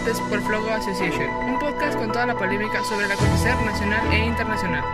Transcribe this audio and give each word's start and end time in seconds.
debates 0.00 0.20
por 0.28 0.40
Flogo 0.42 0.70
Association, 0.70 1.28
un 1.46 1.58
podcast 1.58 1.98
con 1.98 2.10
toda 2.12 2.26
la 2.26 2.36
polémica 2.36 2.82
sobre 2.84 3.06
el 3.06 3.12
acontecer 3.12 3.54
nacional 3.64 4.12
e 4.12 4.26
internacional. 4.26 4.84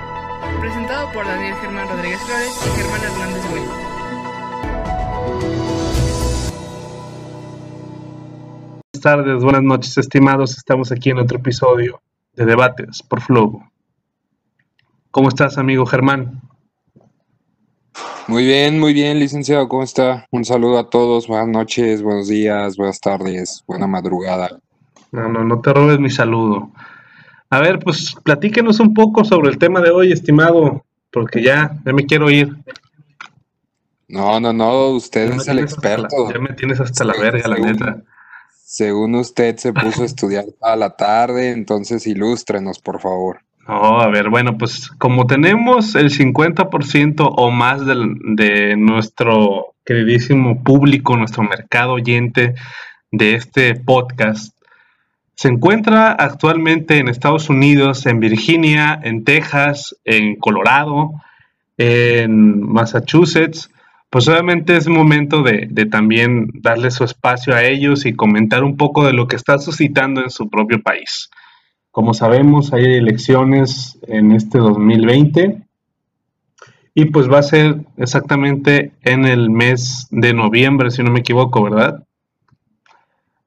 Presentado 0.60 1.12
por 1.12 1.24
Daniel 1.26 1.54
Germán 1.60 1.88
Rodríguez 1.88 2.21
Flores 2.21 2.60
y 2.67 2.80
Germán 2.80 3.01
Hernández 3.03 3.50
Güey. 3.50 3.62
Buenas 8.92 9.03
tardes, 9.03 9.42
buenas 9.42 9.63
noches, 9.63 9.99
estimados. 9.99 10.56
Estamos 10.56 10.90
aquí 10.90 11.10
en 11.10 11.18
otro 11.18 11.38
episodio 11.38 12.00
de 12.35 12.45
Debates 12.45 13.03
por 13.03 13.21
Flogo. 13.21 13.63
¿Cómo 15.10 15.28
estás, 15.28 15.59
amigo 15.59 15.86
Germán? 15.86 16.41
Muy 18.28 18.45
bien, 18.45 18.80
muy 18.80 18.92
bien, 18.92 19.20
licenciado, 19.20 19.68
¿cómo 19.68 19.84
está? 19.84 20.27
Un 20.32 20.45
saludo 20.45 20.78
a 20.78 20.91
todos, 20.91 21.28
buenas 21.28 21.48
noches, 21.48 22.02
buenos 22.02 22.27
días, 22.27 22.77
buenas 22.77 23.00
tardes, 23.00 23.62
buena 23.68 23.86
madrugada. 23.86 24.60
No, 25.12 25.28
no, 25.28 25.45
no 25.45 25.60
te 25.60 25.73
robes 25.73 25.98
mi 25.98 26.10
saludo. 26.10 26.70
A 27.51 27.60
ver, 27.60 27.78
pues 27.78 28.14
platíquenos 28.24 28.80
un 28.80 28.92
poco 28.92 29.24
sobre 29.24 29.51
el 29.51 29.59
tema 29.59 29.80
de 29.80 29.91
hoy, 29.91 30.12
estimado, 30.12 30.84
porque 31.12 31.42
ya, 31.42 31.77
ya 31.84 31.92
me 31.92 32.05
quiero 32.06 32.30
ir. 32.30 32.56
No, 34.09 34.38
no, 34.41 34.52
no, 34.52 34.88
usted 34.91 35.33
es 35.33 35.48
el 35.48 35.59
experto. 35.59 36.27
la- 36.28 36.34
ya 36.34 36.38
me 36.41 36.55
tienes 36.55 36.80
hasta 36.80 37.05
la 37.05 37.14
verga, 37.14 37.48
la 37.48 37.56
según- 37.56 37.73
neta. 37.73 38.02
Según 38.69 39.14
usted 39.14 39.56
se 39.56 39.73
puso 39.73 40.02
a 40.02 40.06
estudiar 40.06 40.45
a 40.61 40.77
la 40.77 40.91
tarde, 40.97 41.52
entonces 41.52 42.06
ilústrenos, 42.06 42.78
por 42.80 43.00
favor. 43.00 43.41
No, 43.66 44.00
a 44.00 44.09
ver, 44.09 44.28
bueno, 44.30 44.56
pues 44.59 44.88
como 44.98 45.27
tenemos 45.27 45.97
el 45.97 46.11
50% 46.11 47.33
o 47.36 47.50
más 47.50 47.84
del- 47.84 48.16
de 48.36 48.77
nuestro 48.77 49.75
queridísimo 49.84 50.62
público, 50.62 51.16
nuestro 51.16 51.42
mercado 51.42 51.95
oyente 51.95 52.55
de 53.11 53.34
este 53.34 53.75
podcast, 53.75 54.55
se 55.37 55.48
encuentra 55.48 56.12
actualmente 56.12 56.98
en 56.98 57.09
Estados 57.09 57.51
Unidos, 57.51 58.06
en 58.06 58.20
Virginia, 58.20 58.98
en 59.03 59.23
Texas, 59.23 59.95
en 60.05 60.37
Colorado, 60.37 61.12
en 61.77 62.62
Massachusetts, 62.62 63.70
pues 64.09 64.27
obviamente 64.29 64.77
es 64.77 64.89
momento 64.89 65.42
de, 65.42 65.69
de 65.70 65.84
también 65.84 66.48
darle 66.62 66.91
su 66.91 67.05
espacio 67.05 67.55
a 67.55 67.64
ellos 67.64 68.07
y 68.07 68.14
comentar 68.14 68.64
un 68.64 68.79
poco 68.79 69.05
de 69.05 69.12
lo 69.12 69.29
que 69.29 69.37
está 69.37 69.59
suscitando 69.59 70.23
en 70.23 70.31
su 70.31 70.48
propio 70.48 70.81
país. 70.83 71.29
Como 71.91 72.14
sabemos, 72.14 72.73
hay 72.73 72.95
elecciones 72.95 73.98
en 74.09 74.33
este 74.33 74.57
2020 74.59 75.62
y 76.95 77.05
pues 77.07 77.31
va 77.31 77.41
a 77.41 77.42
ser 77.42 77.77
exactamente 77.98 78.92
en 79.03 79.27
el 79.27 79.51
mes 79.51 80.07
de 80.11 80.33
noviembre, 80.33 80.91
si 80.91 81.03
no 81.03 81.11
me 81.11 81.20
equivoco, 81.20 81.62
¿verdad? 81.62 82.03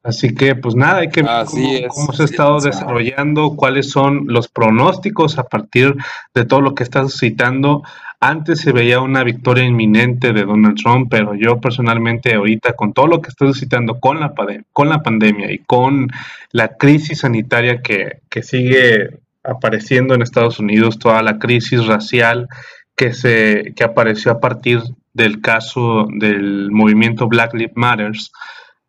Así 0.01 0.33
que 0.33 0.55
pues 0.55 0.75
nada, 0.75 0.99
hay 0.99 1.09
que 1.09 1.23
ver 1.23 1.45
cómo, 1.45 1.73
es, 1.73 1.87
cómo 1.89 2.13
se 2.13 2.21
ha 2.21 2.25
estado 2.25 2.59
desarrollando, 2.61 3.55
cuáles 3.55 3.89
son 3.89 4.25
los 4.27 4.47
pronósticos 4.47 5.37
a 5.37 5.43
partir 5.43 5.95
de 6.33 6.45
todo 6.45 6.61
lo 6.61 6.73
que 6.73 6.83
está 6.83 7.01
suscitando. 7.03 7.83
Antes 8.21 8.61
se 8.61 8.71
veía 8.71 9.01
una 9.01 9.23
victoria 9.23 9.65
inminente 9.65 10.33
de 10.33 10.45
Donald 10.45 10.77
Trump, 10.81 11.07
pero 11.09 11.35
yo 11.35 11.59
personalmente 11.59 12.33
ahorita 12.33 12.73
con 12.73 12.93
todo 12.93 13.07
lo 13.07 13.21
que 13.21 13.29
está 13.29 13.45
suscitando 13.45 13.99
con 13.99 14.19
la, 14.19 14.33
con 14.71 14.89
la 14.89 15.03
pandemia 15.03 15.51
y 15.51 15.59
con 15.59 16.07
la 16.51 16.69
crisis 16.69 17.19
sanitaria 17.19 17.81
que, 17.81 18.19
que 18.29 18.43
sigue 18.43 19.19
apareciendo 19.43 20.13
en 20.13 20.21
Estados 20.21 20.59
Unidos, 20.59 20.99
toda 20.99 21.21
la 21.21 21.39
crisis 21.39 21.85
racial 21.85 22.47
que, 22.95 23.13
se, 23.13 23.73
que 23.75 23.83
apareció 23.83 24.31
a 24.31 24.39
partir 24.39 24.81
del 25.13 25.41
caso 25.41 26.07
del 26.09 26.71
movimiento 26.71 27.27
Black 27.27 27.53
Lives 27.53 27.75
Matters, 27.75 28.31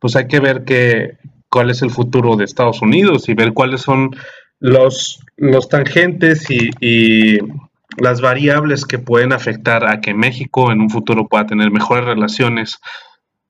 pues 0.01 0.17
hay 0.17 0.27
que 0.27 0.41
ver 0.41 0.65
que, 0.65 1.19
cuál 1.51 1.71
es 1.71 1.83
el 1.83 1.91
futuro 1.91 2.37
de 2.37 2.45
Estados 2.45 2.81
Unidos 2.81 3.29
y 3.29 3.35
ver 3.35 3.53
cuáles 3.53 3.83
son 3.83 4.17
los, 4.61 5.21
los 5.37 5.69
tangentes 5.69 6.51
y, 6.51 6.71
y 6.81 7.39
las 7.99 8.21
variables 8.21 8.87
que 8.87 8.99
pueden 8.99 9.33
afectar 9.33 9.85
a 9.87 10.01
que 10.01 10.15
México 10.15 10.73
en 10.73 10.81
un 10.81 10.91
futuro 10.91 11.29
pueda 11.29 11.47
tener 11.47 11.71
mejores 11.71 12.05
relaciones 12.05 12.79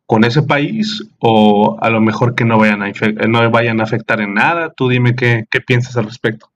con 0.06 0.25
ese 0.25 0.43
país 0.43 1.05
o 1.21 1.78
a 1.81 1.91
lo 1.91 2.00
mejor 2.00 2.34
que 2.34 2.44
no 2.44 2.59
vayan 2.59 2.83
a, 2.83 2.91
no 3.28 3.50
vayan 3.50 3.81
a 3.81 3.84
afectar 3.84 4.21
en 4.21 4.34
nada. 4.34 4.72
Tú 4.72 4.89
dime 4.89 5.15
qué, 5.15 5.47
qué 5.50 5.60
piensas 5.60 5.97
al 5.97 6.06
respecto. 6.06 6.50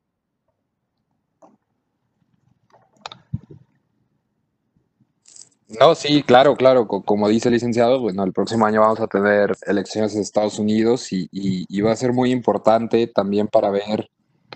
No, 5.81 5.95
sí, 5.95 6.23
claro, 6.23 6.57
claro. 6.57 6.87
co- 6.87 7.03
Como 7.03 7.29
dice 7.29 7.49
el 7.49 7.55
licenciado, 7.55 8.01
bueno, 8.01 8.23
el 8.25 8.33
próximo 8.33 8.67
año 8.67 8.81
vamos 8.83 9.01
a 9.01 9.07
tener 9.07 9.57
elecciones 9.67 10.15
en 10.15 10.21
Estados 10.23 10.59
Unidos 10.59 11.13
y, 11.13 11.29
y- 11.33 11.65
y 11.69 11.81
va 11.81 11.93
a 11.93 11.97
ser 11.97 12.13
muy 12.13 12.31
importante 12.33 13.07
también 13.07 13.49
para 13.49 13.71
ver 13.71 14.09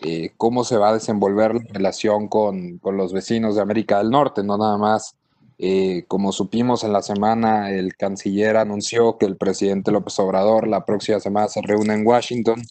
eh, 0.03 0.31
cómo 0.37 0.63
se 0.65 0.77
va 0.77 0.91
a 0.91 0.95
desenvolver 0.95 1.55
la 1.55 1.63
relación 1.73 2.29
con, 2.29 2.79
los 2.93 3.13
vecinos 3.13 3.57
de 3.57 3.63
América 3.63 3.99
del 3.99 4.11
Norte, 4.11 4.43
no 4.45 4.57
nada 4.59 4.79
más. 4.79 5.15
eh, 5.61 6.05
como 6.07 6.31
supimos 6.31 6.85
en 6.85 6.93
la 6.93 7.03
semana, 7.03 7.71
el 7.73 7.97
canciller 7.97 8.57
anunció 8.59 9.19
que 9.19 9.27
el 9.27 9.37
presidente 9.37 9.91
López 9.91 10.17
Obrador 10.21 10.69
la 10.69 10.85
próxima 10.85 11.19
semana 11.19 11.49
se 11.49 11.61
reúne 11.63 11.95
en 11.95 12.07
Washington 12.07 12.63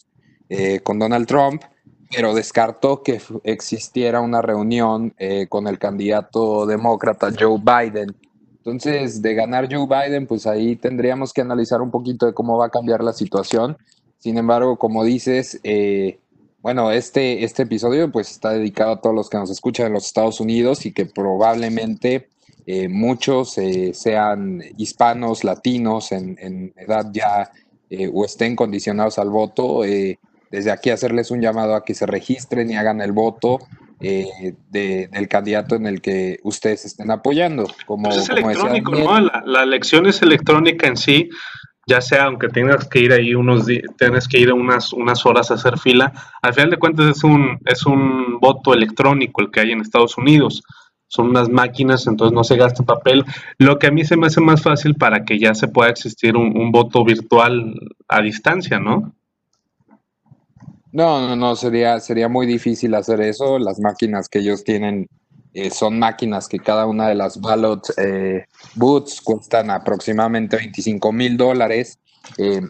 eh, 0.48 0.80
con 0.80 0.98
Donald 0.98 1.26
Trump, 1.26 1.62
pero 2.10 2.34
descartó 2.34 3.02
que 3.02 3.20
existiera 3.44 4.20
una 4.22 4.40
reunión 4.40 5.12
eh, 5.18 5.46
con 5.50 5.66
el 5.66 5.78
candidato 5.78 6.64
demócrata 6.64 7.28
Joe 7.38 7.58
Biden. 7.60 8.16
Entonces, 8.58 9.22
de 9.22 9.34
ganar 9.34 9.68
Joe 9.70 9.86
Biden, 9.86 10.26
pues 10.26 10.46
ahí 10.46 10.76
tendríamos 10.76 11.32
que 11.32 11.40
analizar 11.40 11.80
un 11.80 11.90
poquito 11.90 12.26
de 12.26 12.34
cómo 12.34 12.58
va 12.58 12.66
a 12.66 12.70
cambiar 12.70 13.02
la 13.02 13.12
situación. 13.12 13.76
Sin 14.18 14.36
embargo, 14.36 14.76
como 14.78 15.04
dices, 15.04 15.60
eh, 15.62 16.18
bueno, 16.60 16.90
este, 16.90 17.44
este 17.44 17.62
episodio 17.62 18.10
pues 18.10 18.30
está 18.30 18.50
dedicado 18.50 18.92
a 18.92 19.00
todos 19.00 19.14
los 19.14 19.30
que 19.30 19.38
nos 19.38 19.50
escuchan 19.50 19.86
en 19.86 19.92
los 19.92 20.06
Estados 20.06 20.40
Unidos 20.40 20.86
y 20.86 20.92
que 20.92 21.06
probablemente 21.06 22.28
eh, 22.66 22.88
muchos 22.88 23.56
eh, 23.58 23.92
sean 23.94 24.60
hispanos, 24.76 25.44
latinos 25.44 26.12
en, 26.12 26.36
en 26.40 26.74
edad 26.76 27.06
ya 27.12 27.50
eh, 27.90 28.10
o 28.12 28.24
estén 28.24 28.56
condicionados 28.56 29.18
al 29.18 29.30
voto. 29.30 29.84
eh, 29.84 30.18
desde 30.50 30.70
aquí 30.70 30.90
hacerles 30.90 31.30
un 31.30 31.40
llamado 31.40 31.74
a 31.74 31.84
que 31.84 31.94
se 31.94 32.06
registren 32.06 32.70
y 32.70 32.76
hagan 32.76 33.00
el 33.00 33.12
voto 33.12 33.58
eh, 34.00 34.54
de- 34.70 35.08
del 35.10 35.28
candidato 35.28 35.74
en 35.74 35.86
el 35.86 36.00
que 36.00 36.38
ustedes 36.44 36.84
estén 36.84 37.10
apoyando. 37.10 37.66
Como, 37.86 38.08
Pues 38.10 38.22
es 38.22 38.28
como 38.28 38.50
electrónico, 38.50 38.92
¿no? 39.04 39.20
La, 39.20 39.42
la 39.44 39.62
elección 39.62 40.06
es 40.06 40.22
electrónica 40.22 40.86
en 40.86 40.96
sí, 40.96 41.28
ya 41.86 42.00
sea 42.00 42.24
aunque 42.24 42.48
tengas 42.48 42.86
que 42.88 43.00
ir 43.00 43.12
ahí 43.12 43.34
unos 43.34 43.66
días, 43.66 43.82
tienes 43.96 44.28
que 44.28 44.38
ir 44.38 44.52
unas, 44.52 44.92
unas 44.92 45.24
horas 45.26 45.50
a 45.50 45.54
hacer 45.54 45.78
fila, 45.78 46.12
al 46.42 46.54
final 46.54 46.70
de 46.70 46.76
cuentas 46.78 47.16
es 47.16 47.24
un, 47.24 47.58
es 47.64 47.86
un 47.86 48.38
voto 48.40 48.74
electrónico 48.74 49.40
el 49.40 49.50
que 49.50 49.60
hay 49.60 49.72
en 49.72 49.80
Estados 49.80 50.16
Unidos. 50.18 50.62
Son 51.10 51.30
unas 51.30 51.48
máquinas, 51.48 52.06
entonces 52.06 52.34
no 52.34 52.44
se 52.44 52.58
gasta 52.58 52.82
papel. 52.84 53.24
Lo 53.56 53.78
que 53.78 53.86
a 53.86 53.90
mí 53.90 54.04
se 54.04 54.18
me 54.18 54.26
hace 54.26 54.42
más 54.42 54.60
fácil 54.62 54.94
para 54.94 55.24
que 55.24 55.38
ya 55.38 55.54
se 55.54 55.66
pueda 55.66 55.88
existir 55.88 56.36
un, 56.36 56.54
un 56.54 56.70
voto 56.70 57.02
virtual 57.02 57.72
a 58.08 58.20
distancia, 58.20 58.78
¿no? 58.78 59.14
No, 60.92 61.20
no, 61.26 61.36
no, 61.36 61.54
sería, 61.54 62.00
sería 62.00 62.28
muy 62.28 62.46
difícil 62.46 62.94
hacer 62.94 63.20
eso. 63.20 63.58
Las 63.58 63.78
máquinas 63.78 64.28
que 64.28 64.38
ellos 64.38 64.64
tienen 64.64 65.08
eh, 65.52 65.70
son 65.70 65.98
máquinas 65.98 66.48
que 66.48 66.58
cada 66.58 66.86
una 66.86 67.08
de 67.08 67.14
las 67.14 67.40
ballot 67.40 67.86
eh, 67.98 68.46
booths 68.74 69.20
cuestan 69.20 69.70
aproximadamente 69.70 70.56
25 70.56 71.12
mil 71.12 71.36
dólares. 71.36 71.98
Eh, 72.36 72.60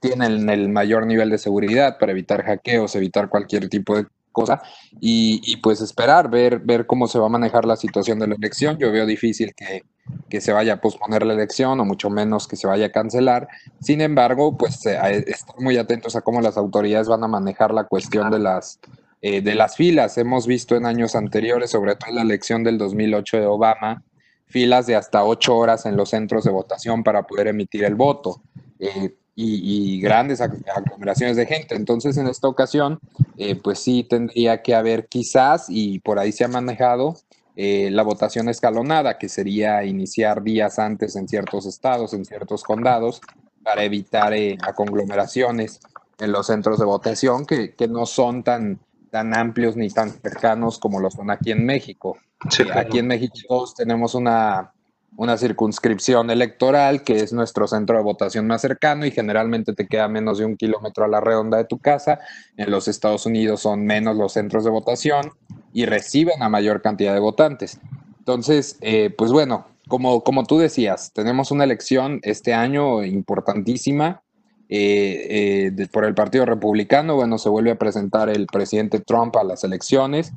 tienen 0.00 0.48
el 0.48 0.68
mayor 0.68 1.06
nivel 1.06 1.30
de 1.30 1.38
seguridad 1.38 1.98
para 1.98 2.12
evitar 2.12 2.44
hackeos, 2.44 2.94
evitar 2.96 3.28
cualquier 3.28 3.68
tipo 3.68 3.96
de 3.96 4.06
cosa 4.32 4.60
y, 5.00 5.40
y 5.44 5.56
pues 5.58 5.80
esperar, 5.80 6.28
ver, 6.28 6.58
ver 6.60 6.86
cómo 6.86 7.08
se 7.08 7.18
va 7.18 7.26
a 7.26 7.30
manejar 7.30 7.64
la 7.64 7.76
situación 7.76 8.18
de 8.18 8.26
la 8.26 8.34
elección. 8.34 8.76
Yo 8.78 8.92
veo 8.92 9.06
difícil 9.06 9.54
que, 9.54 9.82
que 10.28 10.40
se 10.40 10.52
vaya 10.52 10.74
a 10.74 10.80
posponer 10.80 11.24
la 11.24 11.34
elección 11.34 11.78
o 11.80 11.84
mucho 11.84 12.10
menos 12.10 12.48
que 12.48 12.56
se 12.56 12.66
vaya 12.66 12.86
a 12.86 12.92
cancelar. 12.92 13.48
Sin 13.80 14.00
embargo, 14.00 14.56
pues 14.56 14.84
eh, 14.86 15.24
estar 15.26 15.58
muy 15.60 15.76
atentos 15.76 16.16
a 16.16 16.22
cómo 16.22 16.40
las 16.40 16.56
autoridades 16.56 17.08
van 17.08 17.22
a 17.24 17.28
manejar 17.28 17.72
la 17.72 17.84
cuestión 17.84 18.30
de 18.30 18.38
las, 18.38 18.80
eh, 19.22 19.40
de 19.40 19.54
las 19.54 19.76
filas. 19.76 20.18
Hemos 20.18 20.46
visto 20.46 20.74
en 20.76 20.86
años 20.86 21.14
anteriores, 21.14 21.70
sobre 21.70 21.94
todo 21.94 22.10
en 22.10 22.16
la 22.16 22.22
elección 22.22 22.64
del 22.64 22.78
2008 22.78 23.36
de 23.38 23.46
Obama, 23.46 24.02
filas 24.46 24.86
de 24.86 24.96
hasta 24.96 25.24
ocho 25.24 25.56
horas 25.56 25.86
en 25.86 25.96
los 25.96 26.10
centros 26.10 26.44
de 26.44 26.50
votación 26.50 27.02
para 27.02 27.22
poder 27.24 27.48
emitir 27.48 27.84
el 27.84 27.94
voto 27.94 28.42
eh, 28.78 29.14
y, 29.34 29.96
y 29.96 30.00
grandes 30.00 30.40
ag- 30.40 30.64
aglomeraciones 30.74 31.36
de 31.36 31.46
gente. 31.46 31.74
Entonces, 31.74 32.16
en 32.16 32.26
esta 32.26 32.48
ocasión, 32.48 32.98
eh, 33.36 33.54
pues 33.56 33.80
sí 33.80 34.04
tendría 34.08 34.62
que 34.62 34.74
haber 34.74 35.06
quizás, 35.08 35.66
y 35.68 35.98
por 35.98 36.18
ahí 36.18 36.32
se 36.32 36.44
ha 36.44 36.48
manejado, 36.48 37.16
eh, 37.56 37.90
la 37.90 38.02
votación 38.02 38.48
escalonada, 38.48 39.18
que 39.18 39.28
sería 39.28 39.82
iniciar 39.84 40.42
días 40.42 40.78
antes 40.78 41.16
en 41.16 41.26
ciertos 41.26 41.66
estados, 41.66 42.12
en 42.12 42.24
ciertos 42.24 42.62
condados, 42.62 43.20
para 43.62 43.82
evitar 43.82 44.34
eh, 44.34 44.56
a 44.62 44.74
conglomeraciones 44.74 45.80
en 46.18 46.32
los 46.32 46.46
centros 46.46 46.78
de 46.78 46.84
votación 46.84 47.46
que, 47.46 47.74
que 47.74 47.88
no 47.88 48.06
son 48.06 48.42
tan, 48.42 48.78
tan 49.10 49.34
amplios 49.34 49.76
ni 49.76 49.88
tan 49.88 50.10
cercanos 50.10 50.78
como 50.78 51.00
lo 51.00 51.10
son 51.10 51.30
aquí 51.30 51.50
en 51.50 51.64
México. 51.64 52.18
Sí, 52.50 52.62
Eh, 52.62 52.66
claro. 52.66 52.80
Aquí 52.80 52.98
en 52.98 53.06
México 53.06 53.34
todos 53.48 53.74
tenemos 53.74 54.14
una, 54.14 54.72
una 55.16 55.36
circunscripción 55.38 56.30
electoral 56.30 57.02
que 57.02 57.16
es 57.16 57.32
nuestro 57.32 57.66
centro 57.66 57.96
de 57.96 58.02
votación 58.02 58.46
más 58.46 58.60
cercano 58.60 59.06
y 59.06 59.10
generalmente 59.10 59.72
te 59.72 59.86
queda 59.86 60.08
menos 60.08 60.38
de 60.38 60.44
un 60.44 60.56
kilómetro 60.56 61.04
a 61.04 61.08
la 61.08 61.20
redonda 61.20 61.56
de 61.56 61.64
tu 61.64 61.78
casa. 61.78 62.20
En 62.56 62.70
los 62.70 62.86
Estados 62.86 63.24
Unidos 63.26 63.60
son 63.60 63.84
menos 63.84 64.16
los 64.16 64.34
centros 64.34 64.64
de 64.64 64.70
votación 64.70 65.32
y 65.72 65.86
reciben 65.86 66.42
a 66.42 66.48
mayor 66.48 66.82
cantidad 66.82 67.14
de 67.14 67.20
votantes. 67.20 67.80
Entonces, 68.18 68.76
eh, 68.80 69.10
pues 69.16 69.32
bueno, 69.32 69.66
como, 69.88 70.22
como 70.22 70.44
tú 70.44 70.58
decías, 70.58 71.12
tenemos 71.14 71.50
una 71.50 71.64
elección 71.64 72.20
este 72.22 72.52
año 72.52 73.04
importantísima. 73.04 74.22
Eh, 74.68 75.70
eh, 75.78 75.86
por 75.92 76.04
el 76.04 76.14
Partido 76.14 76.44
Republicano, 76.44 77.14
bueno, 77.14 77.38
se 77.38 77.48
vuelve 77.48 77.70
a 77.70 77.78
presentar 77.78 78.28
el 78.28 78.46
presidente 78.46 78.98
Trump 78.98 79.36
a 79.36 79.44
las 79.44 79.62
elecciones 79.62 80.32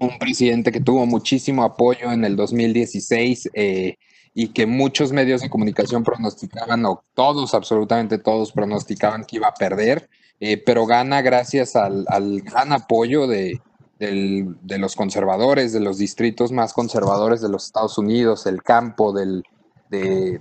un 0.00 0.18
presidente 0.18 0.72
que 0.72 0.80
tuvo 0.80 1.06
muchísimo 1.06 1.62
apoyo 1.62 2.10
en 2.10 2.24
el 2.24 2.34
2016 2.34 3.50
eh, 3.52 3.96
y 4.34 4.48
que 4.48 4.66
muchos 4.66 5.12
medios 5.12 5.42
de 5.42 5.50
comunicación 5.50 6.02
pronosticaban, 6.02 6.84
o 6.86 7.04
todos, 7.14 7.54
absolutamente 7.54 8.18
todos, 8.18 8.52
pronosticaban 8.52 9.24
que 9.24 9.36
iba 9.36 9.48
a 9.48 9.54
perder, 9.54 10.08
eh, 10.40 10.56
pero 10.56 10.86
gana 10.86 11.20
gracias 11.20 11.76
al, 11.76 12.06
gran 12.40 12.72
apoyo 12.72 13.26
de, 13.26 13.60
los 13.98 14.96
conservadores, 14.96 15.74
de 15.74 15.80
los 15.80 15.98
distritos 15.98 16.50
más 16.50 16.72
conservadores 16.72 17.42
de 17.42 17.50
los 17.50 17.66
Estados 17.66 17.98
Unidos, 17.98 18.46
el 18.46 18.62
campo, 18.62 19.12
de, 19.12 19.42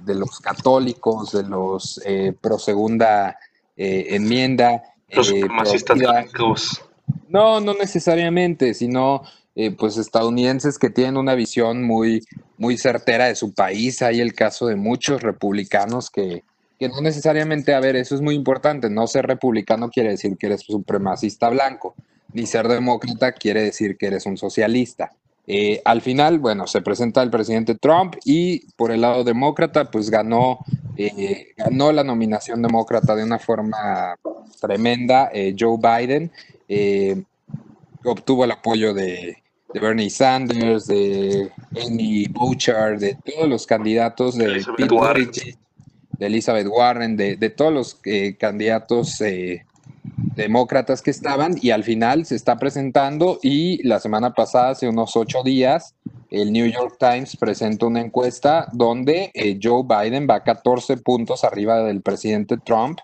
los 0.06 0.40
católicos, 0.40 1.34
de 1.34 1.44
los 1.44 2.02
eh, 2.06 2.34
pro 2.40 2.60
segunda 2.60 3.38
enmienda. 3.76 4.84
Los 5.10 5.34
blancos. 5.34 6.82
No, 7.28 7.60
no 7.60 7.74
necesariamente, 7.74 8.74
sino 8.74 9.24
eh, 9.56 9.72
pues 9.72 9.98
estadounidenses 9.98 10.78
que 10.78 10.90
tienen 10.90 11.18
una 11.18 11.36
visión 11.36 11.84
muy, 11.84 12.24
muy 12.58 12.78
certera 12.78 13.26
de 13.26 13.36
su 13.36 13.54
país. 13.54 14.02
Hay 14.02 14.22
el 14.22 14.34
caso 14.34 14.68
de 14.68 14.76
muchos 14.76 15.22
republicanos 15.22 16.10
que, 16.10 16.44
no 16.80 17.02
necesariamente, 17.02 17.74
a 17.74 17.80
ver, 17.80 17.96
eso 17.96 18.16
es 18.16 18.22
muy 18.22 18.36
importante, 18.36 18.90
no 18.90 19.08
ser 19.08 19.26
republicano 19.26 19.90
quiere 19.90 20.12
decir 20.12 20.38
que 20.38 20.48
eres 20.48 20.62
supremacista 20.62 21.50
blanco, 21.50 21.96
ni 22.32 22.46
ser 22.46 22.68
demócrata 22.68 23.32
quiere 23.34 23.64
decir 23.64 23.98
que 23.98 24.08
eres 24.08 24.26
un 24.26 24.38
socialista. 24.38 25.12
Eh, 25.48 25.82
al 25.84 26.02
final, 26.02 26.38
bueno, 26.38 26.68
se 26.68 26.82
presenta 26.82 27.24
el 27.24 27.32
presidente 27.32 27.74
Trump 27.74 28.16
y 28.24 28.72
por 28.74 28.92
el 28.92 29.02
lado 29.02 29.24
demócrata, 29.24 29.90
pues 29.90 30.12
ganó, 30.12 30.60
eh, 30.96 31.54
ganó 31.58 31.92
la 31.92 32.04
nominación 32.04 32.62
demócrata 32.62 33.16
de 33.16 33.24
una 33.24 33.40
forma 33.40 34.16
tremenda 34.62 35.32
Joe 35.58 35.78
Biden. 35.82 36.32
Obtuvo 38.04 38.46
el 38.46 38.52
apoyo 38.52 38.94
de, 38.94 39.38
de 39.74 39.80
Bernie 39.80 40.10
Sanders, 40.10 40.88
de 40.88 41.52
Amy 41.86 42.26
Bouchard, 42.28 43.00
de 43.00 43.16
todos 43.16 43.48
los 43.48 43.68
candidatos 43.68 44.36
de 44.36 44.46
Elizabeth 44.46 44.92
Warren, 44.92 45.32
de, 46.18 46.26
Elizabeth 46.26 46.68
Warren, 46.68 47.18
de, 47.18 47.50
todos 47.50 47.74
los 47.74 48.00
eh, 48.06 48.36
candidatos 48.38 49.22
eh, 49.22 49.66
demócratas 50.36 51.02
que 51.02 51.12
estaban 51.12 51.56
y 51.62 51.70
al 51.70 51.84
final 51.84 52.26
se 52.26 52.36
está 52.36 52.58
presentando 52.58 53.40
y 53.44 53.86
la 53.88 54.00
semana 54.00 54.34
pasada, 54.34 54.72
hace 54.72 54.88
unos 54.88 55.16
ocho 55.16 55.44
días, 55.44 55.96
el 56.32 56.52
New 56.52 56.68
York 56.68 56.98
Times 57.00 57.36
presenta 57.38 57.86
una 57.86 58.02
encuesta 58.02 58.68
donde 58.72 59.32
eh, 59.34 59.60
Joe 59.62 59.84
Biden 59.84 60.28
va 60.30 60.44
14 60.44 60.98
puntos 60.98 61.44
arriba 61.44 61.84
del 61.84 62.02
presidente 62.02 62.58
Trump. 62.58 63.00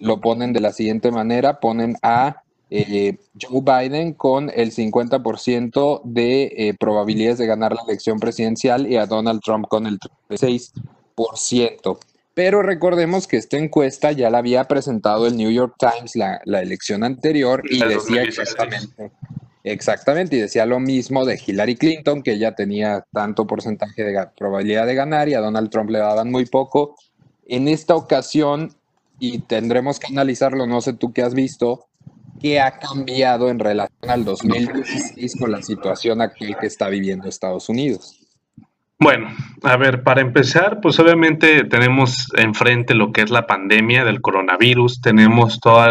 lo 0.00 0.20
ponen 0.20 0.52
de 0.52 0.60
la 0.60 0.72
siguiente 0.72 1.10
manera, 1.10 1.58
ponen 1.60 1.96
a 2.02 2.41
eh, 2.74 3.18
Joe 3.38 3.60
Biden 3.60 4.14
con 4.14 4.50
el 4.54 4.72
50% 4.72 6.00
de 6.04 6.44
eh, 6.56 6.74
probabilidades 6.80 7.36
de 7.36 7.46
ganar 7.46 7.74
la 7.74 7.82
elección 7.82 8.18
presidencial 8.18 8.90
y 8.90 8.96
a 8.96 9.04
Donald 9.04 9.42
Trump 9.42 9.66
con 9.68 9.86
el 9.86 9.98
36%. 10.30 11.98
Pero 12.32 12.62
recordemos 12.62 13.26
que 13.26 13.36
esta 13.36 13.58
encuesta 13.58 14.12
ya 14.12 14.30
la 14.30 14.38
había 14.38 14.64
presentado 14.64 15.26
el 15.26 15.36
New 15.36 15.50
York 15.50 15.74
Times 15.78 16.16
la, 16.16 16.40
elección 16.62 17.04
anterior 17.04 17.62
y 17.68 17.84
decía 17.84 18.22
exactamente, 18.22 19.12
exactamente, 19.64 20.36
y 20.36 20.40
decía 20.40 20.64
lo 20.64 20.80
mismo 20.80 21.26
de 21.26 21.38
Hillary 21.46 21.76
Clinton, 21.76 22.22
que 22.22 22.32
ella 22.32 22.54
tenía 22.54 23.04
tanto 23.12 23.46
porcentaje 23.46 24.02
de 24.02 24.26
probabilidad 24.38 24.86
de 24.86 24.94
ganar 24.94 25.28
y 25.28 25.34
a 25.34 25.40
Donald 25.40 25.68
Trump 25.68 25.90
le 25.90 25.98
daban 25.98 26.30
muy 26.30 26.46
poco. 26.46 26.96
En 27.46 27.68
esta 27.68 27.96
ocasión, 27.96 28.74
y 29.18 29.40
tendremos 29.40 30.00
que 30.00 30.06
analizarlo, 30.06 30.66
no 30.66 30.80
sé 30.80 30.94
tú 30.94 31.12
qué 31.12 31.20
has 31.20 31.34
visto, 31.34 31.86
¿Qué 32.42 32.60
ha 32.60 32.78
cambiado 32.78 33.50
en 33.50 33.60
relación 33.60 34.10
al 34.10 34.24
2016 34.24 35.36
con 35.38 35.52
la 35.52 35.62
situación 35.62 36.20
actual 36.20 36.56
que 36.60 36.66
está 36.66 36.88
viviendo 36.88 37.28
Estados 37.28 37.68
Unidos? 37.68 38.18
Bueno, 38.98 39.28
a 39.62 39.76
ver, 39.76 40.02
para 40.02 40.20
empezar, 40.20 40.80
pues 40.80 40.98
obviamente 40.98 41.64
tenemos 41.64 42.28
enfrente 42.36 42.94
lo 42.94 43.12
que 43.12 43.22
es 43.22 43.30
la 43.30 43.46
pandemia 43.46 44.04
del 44.04 44.20
coronavirus, 44.20 45.00
tenemos 45.00 45.60
todos 45.60 45.88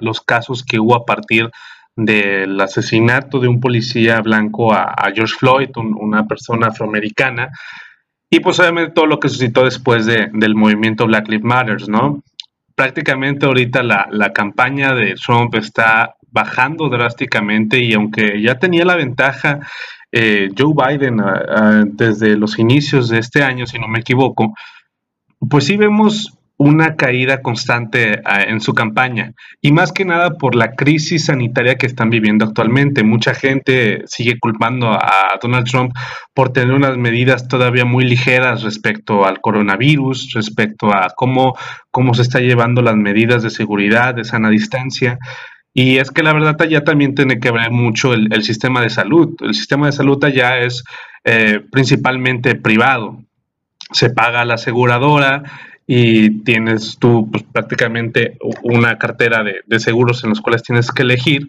los 0.00 0.20
casos 0.20 0.64
que 0.64 0.78
hubo 0.78 0.94
a 0.94 1.04
partir 1.04 1.50
del 1.96 2.60
asesinato 2.60 3.40
de 3.40 3.48
un 3.48 3.60
policía 3.60 4.20
blanco 4.20 4.72
a, 4.72 4.94
George 5.14 5.34
Floyd, 5.38 5.70
una 5.76 6.26
persona 6.26 6.68
afroamericana, 6.68 7.50
y 8.30 8.40
pues 8.40 8.58
obviamente 8.60 8.92
todo 8.92 9.06
lo 9.06 9.20
que 9.20 9.28
suscitó 9.28 9.64
después 9.64 10.06
del 10.06 10.54
movimiento 10.54 11.06
Black 11.06 11.28
Lives 11.28 11.44
Matter, 11.44 11.88
¿no? 11.88 12.22
Prácticamente 12.82 13.46
ahorita 13.46 13.80
la, 13.84 14.32
campaña 14.32 14.92
de 14.92 15.14
Trump 15.14 15.54
está 15.54 16.16
bajando 16.32 16.88
drásticamente 16.88 17.78
y 17.78 17.94
aunque 17.94 18.42
ya 18.42 18.58
tenía 18.58 18.84
la 18.84 18.96
ventaja 18.96 19.60
eh, 20.10 20.50
Joe 20.58 20.74
Biden 20.74 21.20
ah, 21.20 21.42
ah, 21.48 21.84
desde 21.86 22.36
los 22.36 22.58
inicios 22.58 23.08
de 23.08 23.20
este 23.20 23.44
año, 23.44 23.66
si 23.66 23.78
no 23.78 23.86
me 23.86 24.00
equivoco, 24.00 24.52
pues 25.48 25.66
sí 25.66 25.76
vemos 25.76 26.36
una 26.56 26.96
caída 26.96 27.42
constante 27.42 28.20
ah, 28.24 28.42
en 28.42 28.60
su 28.60 28.74
campaña 28.74 29.32
y 29.60 29.72
más 29.72 29.92
que 29.92 30.04
nada 30.04 30.30
por 30.34 30.54
la 30.54 30.72
crisis 30.72 31.26
sanitaria 31.26 31.76
que 31.76 31.86
están 31.86 32.10
viviendo 32.10 32.44
actualmente. 32.44 33.02
Mucha 33.02 33.34
gente 33.34 34.02
sigue 34.06 34.38
culpando 34.38 34.92
a 34.92 35.38
Donald 35.42 35.66
Trump 35.68 35.92
por 36.34 36.52
tener 36.52 36.74
unas 36.74 36.96
medidas 36.96 37.48
todavía 37.48 37.84
muy 37.84 38.04
ligeras 38.04 38.62
respecto 38.62 39.26
al 39.26 39.40
coronavirus, 39.40 40.32
respecto 40.34 40.92
a 40.92 41.12
cómo, 41.16 41.56
cómo 41.90 42.14
se 42.14 42.22
está 42.22 42.40
llevando 42.40 42.82
las 42.82 42.96
medidas 42.96 43.42
de 43.42 43.50
seguridad, 43.50 44.14
de 44.14 44.24
sana 44.24 44.50
distancia. 44.50 45.18
Y 45.74 45.98
es 45.98 46.10
que 46.10 46.22
la 46.22 46.34
verdad 46.34 46.60
allá 46.60 46.84
también 46.84 47.14
tiene 47.14 47.40
que 47.40 47.50
ver 47.50 47.70
mucho 47.70 48.12
el, 48.12 48.42
sistema 48.42 48.82
de 48.82 48.90
salud. 48.90 49.34
El 49.40 49.54
sistema 49.54 49.86
de 49.86 49.92
salud 49.92 50.22
allá 50.22 50.58
es 50.58 50.84
eh, 51.24 51.60
principalmente 51.70 52.54
privado. 52.54 53.18
Se 53.90 54.10
paga 54.10 54.44
la 54.44 54.54
aseguradora, 54.54 55.42
y 55.94 56.42
tienes 56.42 56.96
tú 56.98 57.28
pues, 57.30 57.44
prácticamente 57.52 58.38
una 58.62 58.96
cartera 58.96 59.44
de, 59.44 59.78
seguros 59.78 60.24
en 60.24 60.30
los 60.30 60.40
cuales 60.40 60.62
tienes 60.62 60.90
que 60.90 61.02
elegir 61.02 61.48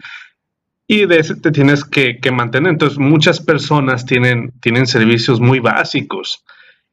y 0.86 1.06
de 1.06 1.20
ese 1.20 1.38
te 1.38 1.50
tienes 1.50 1.86
que, 1.86 2.20
mantener. 2.30 2.74
Entonces 2.74 3.00
muchas 3.00 3.40
personas 3.40 4.06
tienen, 4.06 4.52
tienen 4.60 4.86
servicios 4.86 5.40
muy 5.40 5.60
básicos 5.60 6.44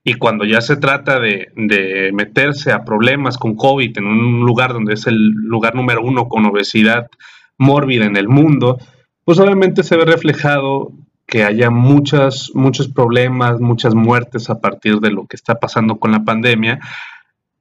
y 0.04 0.14
cuando 0.14 0.44
ya 0.44 0.60
se 0.60 0.76
trata 0.76 1.18
de, 1.18 1.48
de, 1.56 2.12
meterse 2.12 2.70
a 2.70 2.84
problemas 2.84 3.36
con 3.36 3.56
COVID 3.56 3.98
en 3.98 4.06
un 4.06 4.46
lugar 4.46 4.72
donde 4.72 4.94
es 4.94 5.08
el 5.08 5.30
lugar 5.30 5.74
número 5.74 6.02
uno 6.02 6.28
con 6.28 6.46
obesidad 6.46 7.08
mórbida 7.58 8.04
en 8.04 8.16
el 8.16 8.28
mundo, 8.28 8.78
pues 9.24 9.40
obviamente 9.40 9.82
se 9.82 9.96
ve 9.96 10.04
reflejado 10.04 10.92
que 11.26 11.42
haya 11.42 11.68
muchas, 11.70 12.52
muchos 12.54 12.86
problemas, 12.86 13.60
muchas 13.60 13.96
muertes 13.96 14.50
a 14.50 14.60
partir 14.60 15.00
de 15.00 15.10
lo 15.10 15.26
que 15.26 15.34
está 15.34 15.56
pasando 15.56 15.98
con 15.98 16.12
la 16.12 16.22
pandemia, 16.22 16.78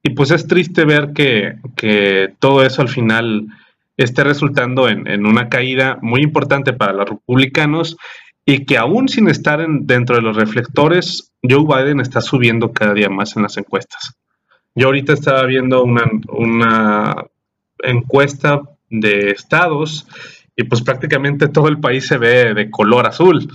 y 0.04 0.12
pues 0.12 0.32
es 0.32 0.48
triste 0.48 0.86
ver 0.86 1.14
que, 1.14 2.34
todo 2.40 2.64
eso 2.64 2.82
al 2.82 2.90
final 2.90 3.48
esté 3.98 4.24
resultando 4.24 4.88
en, 4.88 5.26
una 5.26 5.50
caída 5.50 5.98
muy 6.02 6.22
importante 6.22 6.74
para 6.74 6.94
los 6.94 7.10
republicanos 7.10 7.98
y 8.46 8.66
que 8.66 8.78
aún 8.78 9.10
sin 9.10 9.28
estar 9.28 9.66
dentro 9.68 10.16
de 10.16 10.22
los 10.22 10.36
reflectores, 10.36 11.34
Joe 11.44 11.66
Biden 11.66 12.00
está 12.00 12.22
subiendo 12.22 12.72
cada 12.72 12.94
día 12.94 13.10
más 13.10 13.36
en 13.36 13.44
las 13.44 13.58
encuestas. 13.58 14.16
Yo 14.74 14.88
ahorita 14.88 15.14
estaba 15.14 15.44
viendo 15.46 15.84
una, 15.84 16.04
una 16.30 17.26
encuesta 17.84 18.62
de 18.90 19.32
estados 19.32 20.08
y 20.56 20.64
pues 20.64 20.82
prácticamente 20.82 21.48
todo 21.48 21.68
el 21.68 21.80
país 21.80 22.08
se 22.08 22.18
ve 22.18 22.54
de 22.54 22.70
color 22.70 23.08
azul. 23.08 23.50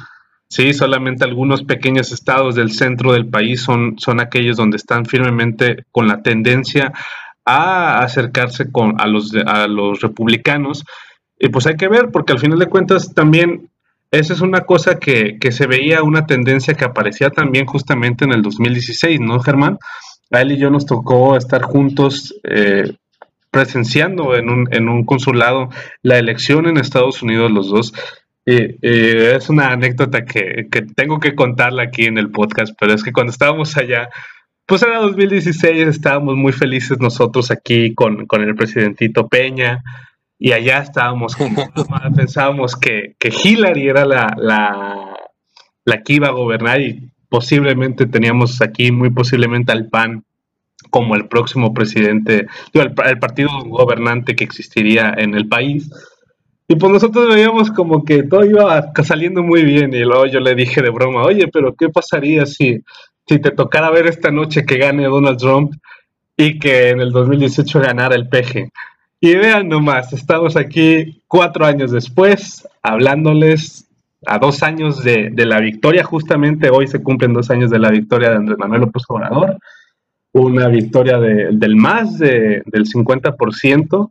Sí, 0.49 0.73
solamente 0.73 1.25
algunos 1.25 1.65
pequeños 1.65 2.13
estados 2.13 2.55
del 2.55 2.71
centro 2.71 3.13
del 3.13 3.27
país 3.27 3.63
son, 3.63 3.99
son 3.99 4.21
aquellos 4.21 4.57
donde 4.57 4.77
están 4.77 5.07
firmemente 5.07 5.85
con 5.91 6.07
la 6.07 6.23
tendencia 6.23 6.93
a 7.45 8.01
acercarse 8.01 8.71
con, 8.71 9.01
a, 9.01 9.07
los, 9.07 9.33
a 9.47 9.67
los 9.67 10.01
republicanos. 10.01 10.85
Y 11.39 11.49
pues 11.49 11.67
hay 11.67 11.77
que 11.77 11.89
ver, 11.89 12.11
porque 12.13 12.33
al 12.33 12.39
final 12.39 12.59
de 12.59 12.69
cuentas 12.69 13.13
también 13.15 13.69
esa 14.15 14.33
es 14.33 14.41
una 14.41 14.61
cosa 14.61 15.01
que, 15.01 15.39
se 15.51 15.67
veía, 15.67 16.05
una 16.05 16.25
tendencia 16.25 16.75
que 16.75 16.85
aparecía 16.85 17.31
también 17.31 17.67
justamente 17.67 18.25
en 18.25 18.33
el 18.33 18.43
2016, 18.43 19.19
¿no, 19.21 19.41
Germán? 19.41 19.79
A 20.31 20.43
él 20.43 20.53
y 20.53 20.57
yo 20.57 20.71
nos 20.71 20.87
tocó 20.87 21.37
estar 21.37 21.63
juntos 21.63 22.33
eh, 22.45 22.95
presenciando 23.51 24.37
en 24.37 24.51
un, 24.51 24.69
en 24.73 24.89
un 24.89 25.05
consulado 25.05 25.69
la 26.03 26.19
elección 26.19 26.67
en 26.67 26.77
Estados 26.77 27.23
Unidos 27.23 27.51
los 27.51 27.69
dos 27.69 27.93
Y, 28.47 28.77
es 28.83 29.49
una 29.49 29.73
anécdota 29.73 30.25
que, 30.25 30.69
que, 30.71 30.83
tengo 30.83 31.19
que 31.19 31.35
contarla 31.35 31.85
aquí 31.85 32.05
en 32.05 32.19
el 32.19 32.31
podcast, 32.31 32.75
pero 32.79 32.93
es 32.93 33.03
que 33.03 33.13
cuando 33.13 33.33
estábamos 33.33 33.77
allá, 33.77 34.09
pues 34.67 34.83
era 34.83 34.99
2016, 34.99 35.89
estábamos 35.89 36.37
muy 36.37 36.53
felices 36.53 36.99
nosotros 36.99 37.51
aquí 37.51 37.95
con, 37.95 38.27
con 38.27 38.43
el 38.43 38.55
presidentito 38.55 39.29
Peña, 39.29 39.83
y 40.39 40.53
allá 40.53 40.79
estábamos, 40.79 41.37
pensábamos 42.17 42.77
que, 42.77 43.17
que 43.19 43.29
Hillary 43.29 43.89
era 43.89 44.05
la, 44.05 44.35
la, 44.37 45.17
la 45.85 46.03
que 46.03 46.15
iba 46.15 46.29
a 46.29 46.33
gobernar 46.33 46.81
y 46.81 47.11
posiblemente 47.29 48.07
teníamos 48.07 48.61
aquí 48.63 48.93
muy 48.93 49.11
posiblemente 49.11 49.73
al 49.73 49.89
PAN 49.89 50.25
como 50.91 51.15
el 51.15 51.29
próximo 51.29 51.73
presidente, 51.73 52.47
el, 52.73 52.95
partido 53.19 53.49
gobernante 53.65 54.37
que 54.37 54.45
existiría 54.45 55.15
en 55.17 55.35
el 55.35 55.49
país. 55.49 55.91
Y 56.67 56.77
pues 56.77 56.93
nosotros 56.93 57.29
veíamos 57.29 57.71
como 57.71 58.05
que 58.05 58.23
todo 58.23 58.45
iba 58.45 58.93
saliendo 59.03 59.43
muy 59.43 59.65
bien 59.65 59.93
y 59.93 60.01
luego 60.01 60.27
yo 60.27 60.41
le 60.41 60.55
dije 60.55 60.81
de 60.81 60.91
broma, 60.91 61.23
oye, 61.23 61.49
pero 61.49 61.75
¿qué 61.75 61.91
pasaría 61.91 62.47
si, 62.47 62.81
si 63.27 63.39
te 63.39 63.51
tocara 63.51 63.91
ver 63.91 64.07
esta 64.07 64.31
noche 64.31 64.65
que 64.65 64.79
gane 64.79 65.05
Donald 65.05 65.39
Trump 65.39 65.75
y 66.37 66.59
que 66.59 66.91
en 66.91 67.01
el 67.01 67.13
2018 67.13 67.81
ganara 67.81 68.15
el 68.15 68.29
PG? 68.29 68.71
Y 69.21 69.35
vean 69.37 69.69
nomás, 69.69 70.13
estamos 70.13 70.57
aquí 70.57 71.23
cuatro 71.29 71.67
años 71.67 71.91
después 71.91 72.67
hablándoles 72.83 73.87
a 74.27 74.39
dos 74.39 74.63
años 74.63 75.03
de, 75.05 75.33
la 75.37 75.61
victoria, 75.61 76.03
justamente 76.03 76.71
hoy 76.71 76.87
se 76.87 77.03
cumplen 77.03 77.35
dos 77.35 77.51
años 77.51 77.71
de 77.71 77.79
la 77.79 77.91
victoria 77.91 78.31
de 78.31 78.37
Andrés 78.37 78.59
Manuel 78.59 78.83
López 78.83 79.03
Obrador, 79.09 79.59
una 80.33 80.69
victoria 80.69 81.19
del 81.19 81.77
más 81.77 82.19
del 82.19 82.65
50%, 82.65 84.11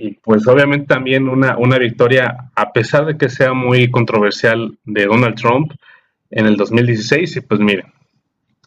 y 0.00 0.12
pues 0.12 0.46
obviamente 0.46 0.86
también 0.86 1.28
una, 1.28 1.58
una 1.58 1.76
victoria, 1.76 2.50
a 2.54 2.72
pesar 2.72 3.04
de 3.04 3.18
que 3.18 3.28
sea 3.28 3.52
muy 3.52 3.90
controversial, 3.90 4.78
de 4.84 5.06
Donald 5.06 5.34
Trump 5.34 5.72
en 6.30 6.46
el 6.46 6.56
2016, 6.56 7.36
y 7.36 7.40
pues 7.40 7.58
miren, 7.58 7.92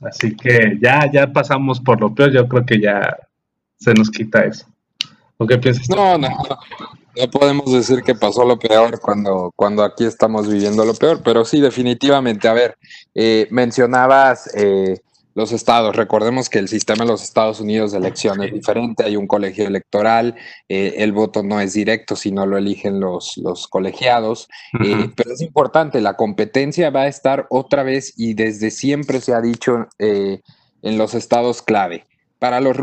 así 0.02 0.36
que 0.36 0.78
ya, 0.82 1.10
ya 1.10 1.32
pasamos 1.32 1.80
por 1.80 2.02
lo 2.02 2.14
peor, 2.14 2.34
yo 2.34 2.48
creo 2.50 2.66
que 2.66 2.82
ya 2.82 3.16
se 3.80 3.94
nos 3.94 4.10
quita 4.10 4.44
eso. 4.44 4.66
¿O 5.38 5.48
qué 5.48 5.58
piensas? 5.58 5.90
No, 5.90 6.18
no, 6.18 6.28
no. 6.28 6.60
No 7.18 7.30
podemos 7.30 7.72
decir 7.72 8.04
que 8.04 8.16
pasó 8.16 8.46
lo 8.46 8.58
peor 8.58 9.00
cuando, 9.00 9.52
cuando 9.56 9.84
aquí 9.84 10.06
estamos 10.06 10.50
viviendo 10.50 10.86
lo 10.86 10.94
peor, 10.94 11.22
pero 11.24 11.44
sí, 11.44 11.60
definitivamente. 11.60 12.48
A 12.48 12.54
ver, 12.54 12.78
eh, 13.14 13.48
mencionabas 13.52 14.54
eh, 14.56 15.00
los 15.34 15.52
estados. 15.52 15.96
Recordemos 15.96 16.50
que 16.50 16.60
el 16.60 16.68
sistema 16.68 17.06
de 17.06 17.12
los 17.12 17.24
Estados 17.24 17.60
Unidos 17.60 17.92
de 17.92 18.00
elección 18.00 18.44
es 18.44 18.54
diferente. 18.54 19.04
Hay 19.04 19.16
un 19.16 19.28
colegio 19.28 19.66
electoral, 19.66 20.36
eh, 20.68 20.96
el 20.98 21.12
voto 21.12 21.44
no 21.44 21.62
es 21.62 21.74
directo, 21.74 22.16
sino 22.16 22.46
lo 22.46 22.58
eligen 22.58 23.00
los, 23.00 23.38
los 23.38 23.68
colegiados. 23.68 24.48
pero 24.72 25.34
es 25.34 25.42
importante, 25.42 26.02
la 26.02 26.16
competencia 26.16 26.90
va 26.90 27.02
a 27.02 27.08
estar 27.08 27.48
otra 27.50 27.84
vez 27.84 28.14
y 28.18 28.34
desde 28.34 28.72
siempre 28.72 29.22
se 29.22 29.34
ha 29.34 29.42
dicho 29.42 29.88
en 30.00 30.98
los 30.98 31.14
estados 31.14 31.62
clave. 31.62 32.06
Para 32.40 32.60
los, 32.60 32.76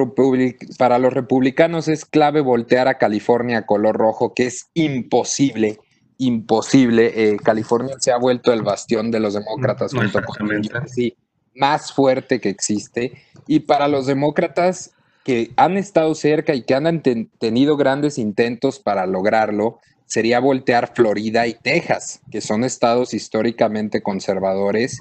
para 0.79 1.01
los 1.01 1.13
republicanos 1.13 1.89
es 1.89 2.05
clave 2.05 2.41
voltear 2.41 2.87
a 2.87 2.97
California 2.97 3.67
color 3.67 3.97
rojo, 3.97 4.33
que 4.33 4.47
es 4.47 4.71
imposible, 4.75 5.81
imposible. 6.17 7.13
Eh, 7.17 7.37
California 7.43 7.97
se 7.99 8.13
ha 8.13 8.19
vuelto 8.19 8.53
el 8.53 8.63
bastión 8.63 9.11
de 9.11 9.19
los 9.19 9.35
demócratas 9.35 9.93
junto 9.93 10.23
con 10.23 10.49
sí, 10.87 11.17
más 11.59 11.93
fuerte 11.93 12.41
que 12.41 12.49
existe. 12.49 13.13
Y 13.47 13.61
para 13.61 13.89
los 13.89 14.07
demócratas 14.07 14.93
que 15.25 15.51
han 15.57 15.77
estado 15.77 16.15
cerca 16.15 16.55
y 16.55 16.63
que 16.63 16.75
han 16.75 17.03
tenido 17.39 17.77
grandes 17.77 18.19
intentos 18.19 18.79
para 18.79 19.07
lograrlo, 19.07 19.81
sería 20.07 20.41
voltear 20.41 20.95
Florida 20.95 21.47
y 21.47 21.55
Texas, 21.55 22.21
que 22.31 22.41
son 22.41 22.65
estados 22.65 23.13
históricamente 23.13 24.03
conservadores 24.03 24.99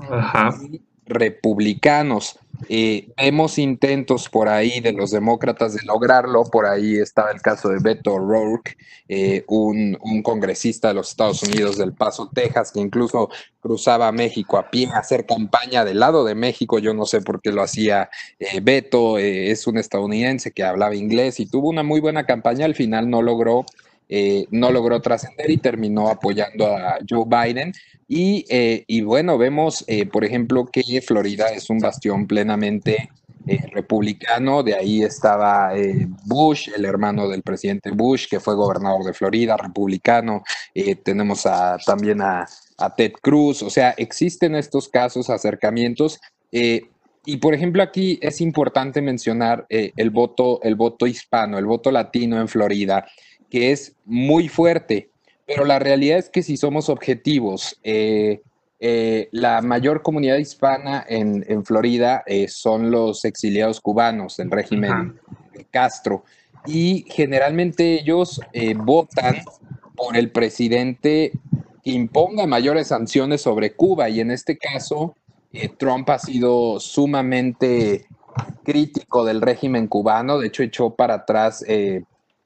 y 0.69 0.81
republicanos. 1.07 2.39
Eh, 2.69 3.09
vemos 3.17 3.59
intentos 3.59 4.29
por 4.29 4.49
ahí 4.49 4.79
de 4.79 4.91
los 4.91 5.11
demócratas 5.11 5.73
de 5.73 5.85
lograrlo. 5.85 6.43
Por 6.45 6.65
ahí 6.65 6.97
estaba 6.97 7.31
el 7.31 7.41
caso 7.41 7.69
de 7.69 7.79
Beto 7.79 8.15
O'Rourke, 8.15 8.77
eh, 9.07 9.43
un, 9.47 9.97
congresista 10.23 10.89
de 10.89 10.95
los 10.95 11.09
Estados 11.09 11.43
Unidos 11.43 11.77
del 11.77 11.93
Paso, 11.93 12.29
Texas, 12.33 12.71
que 12.71 12.79
incluso 12.79 13.29
cruzaba 13.59 14.11
México 14.11 14.57
a 14.57 14.71
pie 14.71 14.87
a 14.87 14.99
hacer 14.99 15.25
campaña 15.25 15.85
del 15.85 15.99
lado 15.99 16.25
de 16.25 16.35
México. 16.35 16.79
Yo 16.79 16.93
no 16.93 17.05
sé 17.05 17.21
por 17.21 17.41
qué 17.41 17.51
lo 17.51 17.61
hacía 17.61 18.09
eh, 18.39 18.59
Beto. 18.61 19.17
es 19.19 19.67
un 19.67 19.77
estadounidense 19.77 20.51
que 20.51 20.63
hablaba 20.63 20.95
inglés 20.95 21.39
y 21.39 21.45
tuvo 21.45 21.69
una 21.69 21.83
muy 21.83 21.99
buena 21.99 22.25
campaña. 22.25 22.65
Al 22.65 22.75
final 22.75 23.09
no 23.09 23.21
logró 23.21 23.65
no 24.51 24.71
logró 24.71 25.01
trascender 25.01 25.49
y 25.49 25.57
terminó 25.57 26.09
apoyando 26.09 26.67
a 26.67 26.97
Joe 27.07 27.25
Biden. 27.25 27.73
Eh, 28.09 28.85
y, 28.87 29.01
bueno, 29.01 29.37
vemos, 29.37 29.83
eh, 29.87 30.05
por 30.05 30.23
ejemplo, 30.23 30.65
que 30.65 31.01
Florida 31.01 31.47
es 31.49 31.69
un 31.69 31.79
bastión 31.79 32.27
plenamente 32.27 33.09
eh, 33.45 33.59
republicano. 33.71 34.63
De 34.63 34.75
ahí 34.75 35.03
estaba 35.03 35.71
Bush, 36.25 36.69
el 36.75 36.85
hermano 36.85 37.27
del 37.27 37.43
presidente 37.43 37.91
Bush, 37.91 38.27
que 38.29 38.39
fue 38.39 38.55
gobernador 38.55 39.03
de 39.03 39.13
Florida, 39.13 39.57
republicano. 39.57 40.43
tenemos 41.03 41.43
también 41.85 42.21
a, 42.21 42.45
Ted 42.95 43.13
Cruz. 43.21 43.63
O 43.63 43.69
sea, 43.69 43.91
existen 43.97 44.55
estos 44.55 44.87
casos, 44.87 45.29
acercamientos. 45.29 46.19
y 46.51 47.37
por 47.37 47.53
ejemplo, 47.53 47.83
aquí 47.83 48.19
es 48.21 48.39
importante 48.39 49.01
mencionar 49.01 49.65
el, 49.69 50.09
voto, 50.11 50.61
el 50.63 50.75
voto 50.75 51.07
hispano, 51.07 51.57
el 51.57 51.65
voto 51.65 51.91
latino 51.91 52.39
en 52.39 52.47
Florida, 52.47 53.05
que 53.49 53.71
es 53.71 53.95
muy 54.05 54.47
fuerte. 54.47 55.09
Pero 55.47 55.63
la 55.63 55.79
realidad 55.79 56.17
es 56.17 56.29
que 56.29 56.43
si 56.43 56.57
somos 56.57 56.89
objetivos, 56.89 57.79
eh, 57.83 58.41
eh, 58.79 59.29
la 59.31 59.61
mayor 59.61 60.01
comunidad 60.01 60.37
hispana 60.37 61.03
en, 61.07 61.65
Florida 61.65 62.23
eh, 62.27 62.47
son 62.49 62.91
los 62.91 63.23
exiliados 63.23 63.79
cubanos 63.79 64.37
del 64.37 64.51
régimen 64.51 65.19
Castro. 65.71 66.25
Y 66.65 67.05
generalmente 67.07 67.93
ellos 67.93 68.41
votan 68.75 69.37
por 69.95 70.17
el 70.17 70.31
presidente 70.31 71.31
que 71.81 71.91
imponga 71.91 72.45
mayores 72.45 72.87
sanciones 72.87 73.41
sobre 73.41 73.73
Cuba. 73.73 74.09
Y 74.09 74.19
en 74.19 74.31
este 74.31 74.57
caso, 74.57 75.15
Trump 75.77 76.09
ha 76.09 76.19
sido 76.19 76.81
sumamente 76.81 78.05
crítico 78.65 79.23
del 79.23 79.41
régimen 79.41 79.87
cubano. 79.87 80.39
De 80.39 80.47
hecho, 80.47 80.61
echó 80.61 80.89
para 80.89 81.15
atrás 81.15 81.63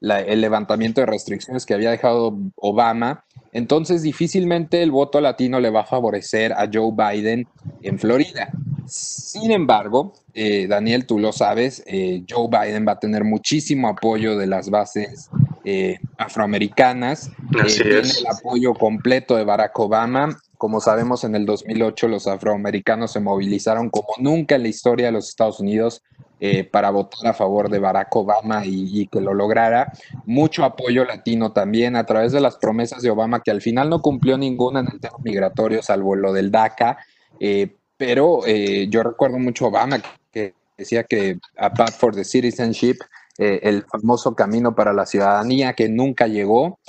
el 0.02 0.40
levantamiento 0.40 1.00
de 1.00 1.06
restricciones 1.06 1.64
que 1.64 1.74
había 1.74 1.90
dejado 1.90 2.36
Obama. 2.56 3.24
Entonces, 3.52 4.02
difícilmente 4.02 4.82
el 4.82 4.90
voto 4.90 5.20
latino 5.20 5.60
le 5.60 5.70
va 5.70 5.82
a 5.82 5.86
favorecer 5.86 6.52
a 6.52 6.68
Joe 6.72 6.92
Biden 6.92 7.46
en 7.82 7.98
Florida. 7.98 8.50
Sin 8.86 9.50
embargo, 9.50 10.14
eh, 10.34 10.66
Daniel, 10.66 11.06
tú 11.06 11.18
lo 11.18 11.32
sabes, 11.32 11.82
eh, 11.86 12.24
Joe 12.28 12.48
Biden 12.48 12.86
va 12.86 12.92
a 12.92 12.98
tener 12.98 13.24
muchísimo 13.24 13.88
apoyo 13.88 14.36
de 14.36 14.46
las 14.46 14.70
bases 14.70 15.30
eh, 15.64 15.98
afroamericanas. 16.18 17.30
tiene 17.50 18.00
el 18.00 18.26
apoyo 18.26 18.74
completo 18.74 19.36
de 19.36 19.44
Barack 19.44 19.78
Obama. 19.78 20.36
Como 20.58 20.80
sabemos, 20.80 21.24
en 21.24 21.34
el 21.34 21.46
2008 21.46 22.08
los 22.08 22.26
afroamericanos 22.26 23.12
se 23.12 23.20
movilizaron 23.20 23.90
como 23.90 24.08
nunca 24.18 24.56
en 24.56 24.62
la 24.62 24.68
historia 24.68 25.06
de 25.06 25.12
los 25.12 25.28
Estados 25.28 25.60
Unidos 25.60 26.02
eh, 26.44 26.64
para 26.64 26.90
votar 26.90 27.28
a 27.28 27.34
favor 27.34 27.70
de 27.70 27.78
Barack 27.78 28.16
Obama 28.16 28.62
y, 28.66 29.06
que 29.06 29.20
lo 29.20 29.32
lograra. 29.32 29.92
Mucho 30.26 30.64
apoyo 30.64 31.04
latino 31.04 31.52
también 31.52 31.94
a 31.94 32.04
través 32.04 32.32
de 32.32 32.40
las 32.40 32.56
promesas 32.56 33.00
de 33.00 33.10
Obama, 33.10 33.44
que 33.44 33.52
al 33.52 33.60
final 33.60 33.88
no 33.88 34.02
cumplió 34.02 34.36
ninguna 34.36 34.80
en 34.80 34.88
el 34.92 34.98
tema 34.98 35.18
migratorio, 35.22 35.84
salvo 35.84 36.16
lo 36.16 36.32
del 36.32 36.50
DACA. 36.50 36.98
Eh, 37.38 37.76
pero 37.96 38.40
eh, 38.44 38.88
yo 38.90 39.04
recuerdo 39.04 39.38
mucho 39.38 39.66
a 39.66 39.68
Obama 39.68 40.02
que 40.32 40.54
decía 40.76 41.04
que 41.04 41.38
a 41.56 41.72
Path 41.72 41.92
for 41.92 42.12
the 42.12 42.24
Citizenship, 42.24 42.96
el 43.38 43.84
famoso 43.84 44.34
camino 44.34 44.74
para 44.74 44.92
la 44.92 45.06
ciudadanía 45.06 45.74
que 45.74 45.88
nunca 45.88 46.26
llegó. 46.26 46.80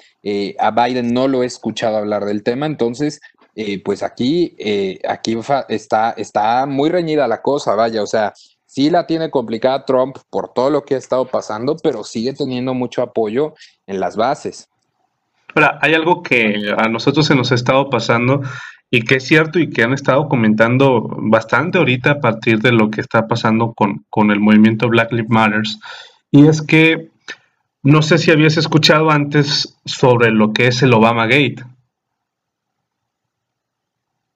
a 0.57 0.71
Biden 0.71 1.13
no 1.13 1.27
lo 1.27 1.43
he 1.43 1.45
escuchado 1.45 1.97
hablar 1.97 2.25
del 2.25 2.41
tema, 2.41 2.65
entonces 2.65 3.21
pues 3.85 4.01
aquí, 4.01 4.57
aquí 5.07 5.37
está, 5.69 6.11
está 6.17 6.65
muy 6.65 6.89
reñida 6.89 7.27
la 7.27 7.43
cosa, 7.43 7.75
vaya, 7.75 8.01
o 8.01 8.07
sea, 8.07 8.33
sí 8.73 8.89
la 8.89 9.05
tiene 9.05 9.29
complicada 9.29 9.85
Trump 9.85 10.17
por 10.31 10.51
todo 10.51 10.71
lo 10.71 10.83
que 10.83 10.95
ha 10.95 10.97
estado 10.97 11.25
pasando, 11.25 11.75
pero 11.75 12.03
sigue 12.03 12.33
teniendo 12.33 12.73
mucho 12.73 13.03
apoyo 13.03 13.53
en 13.85 13.99
las 13.99 14.15
bases. 14.15 14.67
Ahora, 15.53 15.77
hay 15.79 15.93
algo 15.93 16.23
que 16.23 16.73
a 16.75 16.89
nosotros 16.89 17.27
se 17.27 17.35
nos 17.35 17.51
ha 17.51 17.55
estado 17.55 17.91
pasando 17.91 18.41
y 18.89 19.03
que 19.03 19.17
es 19.17 19.27
cierto 19.27 19.59
y 19.59 19.69
que 19.69 19.83
han 19.83 19.93
estado 19.93 20.27
comentando 20.27 21.07
bastante 21.07 21.77
ahorita 21.77 22.11
a 22.13 22.19
partir 22.19 22.59
de 22.61 22.71
lo 22.71 22.89
que 22.89 23.01
está 23.01 23.27
pasando 23.27 23.73
con, 23.73 24.05
con 24.09 24.31
el 24.31 24.39
movimiento 24.39 24.89
Black 24.89 25.11
Lives 25.11 25.29
Matter, 25.29 25.61
y 26.31 26.47
es 26.47 26.63
que 26.63 27.09
no 27.83 28.01
sé 28.01 28.17
si 28.17 28.31
habías 28.31 28.57
escuchado 28.57 29.11
antes 29.11 29.77
sobre 29.85 30.31
lo 30.31 30.51
que 30.51 30.67
es 30.67 30.81
el 30.81 30.93
Obama 30.93 31.27
Gate. 31.27 31.63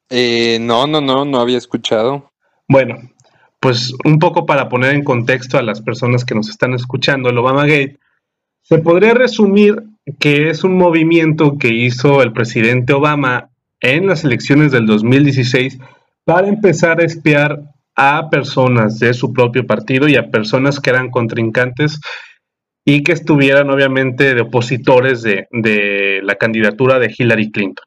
Eh, 0.10 0.60
no, 0.62 0.86
no, 0.86 1.01
no, 1.01 1.25
no 1.25 1.39
había 1.39 1.58
escuchado. 1.58 2.32
Bueno, 2.67 2.98
pues 3.60 3.94
un 4.06 4.20
poco 4.20 4.46
para 4.46 4.70
poner 4.70 4.94
en 4.94 5.04
contexto 5.04 5.58
a 5.58 5.64
las 5.64 5.82
personas 5.82 6.26
que 6.26 6.36
nos 6.36 6.50
están 6.50 6.74
escuchando, 6.74 7.30
el 7.30 7.38
Obama 7.38 7.64
Gate 7.64 7.98
se 8.62 8.80
podría 8.80 9.14
resumir 9.14 9.84
que 10.20 10.50
es 10.50 10.64
un 10.64 10.78
movimiento 10.78 11.58
que 11.58 11.70
hizo 11.70 12.22
el 12.22 12.34
presidente 12.34 12.94
Obama 12.94 13.50
en 13.82 14.08
las 14.08 14.24
elecciones 14.24 14.72
del 14.72 14.86
2016 14.86 15.80
para 16.26 16.48
empezar 16.48 17.00
a 17.00 17.06
espiar 17.06 17.62
a 17.96 18.30
personas 18.30 19.00
de 19.00 19.14
su 19.14 19.34
propio 19.34 19.66
partido 19.66 20.08
y 20.08 20.16
a 20.16 20.30
personas 20.30 20.80
que 20.80 20.90
eran 20.90 21.10
contrincantes 21.10 22.00
y 22.86 23.04
que 23.04 23.12
estuvieran 23.12 23.70
obviamente 23.70 24.36
de 24.36 24.42
opositores 24.42 25.22
de, 25.24 26.20
la 26.24 26.36
candidatura 26.36 27.00
de 27.00 27.14
Hillary 27.18 27.52
Clinton. 27.52 27.86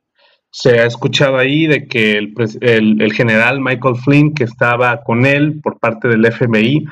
Se 0.50 0.80
ha 0.80 0.86
escuchado 0.86 1.38
ahí 1.38 1.66
de 1.66 1.86
que 1.86 2.18
el, 2.18 3.12
general 3.12 3.60
Michael 3.60 3.96
Flynn, 3.96 4.34
que 4.34 4.44
estaba 4.44 5.02
con 5.02 5.24
él 5.26 5.60
por 5.62 5.78
parte 5.78 6.08
del 6.08 6.30
FBI, 6.30 6.86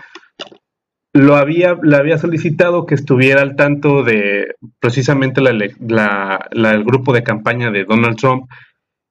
lo 1.13 1.37
había, 1.37 1.77
le 1.83 1.97
había 1.97 2.19
solicitado 2.19 2.87
que 2.87 2.95
estuviera 2.95 3.43
al 3.43 3.57
tanto 3.57 4.05
de 4.05 4.55
precisamente 4.79 5.41
el 5.41 6.85
grupo 6.85 7.13
de 7.13 7.23
campaña 7.25 7.71
de 7.71 7.85
Donald 7.85 8.17
Trump 8.17 8.49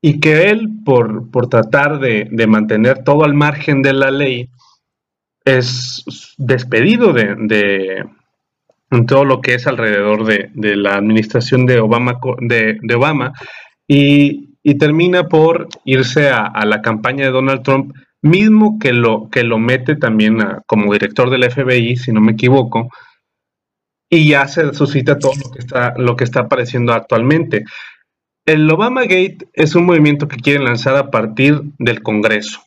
y 0.02 0.20
que 0.20 0.50
él, 0.50 0.70
por, 0.86 1.30
por 1.32 1.50
tratar 1.50 2.00
de, 2.00 2.30
mantener 2.48 3.04
todo 3.04 3.24
al 3.26 3.34
margen 3.34 3.82
de 3.82 3.94
la 3.94 4.12
ley, 4.12 4.50
es 5.44 6.36
despedido 6.38 7.14
de, 7.14 8.06
todo 9.08 9.26
lo 9.26 9.42
que 9.42 9.56
es 9.56 9.68
alrededor 9.68 10.26
de, 10.26 10.76
la 10.76 10.96
administración 10.96 11.66
de 11.66 11.80
Obama, 11.80 12.20
de, 12.40 12.80
Obama 12.96 13.34
y, 13.88 14.46
termina 14.78 15.28
por 15.28 15.70
irse 15.86 16.30
a, 16.30 16.66
la 16.66 16.82
campaña 16.82 17.26
de 17.26 17.32
Donald 17.32 17.64
Trump, 17.64 17.96
mismo 18.22 18.78
que 18.80 18.92
lo, 18.92 19.30
que 19.30 19.44
lo 19.44 19.60
mete 19.60 19.96
también 19.96 20.40
como 20.66 20.92
director 20.92 21.30
del 21.30 21.50
FBI, 21.50 21.96
si 21.96 22.12
no 22.12 22.20
me 22.20 22.34
equivoco, 22.34 22.90
y 24.10 24.30
ya 24.30 24.48
se 24.48 24.74
suscita 24.74 25.20
todo 25.20 25.34
lo 25.42 25.52
que 25.52 25.60
está, 25.60 25.94
lo 25.98 26.16
que 26.16 26.24
está 26.26 26.42
apareciendo 26.42 26.94
actualmente. 26.94 27.64
El 28.46 28.70
Obama 28.70 29.02
Gate 29.04 29.48
es 29.54 29.76
un 29.76 29.86
movimiento 29.86 30.28
que 30.28 30.38
quieren 30.38 30.66
lanzar 30.66 30.96
a 30.96 31.12
partir 31.12 31.62
del 31.78 32.02
Congreso. 32.02 32.62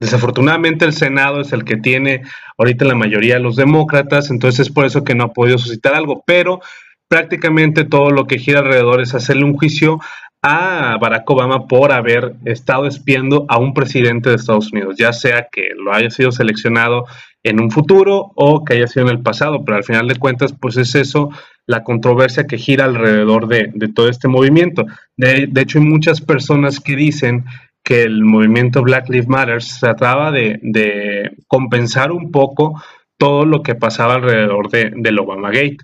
Desafortunadamente 0.00 0.84
el 0.84 0.94
Senado 0.94 1.42
es 1.42 1.52
el 1.52 1.64
que 1.64 1.76
tiene 1.76 2.22
ahorita 2.56 2.84
la 2.84 2.94
mayoría 2.94 3.34
de 3.34 3.40
los 3.40 3.56
demócratas, 3.56 4.30
entonces 4.30 4.60
es 4.60 4.72
por 4.72 4.86
eso 4.86 5.04
que 5.04 5.14
no 5.14 5.24
ha 5.24 5.32
podido 5.32 5.58
suscitar 5.58 5.94
algo, 5.94 6.24
pero 6.26 6.60
prácticamente 7.06 7.84
todo 7.84 8.10
lo 8.10 8.26
que 8.26 8.38
gira 8.38 8.60
alrededor 8.60 9.00
es 9.02 9.14
hacerle 9.14 9.44
un 9.44 9.56
juicio 9.56 10.00
a 10.42 10.96
Barack 10.98 11.28
Obama 11.30 11.66
por 11.66 11.92
haber 11.92 12.34
estado 12.44 12.86
espiando 12.86 13.44
a 13.48 13.58
un 13.58 13.74
presidente 13.74 14.30
de 14.30 14.36
Estados 14.36 14.72
Unidos, 14.72 14.96
ya 14.98 15.12
sea 15.12 15.48
que 15.52 15.68
lo 15.76 15.92
haya 15.92 16.10
sido 16.10 16.32
seleccionado 16.32 17.04
en 17.42 17.60
un 17.60 17.70
futuro 17.70 18.32
o 18.34 18.64
que 18.64 18.74
haya 18.74 18.86
sido 18.86 19.06
en 19.06 19.12
el 19.12 19.22
pasado, 19.22 19.64
pero 19.64 19.76
al 19.76 19.84
final 19.84 20.08
de 20.08 20.16
cuentas, 20.16 20.54
pues 20.58 20.76
es 20.76 20.94
eso 20.94 21.30
la 21.66 21.84
controversia 21.84 22.46
que 22.46 22.58
gira 22.58 22.84
alrededor 22.84 23.46
de, 23.46 23.70
todo 23.94 24.08
este 24.08 24.28
movimiento. 24.28 24.86
De, 25.16 25.48
hecho, 25.56 25.78
hay 25.78 25.84
muchas 25.84 26.20
personas 26.20 26.80
que 26.80 26.96
dicen 26.96 27.44
que 27.84 28.02
el 28.02 28.24
movimiento 28.24 28.82
Black 28.82 29.08
Lives 29.08 29.28
Matter 29.28 29.62
trataba 29.78 30.32
de, 30.32 31.30
compensar 31.46 32.12
un 32.12 32.30
poco 32.30 32.82
todo 33.18 33.44
lo 33.44 33.62
que 33.62 33.74
pasaba 33.74 34.14
alrededor 34.14 34.70
de, 34.70 34.92
del 34.96 35.18
Obama 35.18 35.50
Gate 35.50 35.78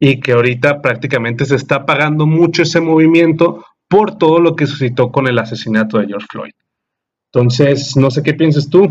y 0.00 0.18
que 0.20 0.32
ahorita 0.32 0.82
prácticamente 0.82 1.44
se 1.44 1.54
está 1.54 1.86
pagando 1.86 2.26
mucho 2.26 2.62
ese 2.62 2.80
movimiento 2.80 3.64
por 3.92 4.16
todo 4.16 4.40
lo 4.40 4.56
que 4.56 4.66
suscitó 4.66 5.12
con 5.12 5.28
el 5.28 5.38
asesinato 5.38 5.98
de 5.98 6.06
George 6.06 6.26
Floyd. 6.30 6.52
Entonces, 7.30 7.94
no 7.94 8.10
sé 8.10 8.22
qué 8.22 8.32
piensas 8.32 8.70
tú. 8.70 8.90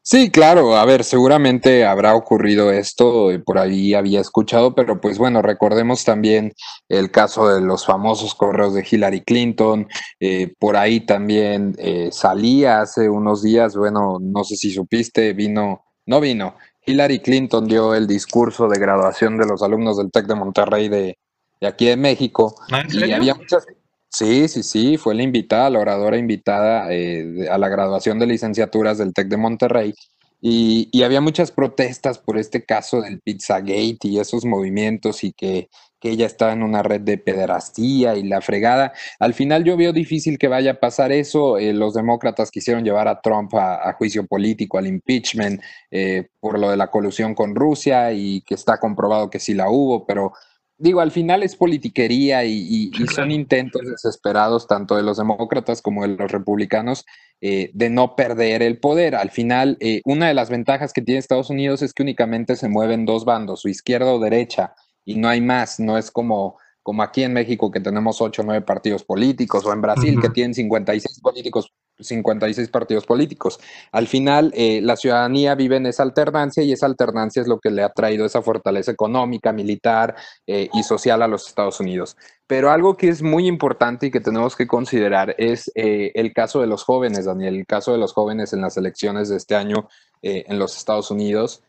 Sí, 0.00 0.30
claro, 0.30 0.74
a 0.74 0.86
ver, 0.86 1.04
seguramente 1.04 1.84
habrá 1.84 2.14
ocurrido 2.14 2.70
esto, 2.70 3.28
por 3.44 3.58
ahí 3.58 3.92
había 3.92 4.20
escuchado, 4.20 4.74
pero 4.74 5.02
pues 5.02 5.18
bueno, 5.18 5.42
recordemos 5.42 6.02
también 6.02 6.54
el 6.88 7.10
caso 7.10 7.48
de 7.52 7.60
los 7.60 7.84
famosos 7.84 8.34
correos 8.34 8.72
de 8.72 8.86
Hillary 8.90 9.20
Clinton, 9.22 9.86
eh, 10.18 10.54
por 10.58 10.78
ahí 10.78 11.00
también 11.00 11.74
eh, 11.78 12.08
salía 12.12 12.80
hace 12.80 13.10
unos 13.10 13.42
días, 13.42 13.76
bueno, 13.76 14.18
no 14.18 14.44
sé 14.44 14.56
si 14.56 14.70
supiste, 14.70 15.34
vino, 15.34 15.84
no 16.06 16.20
vino, 16.20 16.54
Hillary 16.86 17.18
Clinton 17.18 17.66
dio 17.66 17.94
el 17.94 18.06
discurso 18.06 18.68
de 18.68 18.78
graduación 18.78 19.36
de 19.36 19.46
los 19.46 19.62
alumnos 19.62 19.98
del 19.98 20.10
TEC 20.10 20.26
de 20.26 20.34
Monterrey 20.36 20.88
de, 20.88 21.18
aquí 21.64 21.86
de 21.86 21.96
México, 21.96 22.54
¿Ah, 22.70 22.82
y 22.90 23.12
había 23.12 23.34
muchas... 23.34 23.66
Sí, 24.08 24.48
sí, 24.48 24.62
sí, 24.62 24.96
fue 24.96 25.14
la 25.14 25.22
invitada, 25.22 25.68
la 25.68 25.80
oradora 25.80 26.16
invitada 26.16 26.86
eh, 26.90 27.48
a 27.50 27.58
la 27.58 27.68
graduación 27.68 28.18
de 28.18 28.26
licenciaturas 28.26 28.98
del 28.98 29.12
TEC 29.12 29.28
de 29.28 29.36
Monterrey. 29.36 29.94
Y, 30.40 31.02
había 31.02 31.20
muchas 31.20 31.50
protestas 31.50 32.18
por 32.18 32.38
este 32.38 32.64
caso 32.64 33.00
del 33.00 33.20
Pizzagate 33.20 33.98
y 34.02 34.18
esos 34.18 34.44
movimientos 34.44 35.24
y 35.24 35.32
que, 35.32 35.68
ella 36.02 36.26
estaba 36.26 36.52
en 36.52 36.62
una 36.62 36.84
red 36.84 37.00
de 37.00 37.18
pederastía 37.18 38.14
y 38.14 38.22
la 38.22 38.40
fregada. 38.40 38.92
Al 39.18 39.34
final 39.34 39.64
yo 39.64 39.76
veo 39.76 39.92
difícil 39.92 40.38
que 40.38 40.46
vaya 40.46 40.70
a 40.70 40.78
pasar 40.78 41.10
eso. 41.10 41.58
Eh, 41.58 41.72
los 41.72 41.94
demócratas 41.94 42.52
quisieron 42.52 42.84
llevar 42.84 43.08
a 43.08 43.20
Trump 43.20 43.52
a, 43.56 43.92
juicio 43.94 44.24
político, 44.24 44.78
al 44.78 44.86
impeachment, 44.86 45.60
eh, 45.90 46.28
por 46.38 46.60
lo 46.60 46.70
de 46.70 46.76
la 46.76 46.92
colusión 46.92 47.34
con 47.34 47.56
Rusia 47.56 48.12
y 48.12 48.40
que 48.42 48.54
está 48.54 48.78
comprobado 48.78 49.30
que 49.30 49.40
sí 49.40 49.52
la 49.52 49.68
hubo, 49.68 50.06
pero 50.06 50.32
digo, 50.78 51.00
al 51.00 51.10
final 51.10 51.42
es 51.42 51.56
politiquería 51.56 52.44
y, 52.44 52.90
son 53.14 53.30
intentos 53.30 53.82
desesperados 53.82 54.66
tanto 54.66 54.96
de 54.96 55.02
los 55.02 55.16
demócratas 55.16 55.82
como 55.82 56.02
de 56.02 56.16
los 56.16 56.30
republicanos 56.30 57.04
eh, 57.40 57.70
de 57.74 57.90
no 57.90 58.16
perder 58.16 58.62
el 58.62 58.78
poder. 58.78 59.14
Al 59.14 59.30
final, 59.30 59.76
eh, 59.80 60.00
una 60.04 60.28
de 60.28 60.34
las 60.34 60.50
ventajas 60.50 60.92
que 60.92 61.02
tiene 61.02 61.18
Estados 61.18 61.50
Unidos 61.50 61.82
es 61.82 61.92
que 61.92 62.02
únicamente 62.02 62.56
se 62.56 62.68
mueven 62.68 63.06
dos 63.06 63.24
bandos, 63.24 63.60
su 63.60 63.68
izquierda 63.68 64.12
o 64.12 64.20
derecha, 64.20 64.74
y 65.04 65.16
no 65.16 65.28
hay 65.28 65.40
más, 65.40 65.80
no 65.80 65.98
es 65.98 66.10
como 66.10 66.58
como 66.86 67.02
aquí 67.02 67.24
en 67.24 67.32
México 67.32 67.68
que 67.68 67.80
tenemos 67.80 68.20
ocho 68.20 68.42
o 68.42 68.44
nueve 68.44 68.64
partidos 68.64 69.02
políticos, 69.02 69.66
o 69.66 69.72
en 69.72 69.80
Brasil 69.80 70.20
que 70.22 70.30
tienen 70.30 70.54
56 70.54 71.20
políticos 71.20 71.72
56 71.98 72.68
partidos 72.68 73.06
políticos. 73.06 73.58
Al 73.92 74.06
final, 74.06 74.52
eh, 74.54 74.80
la 74.82 74.96
ciudadanía 74.96 75.54
vive 75.54 75.76
en 75.76 75.86
esa 75.86 76.02
alternancia 76.02 76.62
y 76.62 76.72
esa 76.72 76.86
alternancia 76.86 77.42
es 77.42 77.48
lo 77.48 77.58
que 77.58 77.70
le 77.70 77.82
ha 77.82 77.88
traído 77.90 78.26
esa 78.26 78.42
fortaleza 78.42 78.90
económica, 78.90 79.52
militar 79.52 80.14
eh, 80.46 80.68
y 80.72 80.82
social 80.82 81.22
a 81.22 81.28
los 81.28 81.46
Estados 81.48 81.80
Unidos. 81.80 82.16
Pero 82.46 82.70
algo 82.70 82.96
que 82.96 83.08
es 83.08 83.22
muy 83.22 83.46
importante 83.46 84.06
y 84.06 84.10
que 84.10 84.20
tenemos 84.20 84.54
que 84.56 84.66
considerar 84.66 85.34
es 85.38 85.70
eh, 85.74 86.12
el 86.14 86.32
caso 86.32 86.60
de 86.60 86.66
los 86.66 86.84
jóvenes, 86.84 87.24
Daniel, 87.24 87.56
el 87.56 87.66
caso 87.66 87.92
de 87.92 87.98
los 87.98 88.12
jóvenes 88.12 88.52
en 88.52 88.60
las 88.60 88.76
elecciones 88.76 89.28
de 89.28 89.36
este 89.36 89.56
año 89.56 89.88
en 90.22 90.58
los 90.58 90.76
Estados 90.76 91.10
Unidos. 91.12 91.62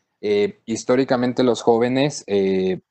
históricamente 0.65 1.43
los 1.43 1.61
jóvenes 1.61 2.25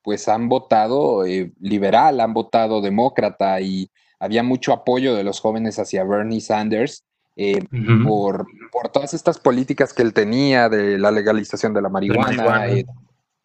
pues 0.02 0.28
han 0.28 0.48
votado 0.48 1.24
liberal, 1.58 2.20
han 2.20 2.32
votado 2.32 2.80
demócrata 2.80 3.60
y 3.60 3.90
había 4.20 4.44
mucho 4.44 4.72
apoyo 4.72 5.14
de 5.14 5.24
los 5.24 5.40
jóvenes 5.40 5.78
hacia 5.78 6.04
Bernie 6.04 6.40
Sanders 6.40 7.05
eh, 7.38 7.62
por, 8.02 8.46
por, 8.72 8.88
todas 8.88 9.12
estas 9.12 9.38
políticas 9.38 9.92
que 9.92 10.00
él 10.00 10.14
tenía 10.14 10.70
de 10.70 10.98
la 10.98 11.10
legalización 11.10 11.74
de 11.74 11.82
la 11.82 11.90
marihuana, 11.90 12.66
eh, 12.68 12.86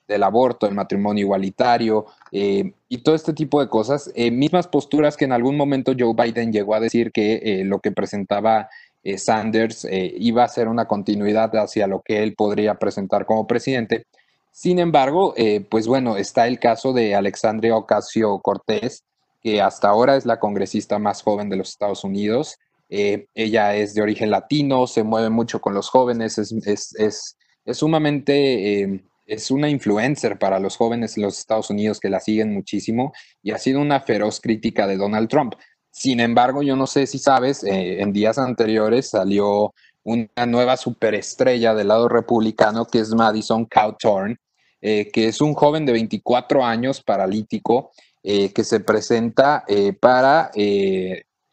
del 0.08 0.24
aborto, 0.24 0.66
el 0.66 0.74
matrimonio 0.74 1.24
igualitario 1.24 2.06
eh, 2.32 2.72
y 2.88 3.00
todo 3.00 3.16
este 3.16 3.34
tipo 3.34 3.60
de 3.60 3.68
cosas. 3.68 4.10
mismas 4.32 4.68
posturas 4.68 5.18
que 5.18 5.26
en 5.26 5.34
algún 5.34 5.58
momento 5.58 5.94
Joe 5.98 6.14
Biden 6.14 6.54
llegó 6.54 6.74
a 6.74 6.80
decir 6.80 7.12
que 7.12 7.64
lo 7.66 7.80
que 7.80 7.92
presentaba 7.92 8.70
Sanders 9.18 9.86
iba 9.90 10.46
a 10.46 10.48
ser 10.48 10.70
una 10.70 10.86
continuidad 10.86 11.54
hacia 11.58 11.88
lo 11.88 12.02
que 12.02 12.24
él 12.24 12.34
podría 12.34 12.76
presentar 12.76 13.26
como 13.26 13.46
presidente. 13.46 14.06
Sin 14.52 14.80
embargo, 14.80 15.34
pues 15.70 15.88
bueno, 15.88 16.16
está 16.16 16.48
el 16.48 16.60
caso 16.60 16.94
de 16.94 17.16
Alexandria 17.16 17.76
Ocasio 17.76 18.40
Cortés, 18.40 19.04
que 19.42 19.62
hasta 19.62 19.90
ahora 19.90 20.16
es 20.16 20.26
la 20.26 20.40
congresista 20.40 21.00
más 21.00 21.24
joven 21.24 21.50
de 21.50 21.58
los 21.58 21.70
Estados 21.70 22.04
Unidos. 22.04 22.58
Eh, 22.94 23.28
ella 23.34 23.74
es 23.74 23.94
de 23.94 24.02
origen 24.02 24.30
latino, 24.30 24.86
se 24.86 25.04
mueve 25.04 25.30
mucho 25.30 25.62
con 25.62 25.74
los 25.74 25.88
jóvenes, 25.88 26.38
es, 26.38 26.94
es, 26.98 27.38
sumamente, 27.66 28.82
eh, 28.82 29.06
es 29.26 29.50
una 29.50 29.70
influencer 29.70 30.38
para 30.38 30.60
los 30.60 30.76
jóvenes 30.76 31.16
en 31.16 31.24
los 31.24 31.40
Estados 31.40 31.70
Unidos 31.70 32.02
que 32.02 32.10
la 32.10 32.20
siguen 32.20 32.54
muchísimo 32.54 33.14
y 33.42 33.52
ha 33.52 33.58
sido 33.60 33.80
una 33.80 34.02
feroz 34.02 34.42
crítica 34.42 34.88
de 34.88 34.98
Donald 34.98 35.30
Trump. 35.30 35.54
Sin 35.90 36.20
embargo, 36.20 36.64
yo 36.64 36.76
no 36.76 36.86
sé 36.86 37.08
si 37.08 37.18
sabes, 37.18 37.64
eh, 37.64 38.02
en 38.02 38.12
días 38.12 38.38
anteriores 38.38 39.10
salió 39.10 39.74
una 40.04 40.46
nueva 40.46 40.76
superestrella 40.76 41.74
del 41.74 41.88
lado 41.88 42.10
republicano 42.10 42.86
que 42.86 43.00
es 43.00 43.14
Madison 43.14 43.66
Cawthorn, 43.66 44.38
que 44.82 45.12
es 45.14 45.40
un 45.42 45.54
joven 45.54 45.86
de 45.86 45.92
24 45.92 46.66
años 46.66 47.04
paralítico 47.04 47.92
que 48.24 48.64
se 48.64 48.80
presenta 48.80 49.64
para 50.00 50.50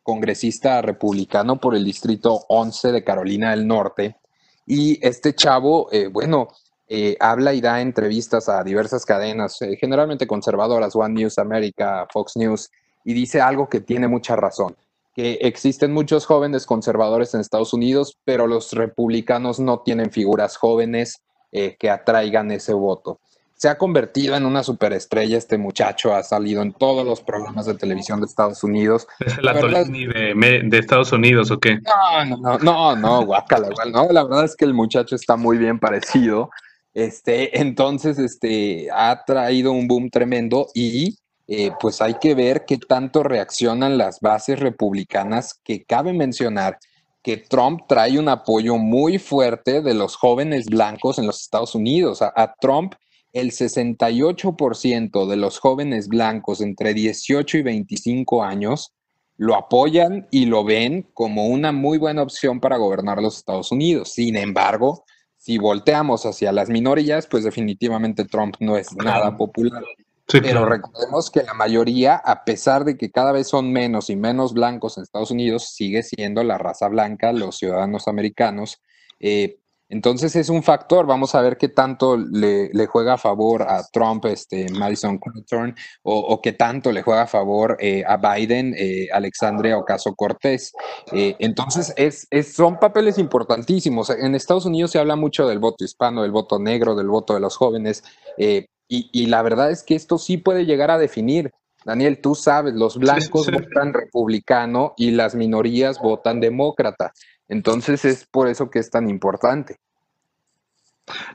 congresista 0.08 0.80
republicano 0.80 1.60
por 1.60 1.74
el 1.74 1.84
distrito 1.84 2.46
11 2.48 2.92
de 2.92 3.04
Carolina 3.04 3.50
del 3.50 3.66
Norte. 3.66 4.16
Y 4.64 4.98
este 5.06 5.34
chavo, 5.34 5.92
eh, 5.92 6.06
bueno, 6.06 6.48
eh, 6.88 7.14
habla 7.20 7.52
y 7.52 7.60
da 7.60 7.82
entrevistas 7.82 8.48
a 8.48 8.64
diversas 8.64 9.04
cadenas, 9.04 9.60
eh, 9.60 9.76
generalmente 9.78 10.26
conservadoras, 10.26 10.96
One 10.96 11.12
News 11.12 11.36
America, 11.36 12.06
Fox 12.10 12.38
News, 12.38 12.70
y 13.04 13.12
dice 13.12 13.42
algo 13.42 13.68
que 13.68 13.82
tiene 13.82 14.08
mucha 14.08 14.34
razón, 14.34 14.74
que 15.14 15.32
existen 15.42 15.92
muchos 15.92 16.24
jóvenes 16.24 16.64
conservadores 16.64 17.34
en 17.34 17.42
Estados 17.42 17.74
Unidos, 17.74 18.16
pero 18.24 18.46
los 18.46 18.72
republicanos 18.72 19.60
no 19.60 19.80
tienen 19.80 20.10
figuras 20.10 20.56
jóvenes 20.56 21.20
que 21.50 21.90
atraigan 21.90 22.50
ese 22.50 22.72
voto. 22.72 23.20
Se 23.58 23.68
ha 23.68 23.76
convertido 23.76 24.36
en 24.36 24.46
una 24.46 24.62
superestrella 24.62 25.36
este 25.36 25.58
muchacho, 25.58 26.14
ha 26.14 26.22
salido 26.22 26.62
en 26.62 26.72
todos 26.72 27.04
los 27.04 27.20
programas 27.20 27.66
de 27.66 27.74
televisión 27.74 28.20
de 28.20 28.26
Estados 28.26 28.62
Unidos. 28.62 29.08
¿Es 29.18 29.36
el 29.36 29.48
Atolini 29.48 30.06
de, 30.06 30.62
de, 30.64 30.78
Estados 30.78 31.10
Unidos 31.10 31.50
o 31.50 31.58
qué? 31.58 31.80
No, 31.80 32.36
no, 32.36 32.36
no, 32.36 32.58
no, 32.58 32.96
no 32.96 33.26
guácala, 33.26 33.68
igual, 33.68 33.90
no, 33.90 34.12
la 34.12 34.22
verdad 34.22 34.44
es 34.44 34.54
que 34.54 34.64
el 34.64 34.74
muchacho 34.74 35.16
está 35.16 35.36
muy 35.36 35.58
bien 35.58 35.80
parecido. 35.80 36.50
Este, 36.94 37.60
entonces, 37.60 38.20
este, 38.20 38.88
ha 38.92 39.24
traído 39.24 39.72
un 39.72 39.88
boom 39.88 40.08
tremendo 40.08 40.68
y 40.72 41.18
eh, 41.48 41.72
pues 41.80 42.00
hay 42.00 42.14
que 42.20 42.36
ver 42.36 42.64
qué 42.64 42.78
tanto 42.78 43.24
reaccionan 43.24 43.98
las 43.98 44.20
bases 44.20 44.60
republicanas, 44.60 45.60
que 45.64 45.82
cabe 45.82 46.12
mencionar 46.12 46.78
que 47.24 47.38
Trump 47.38 47.80
trae 47.88 48.20
un 48.20 48.28
apoyo 48.28 48.76
muy 48.76 49.18
fuerte 49.18 49.82
de 49.82 49.94
los 49.94 50.14
jóvenes 50.14 50.66
blancos 50.66 51.18
en 51.18 51.26
los 51.26 51.40
Estados 51.40 51.74
Unidos. 51.74 52.22
a 52.22 52.54
Trump 52.60 52.94
el 53.40 53.52
68% 53.52 55.26
de 55.26 55.36
los 55.36 55.58
jóvenes 55.58 56.08
blancos 56.08 56.60
entre 56.60 56.94
18 56.94 57.58
y 57.58 57.62
25 57.62 58.42
años 58.42 58.94
lo 59.36 59.54
apoyan 59.54 60.26
y 60.30 60.46
lo 60.46 60.64
ven 60.64 61.08
como 61.14 61.46
una 61.46 61.70
muy 61.70 61.96
buena 61.96 62.22
opción 62.22 62.60
para 62.60 62.76
gobernar 62.76 63.22
los 63.22 63.36
Estados 63.38 63.70
Unidos. 63.70 64.12
Sin 64.12 64.36
embargo, 64.36 65.04
si 65.36 65.58
volteamos 65.58 66.26
hacia 66.26 66.50
las 66.50 66.68
minorías, 66.68 67.28
pues 67.28 67.44
definitivamente 67.44 68.24
Trump 68.24 68.56
no 68.58 68.76
es 68.76 68.94
nada 68.96 69.36
popular. 69.36 69.84
Pero 70.26 70.66
recordemos 70.66 71.30
que 71.30 71.42
la 71.42 71.54
mayoría, 71.54 72.16
a 72.16 72.44
pesar 72.44 72.84
de 72.84 72.98
que 72.98 73.10
cada 73.10 73.32
vez 73.32 73.48
son 73.48 73.72
menos 73.72 74.10
y 74.10 74.16
menos 74.16 74.52
blancos 74.52 74.98
en 74.98 75.04
Estados 75.04 75.30
Unidos, 75.30 75.70
sigue 75.72 76.02
siendo 76.02 76.42
la 76.42 76.58
raza 76.58 76.88
blanca, 76.88 77.32
los 77.32 77.56
ciudadanos 77.56 78.08
americanos. 78.08 78.82
Eh, 79.20 79.58
entonces 79.90 80.36
es 80.36 80.50
un 80.50 80.62
factor, 80.62 81.06
vamos 81.06 81.34
a 81.34 81.40
ver 81.40 81.56
qué 81.56 81.68
tanto 81.68 82.16
le, 82.18 82.86
juega 82.86 83.14
a 83.14 83.18
favor 83.18 83.62
a 83.62 83.82
Trump, 83.90 84.26
este, 84.26 84.70
Madison 84.70 85.18
Cawthorn, 85.18 85.74
o, 86.02 86.40
qué 86.42 86.52
tanto 86.52 86.92
le 86.92 87.02
juega 87.02 87.22
a 87.22 87.26
favor 87.26 87.76
eh, 87.80 88.04
a 88.06 88.16
Biden, 88.18 88.74
eh, 88.76 89.08
Alexandria 89.12 89.78
Ocasio 89.78 90.14
Cortés. 90.14 90.72
Eh, 91.12 91.36
entonces 91.38 91.94
es, 91.96 92.28
son 92.54 92.78
papeles 92.78 93.16
importantísimos. 93.18 94.10
En 94.10 94.34
Estados 94.34 94.66
Unidos 94.66 94.90
se 94.90 94.98
habla 94.98 95.16
mucho 95.16 95.48
del 95.48 95.58
voto 95.58 95.84
hispano, 95.84 96.22
del 96.22 96.32
voto 96.32 96.58
negro, 96.58 96.94
del 96.94 97.08
voto 97.08 97.32
de 97.32 97.40
los 97.40 97.56
jóvenes, 97.56 98.04
y, 98.36 98.66
y, 98.88 99.26
la 99.26 99.42
verdad 99.42 99.70
es 99.70 99.82
que 99.82 99.94
esto 99.94 100.16
sí 100.16 100.38
puede 100.38 100.64
llegar 100.64 100.90
a 100.90 100.98
definir. 100.98 101.50
Daniel, 101.84 102.20
tú 102.20 102.34
sabes, 102.34 102.74
los 102.74 102.96
blancos 102.96 103.50
votan 103.50 103.92
republicano 103.92 104.94
y 104.96 105.10
las 105.10 105.34
minorías 105.34 105.98
votan 105.98 106.40
demócrata. 106.40 107.12
Entonces 107.48 108.04
es 108.04 108.26
por 108.26 108.48
eso 108.48 108.70
que 108.70 108.78
es 108.78 108.90
tan 108.90 109.08
importante. 109.08 109.76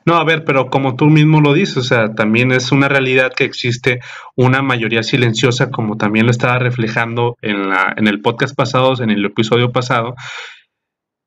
No, 0.05 0.15
a 0.15 0.23
ver, 0.23 0.43
pero 0.43 0.69
como 0.69 0.95
tú 0.95 1.05
mismo 1.05 1.41
lo 1.41 1.53
dices, 1.53 1.77
o 1.77 1.83
sea, 1.83 2.13
también 2.13 2.51
es 2.51 2.71
una 2.71 2.87
realidad 2.87 3.33
que 3.35 3.43
existe 3.43 3.99
una 4.35 4.61
mayoría 4.61 5.03
silenciosa, 5.03 5.71
como 5.71 5.97
también 5.97 6.25
lo 6.25 6.31
estaba 6.31 6.59
reflejando 6.59 7.37
en, 7.41 7.69
la, 7.69 7.93
en 7.97 8.07
el 8.07 8.21
podcast 8.21 8.55
pasado, 8.55 9.01
en 9.01 9.09
el 9.09 9.25
episodio 9.25 9.71
pasado. 9.71 10.15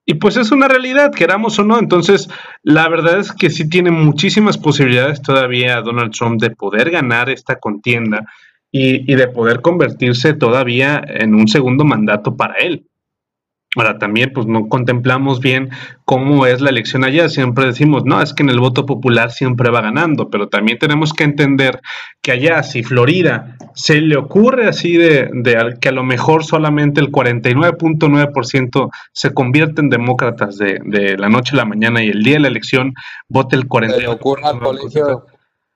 Y 0.04 0.14
pues 0.14 0.36
es 0.36 0.52
una 0.52 0.68
realidad, 0.68 1.12
queramos 1.12 1.58
o 1.58 1.64
no. 1.64 1.78
Entonces, 1.78 2.28
la 2.62 2.88
verdad 2.88 3.18
es 3.18 3.32
que 3.32 3.50
sí 3.50 3.68
tiene 3.68 3.90
muchísimas 3.90 4.56
posibilidades 4.56 5.20
todavía 5.20 5.80
Donald 5.80 6.12
Trump 6.12 6.40
de 6.40 6.50
poder 6.50 6.90
ganar 6.90 7.28
esta 7.28 7.58
contienda 7.58 8.24
y, 8.70 9.10
y 9.12 9.16
de 9.16 9.26
poder 9.26 9.62
convertirse 9.62 10.34
todavía 10.34 11.02
en 11.04 11.34
un 11.34 11.48
segundo 11.48 11.84
mandato 11.84 12.36
para 12.36 12.54
él. 12.58 12.86
Ahora 13.76 13.98
también 13.98 14.32
pues 14.34 14.46
no 14.46 14.68
contemplamos 14.68 15.40
bien 15.40 15.68
cómo 16.04 16.46
es 16.46 16.60
la 16.60 16.70
elección 16.70 17.04
allá. 17.04 17.28
Siempre 17.28 17.66
decimos, 17.66 18.04
no, 18.04 18.22
es 18.22 18.32
que 18.32 18.42
en 18.42 18.48
el 18.48 18.58
voto 18.58 18.86
popular 18.86 19.30
siempre 19.30 19.70
va 19.70 19.82
ganando, 19.82 20.30
pero 20.30 20.48
también 20.48 20.78
tenemos 20.78 21.12
que 21.12 21.24
entender 21.24 21.80
que 22.22 22.32
allá, 22.32 22.62
si 22.62 22.82
Florida 22.82 23.56
se 23.74 24.00
le 24.00 24.16
ocurre 24.16 24.66
así 24.66 24.96
de, 24.96 25.30
que 25.80 25.90
a 25.90 25.92
lo 25.92 26.02
mejor 26.02 26.44
solamente 26.44 27.00
el 27.00 27.12
49.9% 27.12 28.90
se 29.12 29.34
convierte 29.34 29.82
en 29.82 29.90
demócratas 29.90 30.56
de, 30.56 31.16
la 31.18 31.28
noche 31.28 31.54
a 31.54 31.58
la 31.58 31.64
mañana 31.66 32.02
y 32.02 32.08
el 32.08 32.22
día 32.22 32.34
de 32.34 32.40
la 32.40 32.48
elección 32.48 32.94
vote 33.28 33.56
el 33.56 33.68
49%. 33.68 33.90
Se 33.90 34.00
le 34.00 34.08
ocurre 34.08 34.42
al 34.44 34.58
colegio. 34.58 35.26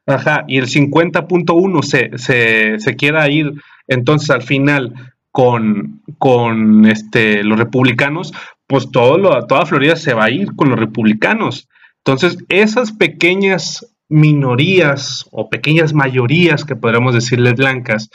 Ajá, 0.07 0.45
y 0.49 0.57
el 0.57 0.67
50.1 0.67 1.83
se, 1.83 2.11
se, 2.17 2.79
se 2.79 2.97
quiera 2.97 3.29
ir 3.29 3.53
entonces 3.87 4.31
al 4.31 4.43
final 4.43 4.95
con, 5.33 6.03
con 6.19 6.87
este, 6.87 7.45
los 7.45 7.59
republicanos, 7.59 8.33
pues 8.67 8.91
todo 8.91 9.19
lo, 9.19 9.47
toda 9.47 9.67
Florida 9.67 9.97
se 9.97 10.15
va 10.15 10.25
a 10.25 10.31
ir 10.31 10.55
con 10.57 10.71
los 10.71 10.79
republicanos. 10.79 11.69
Entonces, 12.05 12.39
esas 12.49 12.93
pequeñas 12.93 13.87
minorías 14.09 15.27
o 15.31 15.49
pequeñas 15.49 15.95
mayorías 15.95 16.65
que 16.65 16.77
podríamos 16.77 17.15
decirles 17.15 17.55
blancas, 17.55 18.11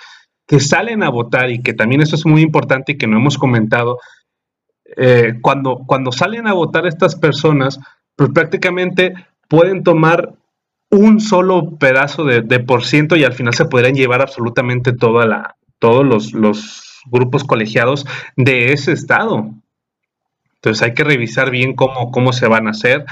que 0.48 0.60
salen 0.60 1.04
a 1.04 1.10
votar 1.10 1.50
y 1.50 1.62
que 1.62 1.74
también 1.74 2.02
eso 2.02 2.16
es 2.16 2.26
muy 2.26 2.42
importante 2.42 2.94
y 2.94 2.98
que 2.98 3.08
no 3.08 3.18
hemos 3.18 3.38
comentado, 3.38 4.00
eh, 4.98 5.36
cuando, 5.42 5.82
cuando 5.88 6.12
salen 6.12 6.48
a 6.48 6.54
votar 6.54 6.86
estas 6.86 7.16
personas, 7.16 7.80
pues 8.16 8.30
prácticamente 8.34 9.14
pueden 9.48 9.84
tomar 9.84 10.34
un 10.92 11.20
solo 11.20 11.78
pedazo 11.78 12.24
de, 12.26 12.42
de 12.42 12.60
por 12.60 12.84
ciento 12.86 13.16
y 13.16 13.24
al 13.24 13.34
final 13.34 13.54
se 13.54 13.66
podrían 13.66 13.96
llevar 13.96 14.22
absolutamente 14.22 14.94
toda 14.94 15.26
la, 15.26 15.56
todos 15.80 16.06
los, 16.06 16.34
los 16.34 16.85
grupos 17.06 17.44
colegiados 17.44 18.06
de 18.36 18.74
ese 18.74 18.92
estado. 18.92 19.50
Entonces 20.56 20.82
hay 20.82 20.94
que 20.94 21.04
revisar 21.04 21.52
bien 21.52 21.76
cómo, 21.76 22.12
cómo 22.12 22.34
se 22.34 22.48
van 22.48 22.68
a 22.68 22.72
hacer. 22.72 23.06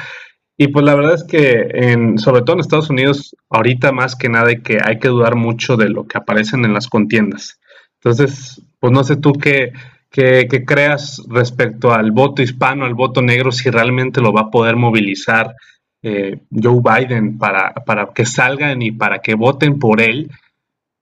Y 0.58 0.68
pues 0.68 0.86
la 0.86 0.96
verdad 0.96 1.16
es 1.16 1.24
que, 1.24 1.68
en, 1.74 2.18
sobre 2.18 2.42
todo 2.42 2.56
en 2.56 2.60
Estados 2.60 2.90
Unidos, 2.90 3.36
ahorita 3.50 3.92
más 3.92 4.16
que 4.16 4.30
nada 4.30 4.50
hay 4.50 4.62
que, 4.62 4.78
hay 4.84 5.00
que 5.00 5.08
dudar 5.08 5.36
mucho 5.36 5.78
de 5.78 5.90
lo 5.90 6.08
que 6.08 6.18
aparecen 6.18 6.64
en 6.66 6.74
las 6.74 6.88
contiendas. 6.88 7.60
Entonces, 7.96 8.62
pues 8.80 8.94
no 8.94 9.04
sé 9.04 9.16
tú 9.16 9.34
qué, 9.34 9.72
qué, 10.10 10.64
creas 10.66 11.24
respecto 11.30 11.92
al 11.94 12.12
voto 12.12 12.42
hispano, 12.42 12.86
al 12.86 12.94
voto 12.94 13.22
negro, 13.22 13.52
si 13.52 13.70
realmente 13.70 14.22
lo 14.22 14.32
va 14.32 14.42
a 14.42 14.52
poder 14.52 14.76
movilizar 14.76 15.56
eh, 16.04 16.40
Joe 16.52 16.82
Biden 16.84 17.38
para, 17.38 17.74
para 17.74 18.10
que 18.14 18.26
salgan 18.26 18.82
y 18.82 18.92
para 18.92 19.20
que 19.20 19.36
voten 19.36 19.80
por 19.80 20.02
él 20.02 20.30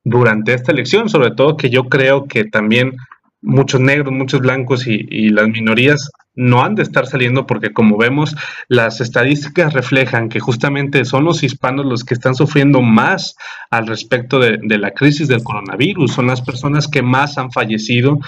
durante 0.03 0.53
esta 0.53 0.71
elección, 0.71 1.09
sobre 1.09 1.31
todo 1.31 1.57
que 1.57 1.69
yo 1.69 1.89
creo 1.89 2.25
que 2.27 2.45
también 2.45 2.93
muchos 3.41 3.81
negros, 3.81 4.13
muchos 4.13 4.41
blancos 4.41 4.85
y, 4.87 5.29
las 5.29 5.47
minorías 5.49 6.11
no 6.35 6.63
han 6.63 6.75
de 6.75 6.83
estar 6.83 7.07
saliendo 7.07 7.45
porque 7.45 7.73
como 7.73 7.97
vemos 7.97 8.35
las 8.69 9.01
estadísticas 9.01 9.73
reflejan 9.73 10.29
que 10.29 10.39
justamente 10.39 11.03
son 11.03 11.25
los 11.25 11.43
hispanos 11.43 11.85
los 11.85 12.05
que 12.05 12.13
están 12.13 12.35
sufriendo 12.35 12.81
más 12.81 13.35
al 13.69 13.87
respecto 13.87 14.39
de, 14.39 14.59
la 14.77 14.91
crisis 14.91 15.27
del 15.27 15.43
coronavirus, 15.43 16.13
son 16.13 16.27
las 16.27 16.41
personas 16.41 16.87
que 16.87 17.01
más 17.01 17.37
han 17.37 17.51
fallecido 17.51 18.19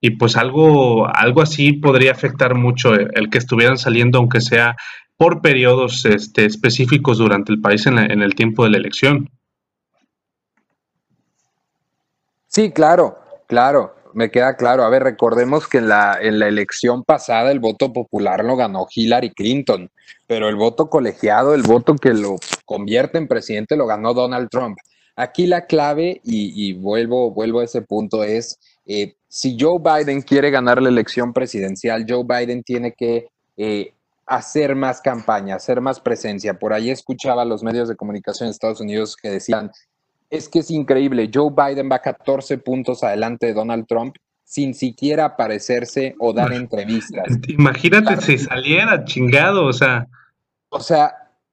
y 0.00 0.10
pues 0.10 0.36
algo, 0.36 1.06
algo 1.14 1.42
así 1.42 1.74
podría 1.74 2.12
afectar 2.12 2.54
mucho 2.54 2.94
el, 2.94 3.28
que 3.30 3.38
estuvieran 3.38 3.78
saliendo 3.78 4.18
aunque 4.18 4.40
sea 4.40 4.76
por 5.16 5.42
periodos 5.42 6.04
este, 6.04 6.46
específicos 6.46 7.18
durante 7.18 7.52
el 7.52 7.60
país 7.60 7.86
en 7.86 7.98
el 7.98 8.34
tiempo 8.34 8.64
de 8.64 8.70
la 8.70 8.78
elección. 8.78 9.28
Sí, 12.54 12.70
claro, 12.70 13.18
claro, 13.46 13.94
me 14.12 14.30
queda 14.30 14.56
claro. 14.58 14.84
A 14.84 14.90
ver, 14.90 15.02
recordemos 15.02 15.66
que 15.66 15.78
en 15.78 15.88
la, 15.88 16.18
en 16.20 16.38
la 16.38 16.48
elección 16.48 17.02
pasada 17.02 17.50
el 17.50 17.60
voto 17.60 17.94
popular 17.94 18.44
lo 18.44 18.56
ganó 18.56 18.86
Hillary 18.94 19.30
Clinton, 19.30 19.90
pero 20.26 20.50
el 20.50 20.56
voto 20.56 20.90
colegiado, 20.90 21.54
el 21.54 21.62
voto 21.62 21.94
que 21.96 22.12
lo 22.12 22.36
convierte 22.66 23.16
en 23.16 23.26
presidente, 23.26 23.74
lo 23.74 23.86
ganó 23.86 24.12
Donald 24.12 24.50
Trump. 24.50 24.76
Aquí 25.16 25.46
la 25.46 25.64
clave, 25.64 26.20
y, 26.24 26.74
vuelvo, 26.74 27.30
vuelvo 27.30 27.60
a 27.60 27.64
ese 27.64 27.80
punto, 27.80 28.22
es 28.22 28.58
eh, 28.84 29.14
si 29.28 29.56
Joe 29.58 29.78
Biden 29.82 30.20
quiere 30.20 30.50
ganar 30.50 30.82
la 30.82 30.90
elección 30.90 31.32
presidencial, 31.32 32.04
Joe 32.06 32.24
Biden 32.24 32.62
tiene 32.64 32.92
que 32.92 33.28
eh, 33.56 33.94
hacer 34.26 34.74
más 34.74 35.00
campaña, 35.00 35.56
hacer 35.56 35.80
más 35.80 36.00
presencia. 36.00 36.58
Por 36.58 36.74
ahí 36.74 36.90
escuchaba 36.90 37.46
los 37.46 37.62
medios 37.62 37.88
de 37.88 37.96
comunicación 37.96 38.48
de 38.48 38.52
Estados 38.52 38.80
Unidos 38.82 39.16
que 39.16 39.30
decían, 39.30 39.70
es 40.32 40.48
que 40.48 40.60
es 40.60 40.70
increíble. 40.70 41.30
Joe 41.32 41.50
Biden 41.50 41.90
va 41.92 41.98
14 41.98 42.56
puntos 42.58 43.04
adelante 43.04 43.46
de 43.46 43.52
Donald 43.52 43.86
Trump 43.86 44.16
sin 44.44 44.74
siquiera 44.74 45.26
aparecerse 45.26 46.16
o 46.18 46.32
dar 46.32 46.52
entrevistas. 46.52 47.38
Imagínate 47.48 48.16
si 48.20 48.38
saliera 48.38 49.04
chingado, 49.04 49.66
o 49.66 49.72
sea. 49.72 50.08
O 50.70 50.80
sea, 50.80 51.12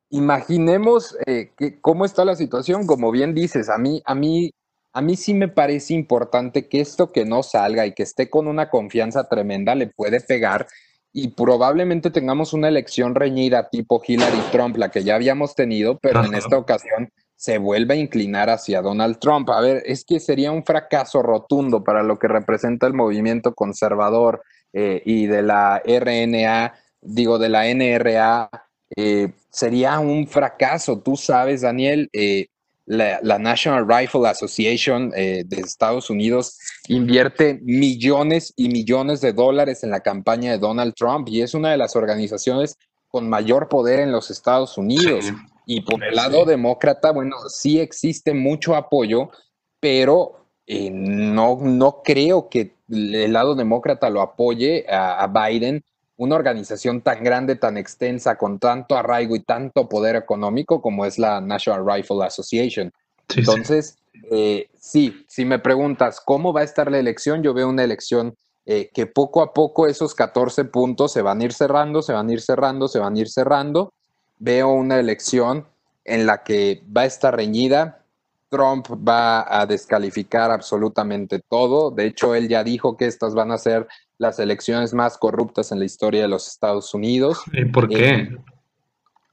imaginemos 0.09 1.17
eh, 1.25 1.51
que, 1.57 1.79
cómo 1.81 2.05
está 2.05 2.23
la 2.23 2.35
situación. 2.35 2.87
Como 2.87 3.11
bien 3.11 3.33
dices, 3.33 3.69
a 3.69 3.77
mí, 3.77 4.01
a 4.05 4.15
mí, 4.15 4.51
a 4.93 5.01
mí 5.01 5.17
sí 5.17 5.33
me 5.33 5.49
parece 5.49 5.93
importante 5.93 6.69
que 6.69 6.79
esto 6.79 7.11
que 7.11 7.25
no 7.25 7.43
salga 7.43 7.85
y 7.85 7.93
que 7.93 8.03
esté 8.03 8.29
con 8.29 8.47
una 8.47 8.69
confianza 8.69 9.27
tremenda 9.27 9.75
le 9.75 9.87
puede 9.87 10.21
pegar 10.21 10.67
y 11.11 11.29
probablemente 11.29 12.11
tengamos 12.11 12.53
una 12.53 12.69
elección 12.69 13.13
reñida 13.13 13.69
tipo 13.69 14.01
Hillary 14.05 14.41
Trump, 14.51 14.77
la 14.77 14.89
que 14.89 15.03
ya 15.03 15.15
habíamos 15.15 15.53
tenido, 15.53 15.97
pero 15.99 16.23
en 16.23 16.35
esta 16.35 16.57
ocasión 16.57 17.09
se 17.39 17.57
vuelve 17.57 17.93
a 17.93 17.97
inclinar 17.97 18.49
hacia 18.49 18.81
Donald 18.81 19.17
Trump. 19.17 19.49
A 19.49 19.61
ver, 19.61 19.81
es 19.85 20.03
que 20.03 20.19
sería 20.19 20.51
un 20.51 20.65
fracaso 20.65 21.21
rotundo 21.21 21.85
para 21.85 22.03
lo 22.03 22.19
que 22.19 22.27
representa 22.27 22.85
el 22.85 22.93
movimiento 22.93 23.55
conservador 23.55 24.43
eh, 24.73 25.01
y 25.05 25.25
de 25.25 25.41
la 25.41 25.81
RNA, 25.85 26.73
digo, 26.99 27.39
de 27.39 27.47
la 27.47 27.73
NRA, 27.73 28.49
eh, 28.93 29.31
sería 29.49 29.99
un 29.99 30.27
fracaso. 30.27 30.99
Tú 30.99 31.15
sabes, 31.15 31.61
Daniel, 31.61 32.09
eh, 32.11 32.47
la, 32.85 33.21
National 33.39 33.87
Rifle 33.87 34.27
Association 34.27 35.11
de 35.11 35.45
Estados 35.51 36.09
Unidos 36.09 36.59
invierte 36.89 37.61
millones 37.61 38.51
y 38.57 38.67
millones 38.67 39.21
de 39.21 39.31
dólares 39.31 39.85
en 39.85 39.91
la 39.91 40.01
campaña 40.01 40.51
de 40.51 40.57
Donald 40.57 40.93
Trump 40.93 41.29
y 41.29 41.41
es 41.41 41.53
una 41.53 41.71
de 41.71 41.77
las 41.77 41.95
organizaciones 41.95 42.75
con 43.07 43.29
mayor 43.29 43.69
poder 43.69 43.99
en 43.99 44.11
los 44.11 44.29
Estados 44.29 44.77
Unidos. 44.77 45.31
Y 45.71 45.81
por 45.81 46.03
el 46.03 46.15
lado 46.15 46.45
demócrata, 46.45 47.11
bueno, 47.11 47.35
sí 47.47 47.79
existe 47.79 48.33
mucho 48.33 48.75
apoyo, 48.75 49.29
pero 49.79 50.47
eh, 50.65 50.89
no, 50.91 51.59
no 51.61 52.01
creo 52.03 52.49
que 52.49 52.73
el 52.89 53.31
lado 53.31 53.53
demócrata 53.53 54.09
lo 54.09 54.21
apoye 54.21 54.87
a, 54.89 55.27
Biden, 55.27 55.83
una 56.17 56.37
organización 56.37 57.01
tan 57.01 57.23
grande, 57.23 57.55
tan 57.55 57.77
extensa, 57.77 58.35
con 58.35 58.57
tanto 58.57 58.97
arraigo 58.97 59.35
y 59.35 59.41
tanto 59.41 59.87
poder 59.87 60.15
económico 60.15 60.81
como 60.81 61.05
es 61.05 61.19
la 61.19 61.39
National 61.39 61.85
Rifle 61.85 62.25
Association. 62.25 62.91
Entonces, 63.35 63.99
eh, 64.31 64.71
sí. 64.75 65.23
si 65.27 65.45
me 65.45 65.59
preguntas 65.59 66.19
cómo 66.19 66.51
va 66.51 66.61
a 66.61 66.63
estar 66.63 66.89
la 66.89 66.97
elección, 66.97 67.43
yo 67.43 67.53
veo 67.53 67.69
una 67.69 67.83
elección 67.83 68.33
eh, 68.65 68.89
que 68.91 69.05
poco 69.05 69.43
a 69.43 69.53
poco 69.53 69.85
esos 69.85 70.15
14 70.15 70.65
puntos 70.65 71.13
se 71.13 71.21
van 71.21 71.41
a 71.41 71.43
ir 71.43 71.53
cerrando, 71.53 72.01
se 72.01 72.13
van 72.13 72.27
a 72.27 72.33
ir 72.33 72.41
cerrando, 72.41 72.87
se 72.87 72.97
van 72.97 73.15
a 73.15 73.19
ir 73.19 73.29
cerrando 73.29 73.93
veo 74.39 74.69
una 74.69 74.99
elección 74.99 75.67
en 76.05 76.25
la 76.25 76.43
que 76.43 76.83
va 76.95 77.01
a 77.01 77.05
estar 77.05 77.35
reñida. 77.35 78.03
Trump 78.49 78.87
va 79.07 79.61
a 79.61 79.67
descalificar 79.67 80.49
absolutamente 80.49 81.39
todo. 81.39 81.91
De 81.91 82.07
hecho, 82.07 82.33
él 82.33 82.47
ya 82.47 82.63
dijo 82.63 82.97
que 82.97 83.05
estas 83.05 83.35
van 83.35 83.51
a 83.51 83.59
ser 83.59 83.87
las 84.17 84.39
elecciones 84.39 84.93
más 84.93 85.17
corruptas 85.17 85.71
en 85.71 85.79
la 85.79 85.85
historia 85.85 86.23
de 86.23 86.27
los 86.27 86.47
Estados 86.47 86.93
Unidos. 86.95 87.41
¿Y 87.53 87.65
por 87.65 87.87
qué? 87.87 88.09
Eh, 88.09 88.37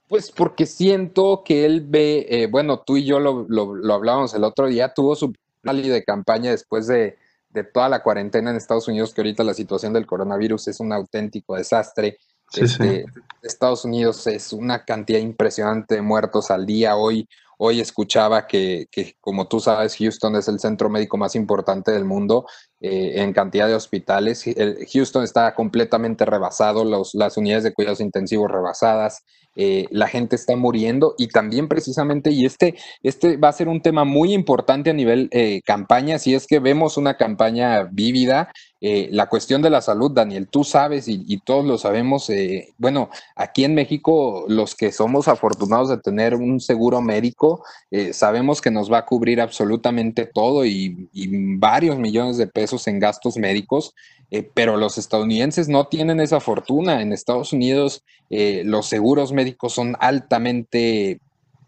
pues 0.07 0.31
porque 0.31 0.65
siento 0.65 1.43
que 1.43 1.65
él 1.65 1.83
ve, 1.87 2.27
eh, 2.29 2.47
bueno, 2.47 2.79
tú 2.79 2.97
y 2.97 3.05
yo 3.05 3.19
lo, 3.19 3.45
lo, 3.49 3.93
hablábamos 3.93 4.33
el 4.33 4.43
otro 4.43 4.67
día, 4.67 4.93
tuvo 4.93 5.15
su 5.15 5.33
rally 5.63 5.89
de 5.89 6.03
campaña 6.03 6.51
después 6.51 6.87
de, 6.87 7.17
de 7.49 7.63
toda 7.63 7.89
la 7.89 8.03
cuarentena 8.03 8.51
en 8.51 8.55
Estados 8.55 8.87
Unidos, 8.87 9.13
que 9.13 9.21
ahorita 9.21 9.43
la 9.43 9.53
situación 9.53 9.91
del 9.91 10.05
coronavirus 10.05 10.69
es 10.69 10.79
un 10.79 10.93
auténtico 10.93 11.55
desastre. 11.55 12.19
Este, 12.53 13.05
Estados 13.41 13.85
Unidos 13.85 14.25
es 14.27 14.53
una 14.53 14.85
cantidad 14.85 15.19
impresionante 15.19 15.95
de 15.95 16.01
muertos 16.01 16.51
al 16.51 16.65
día. 16.65 16.95
Hoy, 16.95 17.27
hoy 17.57 17.79
escuchaba 17.79 18.47
que, 18.47 18.87
como 19.19 19.47
tú 19.47 19.59
sabes, 19.59 19.95
Houston 19.97 20.35
es 20.35 20.47
el 20.47 20.59
centro 20.59 20.89
médico 20.89 21.17
más 21.17 21.35
importante 21.35 21.91
del 21.91 22.05
mundo 22.05 22.45
eh, 22.79 23.21
en 23.21 23.33
cantidad 23.33 23.67
de 23.67 23.75
hospitales. 23.75 24.45
Houston 24.93 25.23
está 25.23 25.53
completamente 25.55 26.25
rebasado, 26.25 26.85
las 27.13 27.37
unidades 27.37 27.63
de 27.63 27.73
cuidados 27.73 27.99
intensivos 27.99 28.49
rebasadas. 28.49 29.23
Eh, 29.59 29.87
la 29.89 30.07
gente 30.07 30.35
está 30.35 30.55
muriendo 30.55 31.15
y 31.17 31.29
también 31.29 31.67
precisamente, 31.67 32.29
y 32.29 32.45
este, 32.45 32.75
este 33.01 33.37
va 33.37 33.49
a 33.49 33.53
ser 33.53 33.67
un 33.67 33.81
tema 33.81 34.03
muy 34.03 34.31
importante 34.33 34.91
a 34.91 34.93
nivel 34.93 35.29
eh, 35.31 35.61
campaña, 35.65 36.19
si 36.19 36.35
es 36.35 36.45
que 36.45 36.59
vemos 36.59 36.95
una 36.95 37.17
campaña 37.17 37.89
vívida, 37.91 38.51
eh, 38.81 39.09
la 39.11 39.25
cuestión 39.25 39.63
de 39.63 39.71
la 39.71 39.81
salud, 39.81 40.11
Daniel, 40.11 40.47
tú 40.47 40.63
sabes 40.63 41.07
y, 41.07 41.39
todos 41.39 41.65
lo 41.65 41.79
sabemos, 41.79 42.29
bueno, 42.77 43.09
aquí 43.35 43.63
en 43.63 43.73
México 43.73 44.45
los 44.47 44.75
que 44.75 44.91
somos 44.91 45.27
afortunados 45.27 45.89
de 45.89 45.97
tener 45.97 46.35
un 46.35 46.59
seguro 46.59 47.01
médico, 47.01 47.63
sabemos 48.11 48.61
que 48.61 48.69
nos 48.69 48.91
va 48.91 48.99
a 48.99 49.05
cubrir 49.05 49.41
absolutamente 49.41 50.25
todo 50.25 50.65
y, 50.65 51.09
y 51.13 51.55
varios 51.57 51.97
millones 51.97 52.37
de 52.37 52.47
pesos 52.47 52.87
en 52.87 52.99
gastos 52.99 53.37
médicos. 53.37 53.95
Eh, 54.29 54.49
pero 54.53 54.75
los 54.75 54.97
estadounidenses 54.97 55.69
no 55.69 55.87
tienen 55.87 56.19
esa 56.19 56.39
fortuna. 56.39 57.01
En 57.01 57.13
Estados 57.13 57.53
Unidos 57.53 58.03
eh, 58.29 58.63
los 58.65 58.87
seguros 58.87 59.31
médicos 59.31 59.46
son 59.69 59.95
altamente 59.99 61.19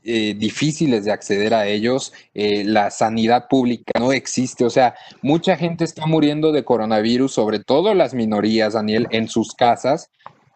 eh, 0.04 0.34
difíciles 0.38 1.06
de 1.06 1.12
acceder 1.12 1.54
a 1.54 1.68
ellos. 1.68 2.14
la 2.34 2.90
sanidad 2.90 3.48
pública 3.48 4.00
no 4.00 4.12
existe. 4.12 4.66
O 4.66 4.70
sea, 4.70 4.96
mucha 5.22 5.56
gente 5.56 5.84
está 5.84 6.06
muriendo 6.06 6.52
de 6.52 6.64
coronavirus, 6.64 7.32
sobre 7.34 7.60
todo 7.60 7.94
las 7.94 8.14
minorías, 8.14 8.74
Daniel, 8.74 9.08
en 9.12 9.28
sus 9.28 9.54
casas, 9.54 10.10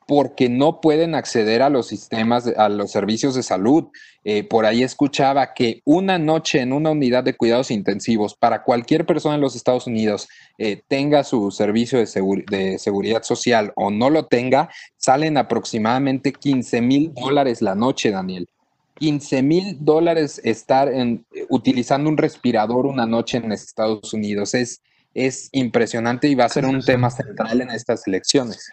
porque 0.08 0.50
no 0.50 0.82
pueden 0.82 1.16
acceder 1.16 1.62
a 1.62 1.70
los 1.70 1.88
sistemas, 1.88 2.48
a 2.48 2.70
los 2.70 2.92
servicios 2.92 3.36
de 3.36 3.44
salud. 3.44 3.86
Eh, 4.24 4.44
por 4.44 4.66
ahí 4.66 4.84
escuchaba 4.84 5.54
que 5.54 5.82
una 5.86 6.18
noche 6.18 6.62
en 6.62 6.74
una 6.74 6.92
unidad 6.92 7.24
de 7.24 7.36
cuidados 7.36 7.72
intensivos 7.72 8.36
para 8.36 8.64
cualquier 8.64 9.06
persona 9.06 9.36
en 9.36 9.42
los 9.42 9.56
Estados 9.56 9.88
Unidos 9.88 10.28
eh, 10.58 10.82
tenga 10.88 11.24
su 11.24 11.52
servicio 11.52 12.00
de, 12.00 12.78
seguridad 12.78 13.24
social 13.24 13.74
o 13.76 13.92
no 13.92 14.10
lo 14.10 14.28
tenga, 14.28 14.70
salen 14.98 15.38
aproximadamente 15.38 16.32
15 16.32 16.82
mil 16.82 17.14
dólares 17.14 17.62
la 17.62 17.76
noche, 17.76 18.12
Daniel. 18.12 18.48
15 18.96 19.44
mil 19.44 19.78
dólares 19.80 20.40
estar 20.44 20.88
en, 20.88 21.26
utilizando 21.50 22.10
un 22.10 22.18
respirador 22.18 22.86
una 22.86 23.06
noche 23.06 23.38
en 23.38 23.52
Estados 23.52 24.14
Unidos. 24.14 24.54
Es, 24.54 24.82
es 25.14 25.50
impresionante 25.52 26.28
y 26.28 26.36
va 26.36 26.46
a 26.46 26.50
ser 26.50 26.66
un 26.66 26.82
tema 26.82 27.10
central 27.10 27.62
en 27.62 27.70
estas 27.70 28.08
elecciones. 28.08 28.72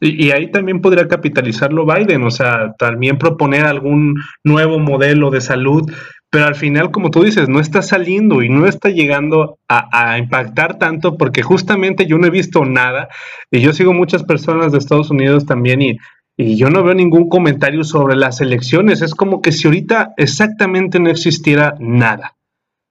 Y, 0.00 0.30
ahí 0.30 0.50
también 0.50 0.80
podría 0.80 1.08
capitalizarlo 1.08 1.86
Biden, 1.86 2.22
o 2.24 2.30
sea, 2.30 2.74
también 2.78 3.18
proponer 3.18 3.64
algún 3.64 4.14
nuevo 4.42 4.78
modelo 4.78 5.30
de 5.30 5.40
salud, 5.40 5.90
pero 6.30 6.46
al 6.46 6.56
final, 6.56 6.90
como 6.90 7.10
tú 7.10 7.22
dices, 7.22 7.48
no 7.48 7.60
está 7.60 7.80
saliendo 7.80 8.42
y 8.42 8.48
no 8.48 8.66
está 8.66 8.88
llegando 8.88 9.58
a, 9.68 10.18
impactar 10.18 10.78
tanto 10.78 11.16
porque 11.16 11.42
justamente 11.42 12.06
yo 12.06 12.18
no 12.18 12.26
he 12.26 12.30
visto 12.30 12.64
nada 12.64 13.08
y 13.50 13.60
yo 13.60 13.72
sigo 13.72 13.92
muchas 13.92 14.24
personas 14.24 14.72
de 14.72 14.78
Estados 14.78 15.10
Unidos 15.10 15.46
también 15.46 15.80
y, 15.80 15.96
y 16.36 16.56
yo 16.56 16.70
no 16.70 16.82
veo 16.82 16.94
ningún 16.94 17.28
comentario 17.28 17.84
sobre 17.84 18.16
las 18.16 18.40
elecciones. 18.40 19.00
Es 19.00 19.14
como 19.14 19.40
que 19.42 19.52
si 19.52 19.68
ahorita 19.68 20.14
exactamente 20.16 20.98
no 20.98 21.08
existiera 21.08 21.76
nada. 21.78 22.34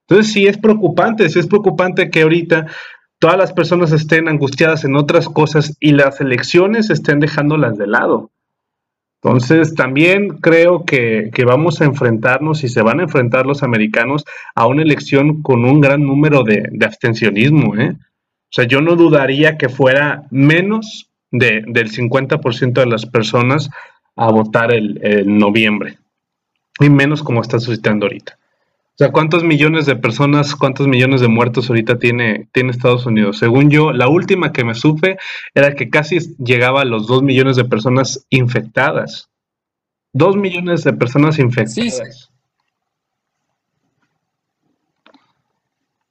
Entonces 0.08 0.32
sí 0.32 0.46
es 0.46 0.58
preocupante, 0.58 1.28
sí 1.28 1.38
es 1.38 1.46
preocupante 1.46 2.10
que 2.10 2.22
ahorita 2.22 2.66
todas 3.18 3.38
las 3.38 3.52
personas 3.52 3.92
estén 3.92 4.28
angustiadas 4.28 4.84
en 4.84 4.96
otras 4.96 5.28
cosas 5.28 5.76
y 5.80 5.92
las 5.92 6.20
elecciones 6.20 6.90
estén 6.90 7.20
dejándolas 7.20 7.78
de 7.78 7.86
lado. 7.86 8.30
Entonces 9.22 9.74
también 9.74 10.28
creo 10.36 10.84
que, 10.84 11.30
vamos 11.46 11.80
a 11.80 11.86
enfrentarnos 11.86 12.62
y 12.62 12.68
se 12.68 12.82
van 12.82 13.00
a 13.00 13.04
enfrentar 13.04 13.46
los 13.46 13.62
americanos 13.62 14.24
a 14.54 14.66
una 14.66 14.82
elección 14.82 15.40
con 15.40 15.64
un 15.64 15.80
gran 15.80 16.02
número 16.02 16.44
de, 16.44 16.68
abstencionismo. 16.84 17.74
¿eh? 17.76 17.96
O 17.96 18.50
sea, 18.50 18.66
yo 18.66 18.82
no 18.82 18.96
dudaría 18.96 19.56
que 19.56 19.70
fuera 19.70 20.24
menos 20.30 21.08
del 21.30 21.90
50% 21.90 22.72
de 22.74 22.86
las 22.86 23.06
personas 23.06 23.70
a 24.14 24.30
votar 24.30 24.70
el, 24.70 25.00
el 25.02 25.38
noviembre. 25.38 25.96
Y 26.78 26.90
menos 26.90 27.22
como 27.22 27.40
está 27.40 27.58
suscitando 27.58 28.04
ahorita. 28.04 28.36
O 28.94 28.96
sea, 28.96 29.10
¿cuántos 29.10 29.42
millones 29.42 29.86
de 29.86 29.96
personas, 29.96 30.54
cuántos 30.54 30.86
millones 30.86 31.20
de 31.20 31.26
muertos 31.26 31.68
ahorita 31.68 31.98
tiene, 31.98 32.48
tiene 32.52 32.70
Estados 32.70 33.06
Unidos? 33.06 33.38
Según 33.38 33.68
yo, 33.68 33.92
la 33.92 34.06
última 34.06 34.52
que 34.52 34.62
me 34.62 34.76
supe 34.76 35.16
era 35.52 35.74
que 35.74 35.90
casi 35.90 36.20
llegaba 36.36 36.82
a 36.82 36.84
los 36.84 37.08
dos 37.08 37.20
millones 37.24 37.56
de 37.56 37.64
personas 37.64 38.24
infectadas. 38.30 39.30
Dos 40.12 40.36
millones 40.36 40.84
de 40.84 40.92
personas 40.92 41.40
infectadas. 41.40 42.30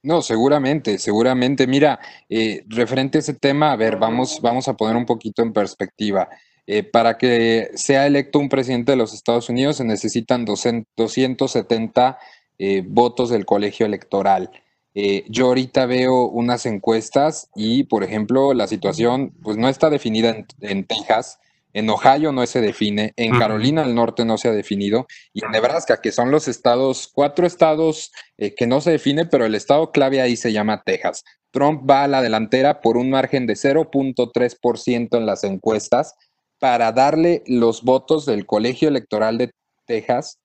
No, 0.02 0.20
seguramente, 0.20 0.98
seguramente. 0.98 1.66
Mira, 1.66 1.98
eh, 2.28 2.64
referente 2.68 3.16
a 3.16 3.20
ese 3.20 3.32
tema, 3.32 3.72
a 3.72 3.76
ver, 3.76 3.96
vamos, 3.96 4.40
vamos 4.42 4.68
a 4.68 4.74
poner 4.74 4.94
un 4.94 5.06
poquito 5.06 5.40
en 5.40 5.54
perspectiva. 5.54 6.28
Eh, 6.66 6.82
para 6.82 7.16
que 7.16 7.70
sea 7.76 8.06
electo 8.06 8.38
un 8.38 8.50
presidente 8.50 8.92
de 8.92 8.96
los 8.96 9.14
Estados 9.14 9.48
Unidos 9.48 9.78
se 9.78 9.84
necesitan 9.84 10.44
270 10.44 12.18
eh, 12.58 12.82
votos 12.86 13.30
del 13.30 13.44
colegio 13.44 13.86
electoral. 13.86 14.50
Eh, 14.94 15.24
yo 15.28 15.46
ahorita 15.46 15.86
veo 15.86 16.26
unas 16.26 16.66
encuestas 16.66 17.50
y, 17.56 17.84
por 17.84 18.04
ejemplo, 18.04 18.54
la 18.54 18.68
situación 18.68 19.32
pues 19.42 19.56
no 19.56 19.68
está 19.68 19.90
definida 19.90 20.44
en, 20.60 20.86
Texas, 20.86 21.40
en 21.72 21.90
Ohio 21.90 22.30
no 22.30 22.46
se 22.46 22.60
define, 22.60 23.12
en 23.16 23.36
Carolina 23.36 23.82
del 23.82 23.96
Norte 23.96 24.24
no 24.24 24.38
se 24.38 24.48
ha 24.48 24.52
definido 24.52 25.08
y 25.32 25.44
en 25.44 25.50
Nebraska, 25.50 26.00
que 26.00 26.12
son 26.12 26.30
los 26.30 26.46
estados, 26.46 27.10
cuatro 27.12 27.44
estados 27.44 28.12
eh, 28.38 28.54
que 28.54 28.68
no 28.68 28.80
se 28.80 28.92
define, 28.92 29.26
pero 29.26 29.44
el 29.44 29.56
estado 29.56 29.90
clave 29.90 30.20
ahí 30.20 30.36
se 30.36 30.52
llama 30.52 30.82
Texas. 30.86 31.24
Trump 31.50 31.88
va 31.88 32.04
a 32.04 32.08
la 32.08 32.22
delantera 32.22 32.80
por 32.80 32.96
un 32.96 33.10
margen 33.10 33.46
de 33.46 33.54
0.3% 33.54 35.16
en 35.16 35.26
las 35.26 35.42
encuestas 35.42 36.14
para 36.60 36.92
darle 36.92 37.42
los 37.46 37.82
votos 37.82 38.26
del 38.26 38.46
colegio 38.46 38.88
electoral 38.88 39.38
de 39.38 39.50
Texas 39.86 40.38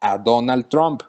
a 0.00 0.16
Donald 0.18 0.68
Trump. 0.68 1.02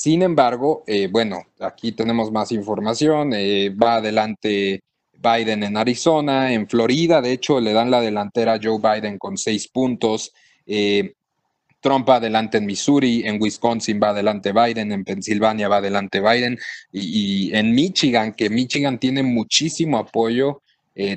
Sin 0.00 0.22
embargo, 0.22 0.82
eh, 0.86 1.08
bueno, 1.08 1.44
aquí 1.58 1.92
tenemos 1.92 2.32
más 2.32 2.52
información. 2.52 3.34
Eh, 3.34 3.68
va 3.68 3.96
adelante 3.96 4.82
Biden 5.12 5.62
en 5.62 5.76
Arizona, 5.76 6.54
en 6.54 6.66
Florida, 6.66 7.20
de 7.20 7.32
hecho, 7.32 7.60
le 7.60 7.74
dan 7.74 7.90
la 7.90 8.00
delantera 8.00 8.54
a 8.54 8.58
Joe 8.62 8.78
Biden 8.80 9.18
con 9.18 9.36
seis 9.36 9.68
puntos. 9.68 10.32
Eh, 10.64 11.12
Trump 11.80 12.08
va 12.08 12.14
adelante 12.14 12.56
en 12.56 12.64
Missouri, 12.64 13.24
en 13.26 13.42
Wisconsin 13.42 14.00
va 14.02 14.08
adelante 14.08 14.54
Biden, 14.54 14.90
en 14.90 15.04
Pensilvania 15.04 15.68
va 15.68 15.76
adelante 15.76 16.22
Biden 16.22 16.58
y, 16.90 17.54
en 17.54 17.74
Michigan, 17.74 18.32
que 18.32 18.48
Michigan 18.48 18.98
tiene 18.98 19.22
muchísimo 19.22 19.98
apoyo 19.98 20.62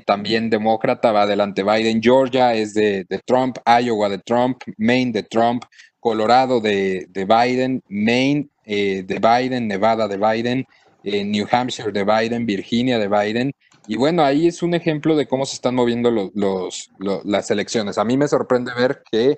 también 0.06 0.50
demócrata, 0.50 1.12
va 1.14 1.24
adelante 1.24 1.64
Biden. 1.64 2.02
Georgia 2.02 2.54
es 2.54 2.74
de, 2.74 3.06
Trump, 3.26 3.58
Iowa 3.66 4.10
de 4.10 4.18
Trump, 4.20 4.62
Maine 4.78 5.12
de 5.12 5.24
Trump, 5.24 5.64
Colorado 6.04 6.60
de, 6.60 7.08
Biden, 7.14 7.82
Maine 7.88 8.50
eh, 8.66 9.04
de 9.04 9.20
Biden, 9.20 9.68
Nevada 9.70 10.08
de 10.08 10.18
Biden, 10.18 10.68
eh, 11.04 11.24
New 11.24 11.48
Hampshire 11.50 11.94
de 11.94 12.04
Biden, 12.04 12.46
Virginia 12.46 13.00
de 13.00 13.08
Biden. 13.08 13.56
Y 13.88 13.96
bueno, 13.98 14.24
ahí 14.24 14.48
es 14.48 14.62
un 14.62 14.74
ejemplo 14.74 15.16
de 15.16 15.28
cómo 15.28 15.46
se 15.46 15.56
están 15.56 15.76
moviendo 15.76 16.12
los, 16.12 16.90
las 17.00 17.52
elecciones. 17.52 17.98
A 17.98 18.06
mí 18.06 18.16
me 18.16 18.28
sorprende 18.30 18.74
ver 18.74 19.04
que 19.12 19.38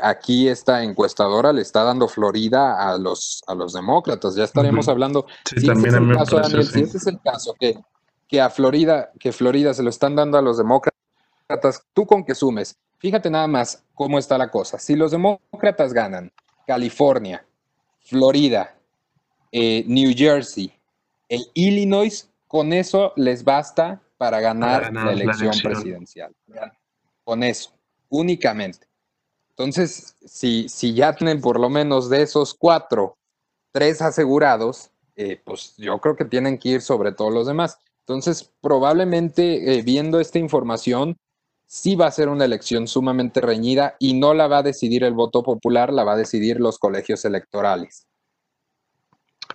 aquí 0.00 0.48
esta 0.48 0.84
encuestadora 0.84 1.52
le 1.52 1.62
está 1.62 1.82
dando 1.82 2.06
Florida 2.06 2.88
a 2.88 2.98
los, 2.98 3.42
a 3.48 3.54
los 3.54 3.72
demócratas. 3.72 4.36
Ya 4.36 4.44
estaremos 4.44 4.88
hablando. 4.88 5.26
si 5.44 5.66
también 5.66 5.94
ese 5.94 5.96
es 5.96 6.08
el 6.08 6.16
caso, 6.16 6.36
Daniel, 6.38 6.66
si 6.66 6.80
ese 6.82 6.96
es 6.98 7.06
el 7.08 7.20
caso, 7.20 7.54
que 7.58 7.74
que 8.30 8.40
a 8.40 8.48
Florida, 8.48 9.10
que 9.18 9.32
Florida 9.32 9.74
se 9.74 9.82
lo 9.82 9.90
están 9.90 10.14
dando 10.14 10.38
a 10.38 10.42
los 10.42 10.56
demócratas, 10.56 11.82
tú 11.92 12.06
con 12.06 12.24
que 12.24 12.36
sumes, 12.36 12.78
fíjate 13.00 13.30
nada 13.30 13.48
más 13.48 13.82
cómo 13.94 14.18
está 14.18 14.38
la 14.38 14.50
cosa. 14.50 14.78
Si 14.78 14.94
los 14.94 15.10
demócratas 15.10 15.92
ganan 15.92 16.30
California, 16.66 17.44
Florida, 18.00 18.76
eh, 19.50 19.84
New 19.88 20.12
Jersey, 20.16 20.72
e 21.28 21.40
Illinois, 21.54 22.28
con 22.46 22.72
eso 22.72 23.12
les 23.16 23.42
basta 23.42 24.00
para 24.18 24.40
ganar, 24.40 24.92
la, 24.92 25.12
elección 25.12 25.52
presidencial. 25.62 26.34
Con 27.24 27.42
eso, 27.42 27.72
únicamente. 28.08 28.86
Entonces, 29.50 30.16
si, 30.24 30.68
si 30.68 30.94
ya 30.94 31.14
tienen 31.14 31.40
por 31.40 31.58
lo 31.58 31.70
menos 31.70 32.10
de 32.10 32.22
esos 32.22 32.54
cuatro, 32.54 33.16
tres 33.72 34.02
asegurados, 34.02 34.90
eh, 35.16 35.40
pues 35.44 35.74
yo 35.76 35.98
creo 36.00 36.16
que 36.16 36.24
tienen 36.24 36.58
que 36.58 36.70
ir 36.70 36.82
sobre 36.82 37.12
todos 37.12 37.32
los 37.32 37.46
demás. 37.46 37.78
Entonces, 38.00 38.50
probablemente 38.60 39.78
eh, 39.78 39.82
viendo 39.82 40.18
esta 40.18 40.38
información, 40.38 41.16
sí 41.70 41.94
va 41.94 42.06
a 42.06 42.10
ser 42.10 42.28
una 42.28 42.44
elección 42.44 42.88
sumamente 42.88 43.40
reñida 43.40 43.94
y 44.00 44.14
no 44.14 44.34
la 44.34 44.48
va 44.48 44.58
a 44.58 44.62
decidir 44.64 45.04
el 45.04 45.14
voto 45.14 45.44
popular, 45.44 45.92
la 45.92 46.02
va 46.02 46.14
a 46.14 46.16
decidir 46.16 46.58
los 46.58 46.80
colegios 46.80 47.24
electorales. 47.24 48.08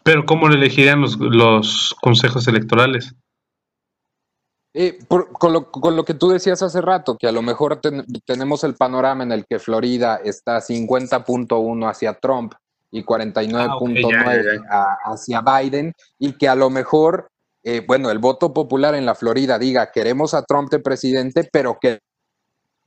Pero 0.01 0.25
¿cómo 0.25 0.47
lo 0.47 0.55
elegirían 0.55 1.01
los, 1.01 1.93
consejos 2.01 2.47
electorales? 2.47 3.13
Eh, 4.73 4.97
con, 5.09 5.51
lo, 5.51 6.05
que 6.05 6.13
tú 6.13 6.29
decías 6.29 6.61
hace 6.61 6.79
rato, 6.79 7.17
que 7.17 7.27
a 7.27 7.33
lo 7.33 7.41
mejor 7.41 7.81
tenemos 8.25 8.63
el 8.63 8.75
panorama 8.75 9.23
en 9.23 9.33
el 9.33 9.45
que 9.45 9.59
Florida 9.59 10.21
está 10.23 10.59
50.1 10.59 11.89
hacia 11.89 12.13
Trump 12.13 12.53
y 12.91 13.03
49.9 13.03 14.65
ah, 14.71 14.97
hacia 15.03 15.41
Biden, 15.41 15.91
y 16.17 16.31
que 16.37 16.47
a 16.47 16.55
lo 16.55 16.69
mejor 16.69 17.27
eh, 17.67 17.83
bueno, 17.85 18.11
el 18.11 18.19
voto 18.19 18.53
popular 18.53 18.93
en 18.93 19.07
la 19.07 19.15
Florida 19.15 19.57
diga 19.57 19.91
queremos 19.91 20.35
a 20.35 20.43
Trump 20.43 20.69
de 20.69 20.77
presidente, 20.77 21.49
pero 21.51 21.79
que 21.81 21.97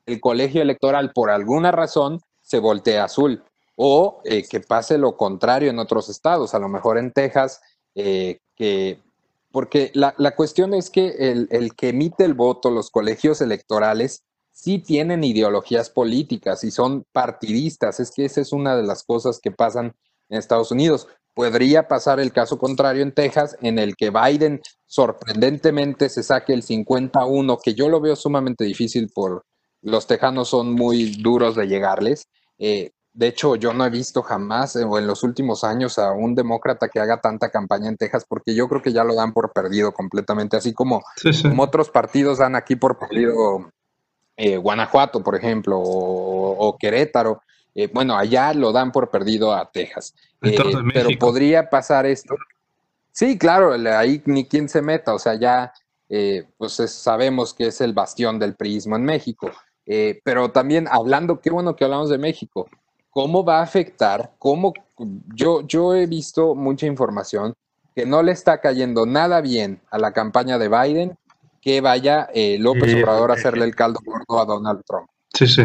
el 0.08 0.20
colegio 0.20 0.62
electoral 0.62 1.12
por 1.14 1.30
alguna 1.30 1.70
razón 1.70 2.20
se 2.42 2.58
voltee 2.58 2.98
azul. 2.98 3.44
O 3.76 4.20
eh, 4.24 4.42
que 4.48 4.60
pase 4.60 4.98
lo 4.98 5.16
contrario 5.16 5.70
en 5.70 5.78
otros 5.78 6.08
estados, 6.08 6.54
a 6.54 6.58
lo 6.58 6.68
mejor 6.68 6.98
en 6.98 7.12
Texas, 7.12 7.60
eh, 7.94 8.40
que 8.56 9.00
porque 9.52 9.92
la, 9.94 10.12
cuestión 10.34 10.74
es 10.74 10.90
que 10.90 11.08
el, 11.08 11.48
el, 11.50 11.74
que 11.74 11.90
emite 11.90 12.24
el 12.24 12.34
voto, 12.34 12.70
los 12.70 12.90
colegios 12.90 13.40
electorales, 13.40 14.24
sí 14.52 14.78
tienen 14.78 15.24
ideologías 15.24 15.90
políticas 15.90 16.64
y 16.64 16.70
son 16.70 17.04
partidistas. 17.12 18.00
Es 18.00 18.10
que 18.10 18.24
esa 18.24 18.40
es 18.40 18.52
una 18.52 18.76
de 18.76 18.82
las 18.82 19.04
cosas 19.04 19.40
que 19.40 19.52
pasan 19.52 19.94
en 20.28 20.38
Estados 20.38 20.70
Unidos. 20.70 21.06
Podría 21.34 21.86
pasar 21.86 22.18
el 22.18 22.32
caso 22.32 22.58
contrario 22.58 23.02
en 23.02 23.12
Texas, 23.12 23.56
en 23.62 23.78
el 23.78 23.96
que 23.96 24.10
Biden 24.10 24.60
sorprendentemente 24.86 26.08
se 26.08 26.22
saque 26.22 26.52
el 26.52 26.62
51, 26.62 27.58
que 27.58 27.74
yo 27.74 27.88
lo 27.88 28.00
veo 28.00 28.16
sumamente 28.16 28.64
difícil 28.64 29.08
por 29.14 29.44
los 29.82 30.06
tejanos 30.06 30.48
son 30.48 30.72
muy 30.72 31.16
duros 31.16 31.54
de 31.54 31.66
llegarles. 31.66 32.28
Eh, 32.58 32.92
de 33.12 33.26
hecho, 33.26 33.56
yo 33.56 33.72
no 33.72 33.84
he 33.84 33.90
visto 33.90 34.22
jamás 34.22 34.76
o 34.76 34.96
en 34.96 35.06
los 35.06 35.24
últimos 35.24 35.64
años 35.64 35.98
a 35.98 36.12
un 36.12 36.36
demócrata 36.36 36.88
que 36.88 37.00
haga 37.00 37.20
tanta 37.20 37.50
campaña 37.50 37.88
en 37.88 37.96
Texas, 37.96 38.24
porque 38.28 38.54
yo 38.54 38.68
creo 38.68 38.80
que 38.80 38.92
ya 38.92 39.02
lo 39.02 39.14
dan 39.16 39.32
por 39.32 39.52
perdido 39.52 39.92
completamente, 39.92 40.56
así 40.56 40.72
como, 40.72 41.02
otros 41.58 41.90
partidos 41.90 42.38
dan 42.38 42.54
aquí 42.54 42.76
por 42.76 42.96
perdido 42.96 43.72
eh, 44.36 44.56
Guanajuato, 44.56 45.20
por 45.24 45.34
ejemplo, 45.34 45.80
o 45.80 46.76
Querétaro. 46.78 47.42
Eh, 47.74 47.90
bueno, 47.92 48.16
allá 48.16 48.54
lo 48.54 48.70
dan 48.70 48.92
por 48.92 49.10
perdido 49.10 49.52
a 49.52 49.68
Texas. 49.68 50.14
Eh, 50.42 50.56
pero 50.94 51.08
podría 51.18 51.68
pasar 51.68 52.06
esto. 52.06 52.36
Sí, 53.10 53.36
claro, 53.36 53.72
ahí 53.96 54.22
ni 54.26 54.46
quien 54.46 54.68
se 54.68 54.80
meta, 54.80 55.12
o 55.12 55.18
sea, 55.18 55.34
ya 55.34 55.72
pues 56.56 56.72
sabemos 56.72 57.52
que 57.52 57.66
es 57.66 57.80
el 57.80 57.92
bastión 57.92 58.38
del 58.38 58.54
priismo 58.54 58.94
en 58.94 59.02
México. 59.02 59.50
Pero 60.22 60.50
también 60.50 60.86
hablando, 60.90 61.40
qué 61.40 61.50
bueno 61.50 61.74
que 61.74 61.84
hablamos 61.84 62.10
de 62.10 62.18
México, 62.18 62.68
¿cómo 63.10 63.44
va 63.44 63.60
a 63.60 63.62
afectar? 63.62 64.32
¿Cómo? 64.38 64.74
Yo, 65.34 65.66
yo 65.66 65.94
he 65.94 66.06
visto 66.06 66.54
mucha 66.54 66.86
información 66.86 67.54
que 67.94 68.06
no 68.06 68.22
le 68.22 68.32
está 68.32 68.60
cayendo 68.60 69.06
nada 69.06 69.40
bien 69.40 69.80
a 69.90 69.98
la 69.98 70.12
campaña 70.12 70.58
de 70.58 70.68
Biden 70.68 71.16
que 71.60 71.80
vaya 71.80 72.28
López 72.58 72.94
Obrador 72.94 73.30
a 73.30 73.34
hacerle 73.34 73.64
el 73.64 73.74
caldo 73.74 74.00
gordo 74.04 74.40
a 74.40 74.44
Donald 74.44 74.82
Trump. 74.86 75.08
Sí, 75.34 75.46
sí. 75.46 75.64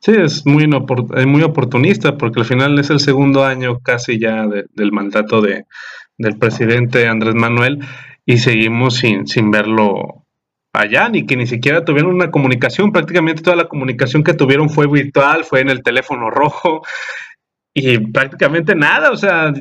Sí, 0.00 0.12
es 0.12 0.44
muy, 0.46 0.66
muy 1.26 1.42
oportunista 1.42 2.16
porque 2.18 2.40
al 2.40 2.46
final 2.46 2.78
es 2.78 2.90
el 2.90 3.00
segundo 3.00 3.44
año 3.44 3.78
casi 3.80 4.18
ya 4.18 4.46
del 4.46 4.92
mandato 4.92 5.40
de, 5.40 5.64
del 6.18 6.38
presidente 6.38 7.08
Andrés 7.08 7.34
Manuel 7.34 7.80
y 8.24 8.38
seguimos 8.38 8.96
sin, 8.96 9.26
sin 9.26 9.50
verlo 9.50 10.25
allá, 10.80 11.08
ni 11.08 11.26
que 11.26 11.36
ni 11.36 11.46
siquiera 11.46 11.84
tuvieron 11.84 12.14
una 12.14 12.30
comunicación. 12.30 12.92
Prácticamente 12.92 13.42
toda 13.42 13.56
la 13.56 13.68
comunicación 13.68 14.22
que 14.24 14.34
tuvieron 14.34 14.70
fue 14.70 14.86
virtual, 14.86 15.44
fue 15.44 15.60
en 15.60 15.70
el 15.70 15.82
teléfono 15.82 16.30
rojo 16.30 16.82
y 17.74 17.98
prácticamente 17.98 18.74
nada. 18.74 19.10
O 19.10 19.16
sea, 19.16 19.52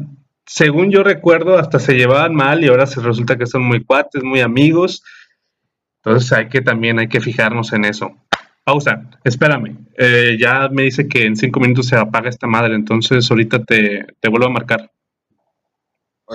según 0.46 0.92
yo 0.92 1.04
recuerdo, 1.04 1.58
hasta 1.58 1.80
se 1.80 1.94
llevaban 1.94 2.36
mal 2.36 2.64
y 2.64 2.68
ahora 2.68 2.86
se 2.86 3.02
resulta 3.02 3.38
que 3.38 3.46
son 3.46 3.64
muy 3.64 3.84
cuates, 3.84 4.24
muy 4.24 4.42
amigos. 4.42 5.04
Entonces 6.04 6.32
hay 6.34 6.50
que 6.50 6.62
también 6.62 7.00
hay 7.00 7.08
que 7.08 7.20
fijarnos 7.20 7.74
en 7.74 7.86
eso. 7.86 8.12
Pausa, 8.64 9.10
espérame. 9.24 9.78
Eh, 9.96 10.38
ya 10.40 10.70
me 10.70 10.84
dice 10.84 11.08
que 11.08 11.26
en 11.26 11.36
cinco 11.36 11.60
minutos 11.60 11.88
se 11.88 11.96
apaga 11.96 12.30
esta 12.30 12.48
madre, 12.48 12.74
entonces 12.74 13.30
ahorita 13.30 13.64
te, 13.64 14.08
vuelvo 14.28 14.48
a 14.48 14.52
marcar. 14.52 14.92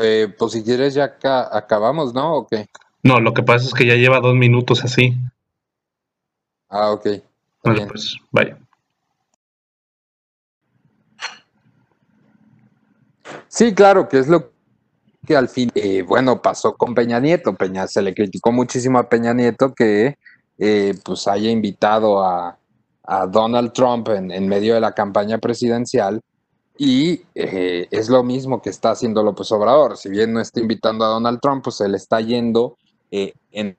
Eh, 0.00 0.28
pues 0.38 0.52
si 0.52 0.62
quieres 0.62 0.94
ya 0.94 1.16
acabamos, 1.52 2.14
¿no? 2.14 2.34
¿O 2.34 2.46
qué? 2.46 2.66
No, 3.02 3.20
lo 3.20 3.32
que 3.32 3.42
pasa 3.42 3.66
es 3.66 3.74
que 3.74 3.86
ya 3.86 3.94
lleva 3.94 4.20
dos 4.20 4.34
minutos 4.34 4.84
así. 4.84 5.16
Ah, 6.68 6.92
ok. 6.92 7.06
Vale, 7.64 7.86
pues 7.86 8.16
vaya. 8.30 8.58
Sí, 13.48 13.74
claro, 13.74 14.08
que 14.08 14.18
es 14.18 14.28
lo 14.28 14.52
que 15.26 15.36
al 15.36 15.48
fin, 15.48 15.70
eh, 15.74 16.02
bueno, 16.02 16.40
pasó 16.40 16.76
con 16.76 16.94
Peña 16.94 17.20
Nieto. 17.20 17.54
Peña 17.54 17.86
se 17.86 18.02
le 18.02 18.14
criticó 18.14 18.52
muchísimo 18.52 18.98
a 18.98 19.08
Peña 19.08 19.34
Nieto 19.34 19.74
que 19.74 20.16
eh, 20.58 20.94
pues 21.04 21.26
haya 21.26 21.50
invitado 21.50 22.24
a, 22.24 22.56
Donald 23.32 23.72
Trump 23.72 24.08
en, 24.10 24.46
medio 24.46 24.74
de 24.74 24.80
la 24.80 24.92
campaña 24.92 25.38
presidencial 25.38 26.20
y 26.78 27.22
eh, 27.34 27.88
es 27.90 28.08
lo 28.08 28.22
mismo 28.22 28.62
que 28.62 28.70
está 28.70 28.92
haciendo 28.92 29.24
López 29.24 29.50
Obrador. 29.50 29.96
Si 29.96 30.08
bien 30.08 30.32
no 30.32 30.40
está 30.40 30.60
invitando 30.60 31.04
a 31.04 31.08
Donald 31.08 31.40
Trump, 31.40 31.64
pues 31.64 31.80
él 31.80 31.96
está 31.96 32.20
yendo. 32.20 32.78
Eh, 33.10 33.34
en, 33.52 33.76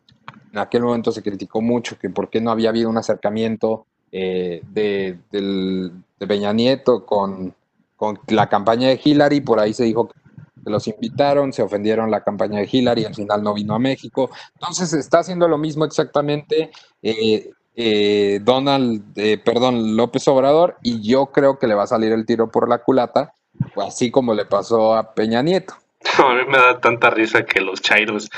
aquel 0.53 0.83
momento 0.83 1.11
se 1.11 1.23
criticó 1.23 1.61
mucho 1.61 1.97
que 1.97 2.09
por 2.09 2.29
qué 2.29 2.41
no 2.41 2.51
había 2.51 2.69
habido 2.69 2.89
un 2.89 2.97
acercamiento 2.97 3.85
de, 4.11 5.17
del, 5.31 5.93
de 6.19 6.27
Peña 6.27 6.51
Nieto 6.51 7.05
con, 7.05 7.55
la 8.27 8.49
campaña 8.49 8.89
de 8.89 8.99
Hillary. 9.01 9.41
Por 9.41 9.59
ahí 9.59 9.73
se 9.73 9.85
dijo 9.85 10.09
que 10.09 10.69
los 10.69 10.87
invitaron, 10.87 11.53
se 11.53 11.61
ofendieron 11.61 12.11
la 12.11 12.23
campaña 12.23 12.59
de 12.59 12.69
Hillary, 12.71 13.05
al 13.05 13.15
final 13.15 13.41
no 13.43 13.53
vino 13.53 13.73
a 13.73 13.79
México. 13.79 14.29
Entonces 14.55 14.93
está 14.93 15.19
haciendo 15.19 15.47
lo 15.47 15.57
mismo 15.57 15.85
exactamente 15.85 16.71
eh, 17.01 17.51
eh, 17.75 18.39
Donald, 18.43 19.03
eh, 19.15 19.37
perdón, 19.43 19.95
López 19.95 20.27
Obrador, 20.27 20.77
y 20.83 21.01
yo 21.01 21.27
creo 21.27 21.57
que 21.57 21.67
le 21.67 21.75
va 21.75 21.83
a 21.83 21.87
salir 21.87 22.11
el 22.11 22.25
tiro 22.25 22.51
por 22.51 22.69
la 22.69 22.79
culata, 22.79 23.33
así 23.77 24.11
como 24.11 24.33
le 24.33 24.45
pasó 24.45 24.95
a 24.95 25.13
Peña 25.13 25.41
Nieto. 25.41 25.73
A 26.17 26.33
mí 26.33 26.41
me 26.47 26.57
da 26.57 26.79
tanta 26.79 27.09
risa 27.09 27.45
que 27.45 27.61
los 27.61 27.81
chairos 27.81 28.29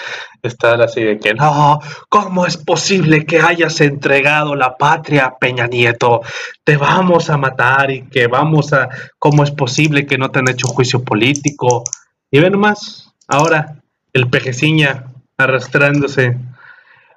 están 0.41 0.81
así 0.81 1.01
de 1.03 1.17
que 1.17 1.33
no, 1.33 1.79
¿cómo 2.09 2.45
es 2.45 2.57
posible 2.57 3.25
que 3.25 3.39
hayas 3.39 3.79
entregado 3.81 4.55
la 4.55 4.77
patria 4.77 5.25
a 5.25 5.37
Peña 5.37 5.67
Nieto? 5.67 6.21
Te 6.63 6.77
vamos 6.77 7.29
a 7.29 7.37
matar 7.37 7.91
y 7.91 8.03
que 8.03 8.27
vamos 8.27 8.73
a, 8.73 8.89
¿cómo 9.17 9.43
es 9.43 9.51
posible 9.51 10.05
que 10.05 10.17
no 10.17 10.29
te 10.29 10.39
han 10.39 10.49
hecho 10.49 10.67
juicio 10.67 11.03
político? 11.03 11.83
Y 12.29 12.39
ven 12.39 12.59
más, 12.59 13.11
ahora 13.27 13.75
el 14.11 14.29
pejeciña 14.29 15.05
arrastrándose 15.37 16.37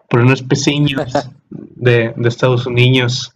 por 0.08 0.20
unos 0.20 0.42
peciños 0.42 1.12
de, 1.50 2.14
Estados 2.24 2.66
Unidos. 2.66 3.35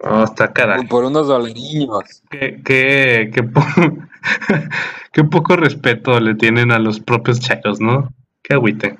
Oh, 0.00 0.24
está. 0.24 0.52
Por 0.88 1.04
unos 1.04 1.26
dolariños. 1.26 2.22
Qué, 2.30 2.60
qué, 2.64 3.30
qué, 5.12 5.24
poco 5.24 5.56
respeto 5.56 6.20
le 6.20 6.34
tienen 6.34 6.70
a 6.70 6.78
los 6.78 7.00
propios 7.00 7.40
chairos, 7.40 7.80
¿no? 7.80 8.08
Qué 8.42 8.54
agüite. 8.54 8.96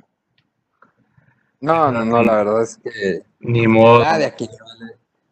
No, 1.61 1.91
no, 1.93 2.05
no, 2.05 2.23
la 2.23 2.35
verdad 2.37 2.63
es 2.63 2.77
que 2.79 3.23
Ni 3.41 3.67
modo. 3.67 4.01
nada 4.03 4.19
de 4.19 4.27
aquí 4.27 4.49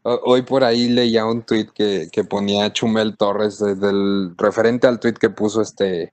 Hoy 0.03 0.43
por 0.43 0.63
ahí 0.63 0.89
leía 0.89 1.25
un 1.27 1.43
tuit 1.43 1.71
que, 1.73 2.09
que 2.13 2.23
ponía 2.23 2.73
Chumel 2.73 3.17
Torres 3.17 3.59
desde 3.59 3.91
el 3.91 4.35
referente 4.39 4.87
al 4.87 5.01
tuit 5.01 5.19
que 5.19 5.31
puso 5.31 5.61
este 5.63 6.13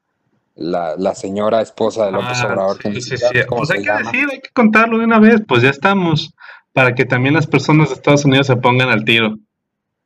la, 0.56 0.96
la 0.98 1.14
señora 1.14 1.62
esposa 1.62 2.06
de 2.08 2.12
López 2.12 2.40
Ah, 2.42 2.48
Obrador, 2.48 2.80
que 2.80 2.90
sí, 2.90 2.96
ni 2.96 3.02
sí, 3.02 3.18
sí. 3.18 3.26
Pues 3.48 3.70
hay 3.70 3.82
que 3.82 3.86
llama. 3.86 4.12
decir, 4.12 4.28
hay 4.32 4.40
que 4.42 4.50
contarlo 4.54 4.98
de 4.98 5.06
una 5.06 5.20
vez, 5.20 5.42
pues 5.48 5.62
ya 5.62 5.70
estamos, 5.70 6.34
para 6.74 6.96
que 6.96 7.06
también 7.06 7.36
las 7.36 7.48
personas 7.48 7.90
de 7.90 7.96
Estados 7.96 8.26
Unidos 8.26 8.48
se 8.48 8.56
pongan 8.58 8.90
al 8.90 9.06
tiro. 9.06 9.38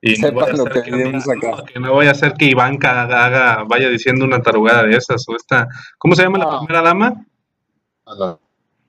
Y 0.01 0.11
no 0.11 0.27
Sepan 0.27 0.35
vaya 0.35 0.53
a 0.53 0.57
lo 0.57 0.65
que 0.65 0.81
que, 0.83 0.91
vivimos 0.91 1.27
acá. 1.27 1.51
no, 1.57 1.63
que 1.65 1.79
no 1.79 1.95
vaya 1.95 2.11
a 2.11 2.15
ser 2.15 2.33
que 2.33 2.45
Ivanka 2.45 3.03
haga, 3.03 3.63
vaya 3.67 3.89
diciendo 3.89 4.25
una 4.25 4.41
tarugada 4.41 4.83
de 4.83 4.95
esas, 4.95 5.27
o 5.27 5.35
esta, 5.35 5.67
¿cómo 5.97 6.15
se 6.15 6.23
llama 6.23 6.37
la 6.37 6.45
No. 6.45 6.59
primera 6.59 6.81
dama? 6.83 7.25
No, 8.05 8.15
no, 8.15 8.39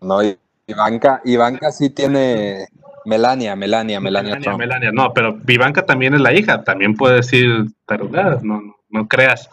no, 0.03 0.37
Ivanka, 0.66 1.22
Ivanka 1.24 1.72
sí 1.72 1.91
tiene 1.91 2.66
Melania, 3.07 3.57
Melania, 3.57 4.01
Melania 4.01 4.33
Melania, 4.33 4.45
Trump. 4.45 4.59
Melania. 4.59 4.91
No, 4.93 5.14
pero 5.14 5.39
Ivanka 5.47 5.87
también 5.87 6.12
es 6.14 6.20
la 6.20 6.35
hija, 6.35 6.62
también 6.62 6.95
puede 6.95 7.16
decir 7.16 7.47
tarugadas, 7.87 8.43
no, 8.43 8.61
no, 8.61 8.76
no 8.91 9.09
creas. 9.09 9.49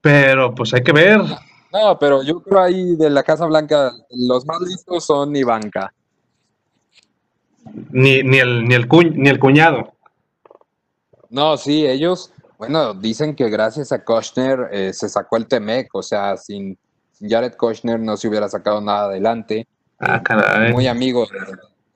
Pero 0.00 0.54
pues 0.54 0.74
hay 0.74 0.82
que 0.82 0.92
ver. 0.92 1.20
No, 1.72 1.98
pero 2.00 2.22
yo 2.24 2.42
creo 2.42 2.60
ahí 2.62 2.96
de 2.96 3.10
la 3.10 3.22
Casa 3.22 3.46
Blanca, 3.46 3.92
los 4.10 4.44
más 4.44 4.60
listos 4.62 5.04
son 5.04 5.36
Ivanka. 5.36 5.92
Ni, 7.90 8.22
ni, 8.22 8.38
el, 8.38 8.66
ni, 8.66 8.74
el 8.74 8.88
cuñ- 8.88 9.14
ni 9.14 9.28
el 9.28 9.38
cuñado. 9.38 9.92
No, 11.28 11.56
sí, 11.56 11.86
ellos, 11.86 12.32
bueno, 12.58 12.94
dicen 12.94 13.36
que 13.36 13.48
gracias 13.48 13.92
a 13.92 14.04
Kushner 14.04 14.68
eh, 14.72 14.92
se 14.92 15.08
sacó 15.08 15.36
el 15.36 15.46
Temec, 15.46 15.94
o 15.94 16.02
sea, 16.02 16.36
sin, 16.36 16.76
sin 17.12 17.28
Jared 17.30 17.54
Kushner 17.54 18.00
no 18.00 18.16
se 18.16 18.28
hubiera 18.28 18.48
sacado 18.48 18.80
nada 18.80 19.04
adelante. 19.04 19.66
Ah, 19.98 20.22
caray. 20.22 20.72
Muy 20.72 20.86
amigo 20.88 21.26
de, 21.26 21.38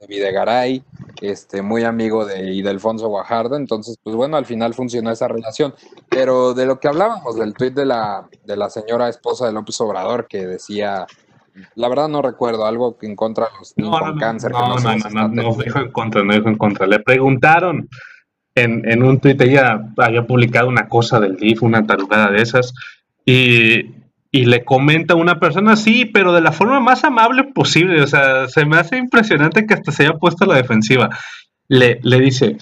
de 0.00 0.06
Videgaray, 0.06 0.84
este, 1.20 1.62
muy 1.62 1.84
amigo 1.84 2.24
de 2.26 2.52
Ildefonso 2.52 3.08
Guajardo, 3.08 3.56
entonces, 3.56 3.96
pues 4.02 4.14
bueno, 4.14 4.36
al 4.36 4.46
final 4.46 4.74
funcionó 4.74 5.10
esa 5.10 5.26
relación. 5.26 5.74
Pero 6.10 6.54
de 6.54 6.66
lo 6.66 6.78
que 6.78 6.88
hablábamos, 6.88 7.36
del 7.36 7.54
tuit 7.54 7.74
de 7.74 7.86
la, 7.86 8.28
de 8.44 8.56
la 8.56 8.70
señora 8.70 9.08
esposa 9.08 9.46
de 9.46 9.52
López 9.52 9.80
Obrador, 9.80 10.28
que 10.28 10.46
decía, 10.46 11.06
la 11.74 11.88
verdad 11.88 12.08
no 12.08 12.22
recuerdo, 12.22 12.66
algo 12.66 12.96
que 12.98 13.06
en 13.06 13.16
contra 13.16 13.46
de 13.46 13.50
los 13.58 13.74
niños 13.76 13.92
No, 13.92 13.98
con 13.98 14.08
no, 14.08 14.14
no, 14.14 14.20
cáncer. 14.20 14.52
que 14.52 14.58
no, 14.58 14.76
no, 15.10 15.28
no, 15.28 15.54
dijo 15.62 15.78
en 15.78 15.90
contra, 15.92 16.22
no 16.24 16.32
dijo 16.34 16.48
en 16.48 16.56
contra. 16.56 16.86
Le 16.86 17.00
preguntaron 17.00 17.88
en, 18.54 18.88
en 18.90 19.02
un 19.02 19.18
tuit, 19.20 19.40
ella 19.40 19.80
había 19.98 20.26
publicado 20.26 20.68
una 20.68 20.88
cosa 20.88 21.20
del 21.20 21.36
DIF, 21.36 21.62
una 21.62 21.86
tarugada 21.86 22.30
de 22.30 22.42
esas, 22.42 22.72
y, 23.24 23.86
y 24.30 24.44
le 24.46 24.64
comenta 24.64 25.14
a 25.14 25.16
una 25.16 25.38
persona, 25.40 25.76
sí, 25.76 26.04
pero 26.04 26.32
de 26.32 26.40
la 26.40 26.52
forma 26.52 26.80
más 26.80 27.04
amable 27.04 27.44
posible, 27.44 28.02
o 28.02 28.06
sea, 28.06 28.48
se 28.48 28.64
me 28.64 28.76
hace 28.76 28.96
impresionante 28.96 29.66
que 29.66 29.74
hasta 29.74 29.92
se 29.92 30.04
haya 30.04 30.18
puesto 30.18 30.44
a 30.44 30.48
la 30.48 30.56
defensiva. 30.56 31.10
Le, 31.68 31.98
le 32.02 32.20
dice, 32.20 32.58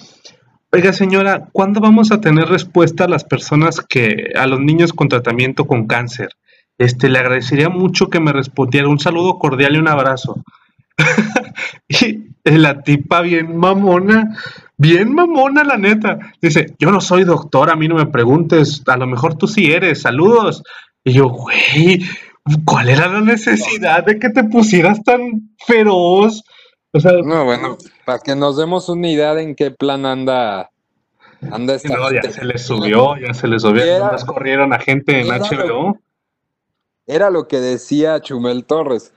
oiga 0.71 0.93
señora, 0.93 1.49
¿cuándo 1.51 1.81
vamos 1.81 2.11
a 2.11 2.21
tener 2.21 2.47
respuesta 2.47 3.03
a 3.05 3.09
las 3.09 3.23
personas 3.23 3.81
que, 3.81 4.31
a 4.35 4.47
los 4.47 4.59
niños 4.59 4.93
con 4.93 5.09
tratamiento 5.09 5.65
con 5.65 5.87
cáncer? 5.87 6.29
Este, 6.77 7.09
le 7.09 7.19
agradecería 7.19 7.69
mucho 7.69 8.09
que 8.09 8.19
me 8.19 8.33
respondiera. 8.33 8.87
Un 8.87 8.99
saludo 8.99 9.37
cordial 9.39 9.75
y 9.75 9.79
un 9.79 9.87
abrazo. 9.87 10.35
y 11.87 12.19
la 12.45 12.81
tipa 12.81 13.21
bien 13.21 13.55
mamona, 13.57 14.37
bien 14.77 15.13
mamona 15.13 15.63
la 15.63 15.77
neta. 15.77 16.17
Dice, 16.41 16.73
yo 16.79 16.91
no 16.91 17.01
soy 17.01 17.23
doctor, 17.23 17.69
a 17.69 17.75
mí 17.75 17.87
no 17.87 17.95
me 17.95 18.05
preguntes, 18.07 18.83
a 18.87 18.97
lo 18.97 19.07
mejor 19.07 19.35
tú 19.37 19.47
sí 19.47 19.71
eres, 19.71 20.01
saludos. 20.01 20.63
Y 21.03 21.13
yo, 21.13 21.29
güey, 21.29 22.01
¿cuál 22.65 22.89
era 22.89 23.07
la 23.07 23.21
necesidad 23.21 24.05
de 24.05 24.19
que 24.19 24.29
te 24.29 24.43
pusieras 24.43 25.03
tan 25.03 25.55
feroz? 25.65 26.43
O 26.91 26.99
sea, 26.99 27.13
No, 27.23 27.45
bueno, 27.45 27.77
para 28.05 28.19
que 28.19 28.35
nos 28.35 28.57
demos 28.57 28.87
una 28.89 29.09
idea 29.09 29.33
de 29.33 29.43
en 29.43 29.55
qué 29.55 29.71
plan 29.71 30.05
anda, 30.05 30.69
anda 31.51 31.75
esta 31.75 31.89
no, 31.95 32.11
ya 32.11 32.21
se 32.31 32.45
le 32.45 32.57
subió, 32.57 33.17
ya 33.17 33.33
se 33.33 33.47
le 33.47 33.59
subió. 33.59 33.83
Era- 33.83 34.15
corrieron 34.25 34.73
a 34.73 34.79
gente 34.79 35.19
en 35.21 35.27
lo- 35.27 35.35
HBO. 35.35 35.97
Era 37.05 37.29
lo 37.29 37.47
que 37.47 37.59
decía 37.59 38.19
Chumel 38.21 38.65
Torres. 38.65 39.13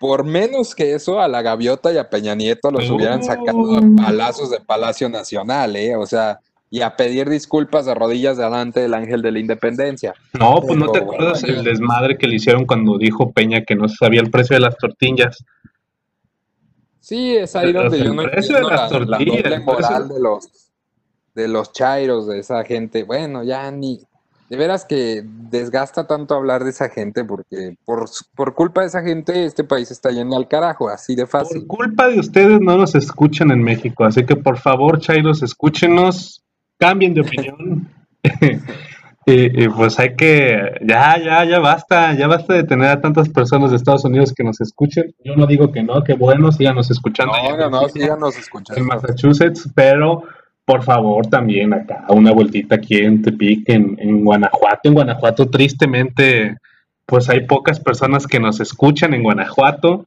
Por 0.00 0.24
menos 0.24 0.74
que 0.74 0.94
eso, 0.94 1.20
a 1.20 1.28
la 1.28 1.40
Gaviota 1.40 1.92
y 1.92 1.98
a 1.98 2.10
Peña 2.10 2.34
Nieto 2.34 2.70
los 2.70 2.90
hubieran 2.90 3.22
sacado 3.22 3.76
a 3.76 3.80
palazos 3.96 4.50
de 4.50 4.60
Palacio 4.60 5.08
Nacional, 5.08 5.76
¿eh? 5.76 5.94
O 5.96 6.04
sea, 6.04 6.40
y 6.70 6.82
a 6.82 6.96
pedir 6.96 7.28
disculpas 7.28 7.86
de 7.86 7.94
rodillas 7.94 8.36
delante 8.36 8.80
del 8.80 8.92
ángel 8.92 9.22
de 9.22 9.32
la 9.32 9.38
independencia. 9.38 10.14
No, 10.38 10.60
pues 10.60 10.78
no 10.78 10.90
te 10.90 10.98
acuerdas 10.98 11.42
bueno, 11.42 11.58
el 11.58 11.64
desmadre 11.64 12.18
que 12.18 12.26
le 12.26 12.36
hicieron 12.36 12.66
cuando 12.66 12.98
dijo 12.98 13.30
Peña 13.32 13.62
que 13.64 13.74
no 13.74 13.88
sabía 13.88 14.20
el 14.20 14.30
precio 14.30 14.54
de 14.54 14.60
las 14.60 14.76
tortillas. 14.76 15.42
Sí, 17.00 17.36
es 17.36 17.56
ahí 17.56 17.68
Pero 17.72 17.84
donde 17.84 17.98
el 17.98 18.04
yo 18.04 18.14
no 18.14 18.22
precio 18.24 18.56
de 18.56 18.60
entiendo 18.60 18.70
las 18.70 18.92
la, 18.92 18.98
la 18.98 19.16
tortillas, 19.18 19.42
doble 19.42 19.58
moral 19.60 20.08
de 20.08 20.20
los, 20.20 20.48
de 21.34 21.48
los 21.48 21.72
chairos, 21.72 22.26
de 22.26 22.40
esa 22.40 22.64
gente. 22.64 23.04
Bueno, 23.04 23.44
ya 23.44 23.70
ni... 23.70 24.00
De 24.48 24.56
veras 24.56 24.84
que 24.86 25.22
desgasta 25.24 26.06
tanto 26.06 26.34
hablar 26.34 26.64
de 26.64 26.70
esa 26.70 26.88
gente 26.88 27.24
porque 27.24 27.76
por, 27.84 28.06
por 28.34 28.54
culpa 28.54 28.80
de 28.80 28.86
esa 28.86 29.02
gente 29.02 29.44
este 29.44 29.62
país 29.64 29.90
está 29.90 30.10
yendo 30.10 30.36
al 30.36 30.48
carajo, 30.48 30.88
así 30.88 31.14
de 31.14 31.26
Por 31.26 31.30
fácil. 31.42 31.66
culpa 31.66 32.08
de 32.08 32.18
ustedes 32.20 32.58
no 32.60 32.78
nos 32.78 32.94
escuchan 32.94 33.50
en 33.50 33.62
México, 33.62 34.04
así 34.04 34.24
que 34.24 34.36
por 34.36 34.58
favor, 34.58 35.00
Chairos, 35.00 35.42
escúchenos, 35.42 36.42
cambien 36.78 37.12
de 37.12 37.20
opinión. 37.20 37.88
y, 39.26 39.64
y, 39.64 39.68
pues 39.76 39.98
hay 39.98 40.16
que, 40.16 40.58
ya, 40.86 41.18
ya, 41.22 41.44
ya 41.44 41.58
basta, 41.58 42.14
ya 42.14 42.26
basta 42.26 42.54
de 42.54 42.64
tener 42.64 42.88
a 42.88 43.00
tantas 43.02 43.28
personas 43.28 43.70
de 43.70 43.76
Estados 43.76 44.04
Unidos 44.06 44.32
que 44.34 44.44
nos 44.44 44.60
escuchen. 44.62 45.14
Yo 45.22 45.36
no 45.36 45.46
digo 45.46 45.70
que 45.72 45.82
no, 45.82 46.02
que 46.02 46.14
bueno, 46.14 46.50
síganos 46.52 46.90
escuchando. 46.90 47.34
No, 47.34 47.50
en 47.50 47.58
no, 47.58 47.82
no, 47.82 47.88
síganos 47.90 48.34
en 48.34 48.40
escuchando. 48.40 48.84
Massachusetts, 48.84 49.68
pero 49.74 50.22
por 50.68 50.82
favor 50.82 51.26
también 51.28 51.72
acá, 51.72 52.04
una 52.10 52.30
vueltita 52.30 52.74
aquí 52.74 52.98
en 52.98 53.22
Tepic, 53.22 53.66
en, 53.70 53.96
en 53.98 54.22
Guanajuato. 54.22 54.80
En 54.84 54.92
Guanajuato, 54.92 55.48
tristemente, 55.48 56.58
pues 57.06 57.30
hay 57.30 57.46
pocas 57.46 57.80
personas 57.80 58.26
que 58.26 58.38
nos 58.38 58.60
escuchan 58.60 59.14
en 59.14 59.22
Guanajuato. 59.22 60.04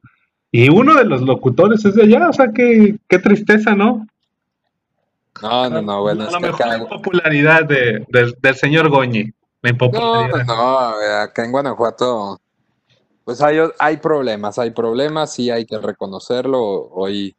Y 0.52 0.70
uno 0.70 0.94
de 0.94 1.04
los 1.04 1.22
locutores 1.22 1.84
es 1.84 1.96
de 1.96 2.04
allá, 2.04 2.28
o 2.28 2.32
sea, 2.32 2.52
qué, 2.54 2.94
qué 3.08 3.18
tristeza, 3.18 3.74
¿no? 3.74 4.06
No, 5.42 5.68
no, 5.68 5.82
no, 5.82 6.02
bueno, 6.02 6.22
a 6.22 6.26
es 6.28 6.32
lo 6.32 6.38
que 6.38 6.46
mejor 6.46 6.62
acá, 6.62 6.78
la 6.78 6.88
popularidad 6.88 7.64
de- 7.64 8.06
del, 8.08 8.36
del 8.40 8.54
señor 8.54 8.88
Goñi. 8.88 9.32
La 9.62 9.70
impopularidad. 9.70 10.44
no, 10.46 10.90
no, 10.90 11.22
acá 11.22 11.44
en 11.44 11.50
Guanajuato, 11.50 12.38
pues 13.24 13.42
hay, 13.42 13.56
hay 13.80 13.96
problemas, 13.96 14.60
hay 14.60 14.70
problemas, 14.70 15.32
sí 15.34 15.50
hay 15.50 15.66
que 15.66 15.78
reconocerlo. 15.78 16.60
Hoy, 16.92 17.34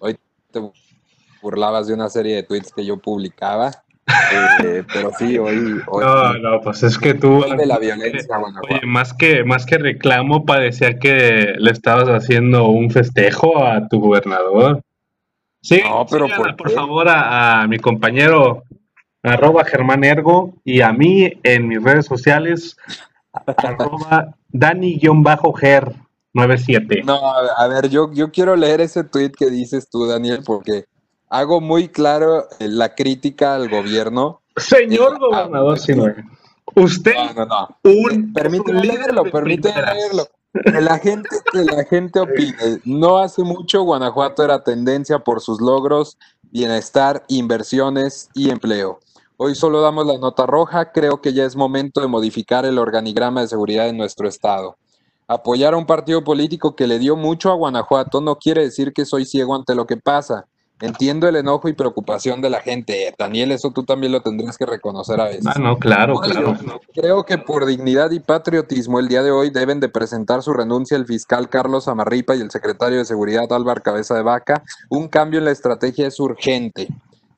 hoy 0.00 0.18
te 0.50 0.60
burlabas 1.42 1.86
de 1.86 1.94
una 1.94 2.08
serie 2.08 2.36
de 2.36 2.42
tweets 2.42 2.72
que 2.72 2.84
yo 2.84 2.98
publicaba, 2.98 3.70
eh, 4.64 4.82
pero 4.92 5.10
sí, 5.18 5.38
hoy, 5.38 5.80
hoy 5.88 6.04
No, 6.04 6.34
no, 6.38 6.60
pues 6.60 6.82
es 6.82 6.98
que 6.98 7.14
tú. 7.14 7.44
la 7.64 7.78
violencia. 7.78 8.38
Oye, 8.38 8.80
más 8.86 9.12
que, 9.12 9.44
más 9.44 9.66
que 9.66 9.78
reclamo, 9.78 10.44
parecía 10.44 10.98
que 10.98 11.54
le 11.58 11.70
estabas 11.70 12.08
haciendo 12.08 12.68
un 12.68 12.90
festejo 12.90 13.64
a 13.64 13.88
tu 13.88 14.00
gobernador. 14.00 14.80
Sí, 15.62 15.80
No, 15.84 16.06
pero 16.08 16.26
¿por 16.36 16.56
por 16.56 16.70
favor 16.70 17.08
a, 17.08 17.62
a 17.62 17.66
mi 17.66 17.78
compañero 17.78 18.62
arroba 19.24 19.64
Germán 19.64 20.04
Ergo 20.04 20.54
y 20.62 20.82
a 20.82 20.92
mí 20.92 21.32
en 21.42 21.66
mis 21.66 21.82
redes 21.82 22.06
sociales 22.06 22.76
arroba 23.56 24.36
Dani-Ger97. 24.52 27.04
No, 27.04 27.30
a 27.34 27.42
ver, 27.42 27.50
a 27.56 27.68
ver, 27.68 27.88
yo, 27.88 28.12
yo 28.12 28.30
quiero 28.30 28.56
leer 28.56 28.80
ese 28.80 29.04
tweet 29.04 29.32
que 29.32 29.50
dices 29.50 29.88
tú, 29.90 30.06
Daniel, 30.06 30.40
porque 30.44 30.84
hago 31.28 31.60
muy 31.60 31.88
claro 31.88 32.48
eh, 32.58 32.68
la 32.68 32.94
crítica 32.94 33.54
al 33.54 33.68
gobierno. 33.68 34.40
Señor 34.56 35.14
Ah, 35.14 35.18
gobernador 35.18 35.74
ah, 35.74 35.80
Sinue, 35.80 36.14
usted 36.74 37.14
No, 37.14 37.34
no, 37.34 37.46
no. 37.46 37.68
un, 37.84 38.12
Eh, 38.12 38.32
permíteme 38.34 38.80
un 38.80 38.86
leerlo, 38.86 39.24
permíteme 39.24 39.82
leerlo. 39.82 40.26
Que 40.64 40.80
la 40.80 40.98
gente, 40.98 41.28
que 41.52 41.64
la 41.64 41.84
gente 41.84 42.18
opine. 42.18 42.80
No 42.84 43.18
hace 43.18 43.42
mucho 43.42 43.82
Guanajuato 43.82 44.42
era 44.42 44.64
tendencia 44.64 45.18
por 45.18 45.42
sus 45.42 45.60
logros, 45.60 46.16
bienestar, 46.50 47.24
inversiones 47.28 48.30
y 48.34 48.48
empleo. 48.48 49.00
Hoy 49.36 49.54
solo 49.54 49.82
damos 49.82 50.06
la 50.06 50.16
nota 50.16 50.46
roja, 50.46 50.92
creo 50.92 51.20
que 51.20 51.34
ya 51.34 51.44
es 51.44 51.56
momento 51.56 52.00
de 52.00 52.06
modificar 52.06 52.64
el 52.64 52.78
organigrama 52.78 53.42
de 53.42 53.48
seguridad 53.48 53.86
en 53.86 53.98
nuestro 53.98 54.26
estado. 54.28 54.78
Apoyar 55.28 55.74
a 55.74 55.76
un 55.76 55.84
partido 55.84 56.24
político 56.24 56.74
que 56.74 56.86
le 56.86 56.98
dio 56.98 57.16
mucho 57.16 57.50
a 57.50 57.54
Guanajuato 57.54 58.22
no 58.22 58.36
quiere 58.36 58.62
decir 58.62 58.94
que 58.94 59.04
soy 59.04 59.26
ciego 59.26 59.54
ante 59.54 59.74
lo 59.74 59.86
que 59.86 59.98
pasa. 59.98 60.46
Entiendo 60.80 61.26
el 61.26 61.36
enojo 61.36 61.68
y 61.68 61.72
preocupación 61.72 62.42
de 62.42 62.50
la 62.50 62.60
gente. 62.60 63.14
Daniel, 63.18 63.52
eso 63.52 63.70
tú 63.70 63.84
también 63.84 64.12
lo 64.12 64.20
tendrías 64.20 64.58
que 64.58 64.66
reconocer 64.66 65.18
a 65.20 65.24
veces. 65.24 65.46
Ah, 65.46 65.58
no, 65.58 65.78
claro, 65.78 66.18
claro. 66.18 66.54
ello, 66.60 66.80
Creo 66.94 67.24
que 67.24 67.38
por 67.38 67.64
dignidad 67.64 68.10
y 68.10 68.20
patriotismo 68.20 68.98
el 68.98 69.08
día 69.08 69.22
de 69.22 69.30
hoy 69.30 69.48
deben 69.48 69.80
de 69.80 69.88
presentar 69.88 70.42
su 70.42 70.52
renuncia 70.52 70.96
el 70.96 71.06
fiscal 71.06 71.48
Carlos 71.48 71.88
Amarripa 71.88 72.36
y 72.36 72.40
el 72.40 72.50
secretario 72.50 72.98
de 72.98 73.06
Seguridad 73.06 73.50
Álvaro 73.52 73.82
Cabeza 73.82 74.14
de 74.14 74.22
Vaca. 74.22 74.62
Un 74.90 75.08
cambio 75.08 75.38
en 75.38 75.46
la 75.46 75.50
estrategia 75.50 76.08
es 76.08 76.20
urgente. 76.20 76.88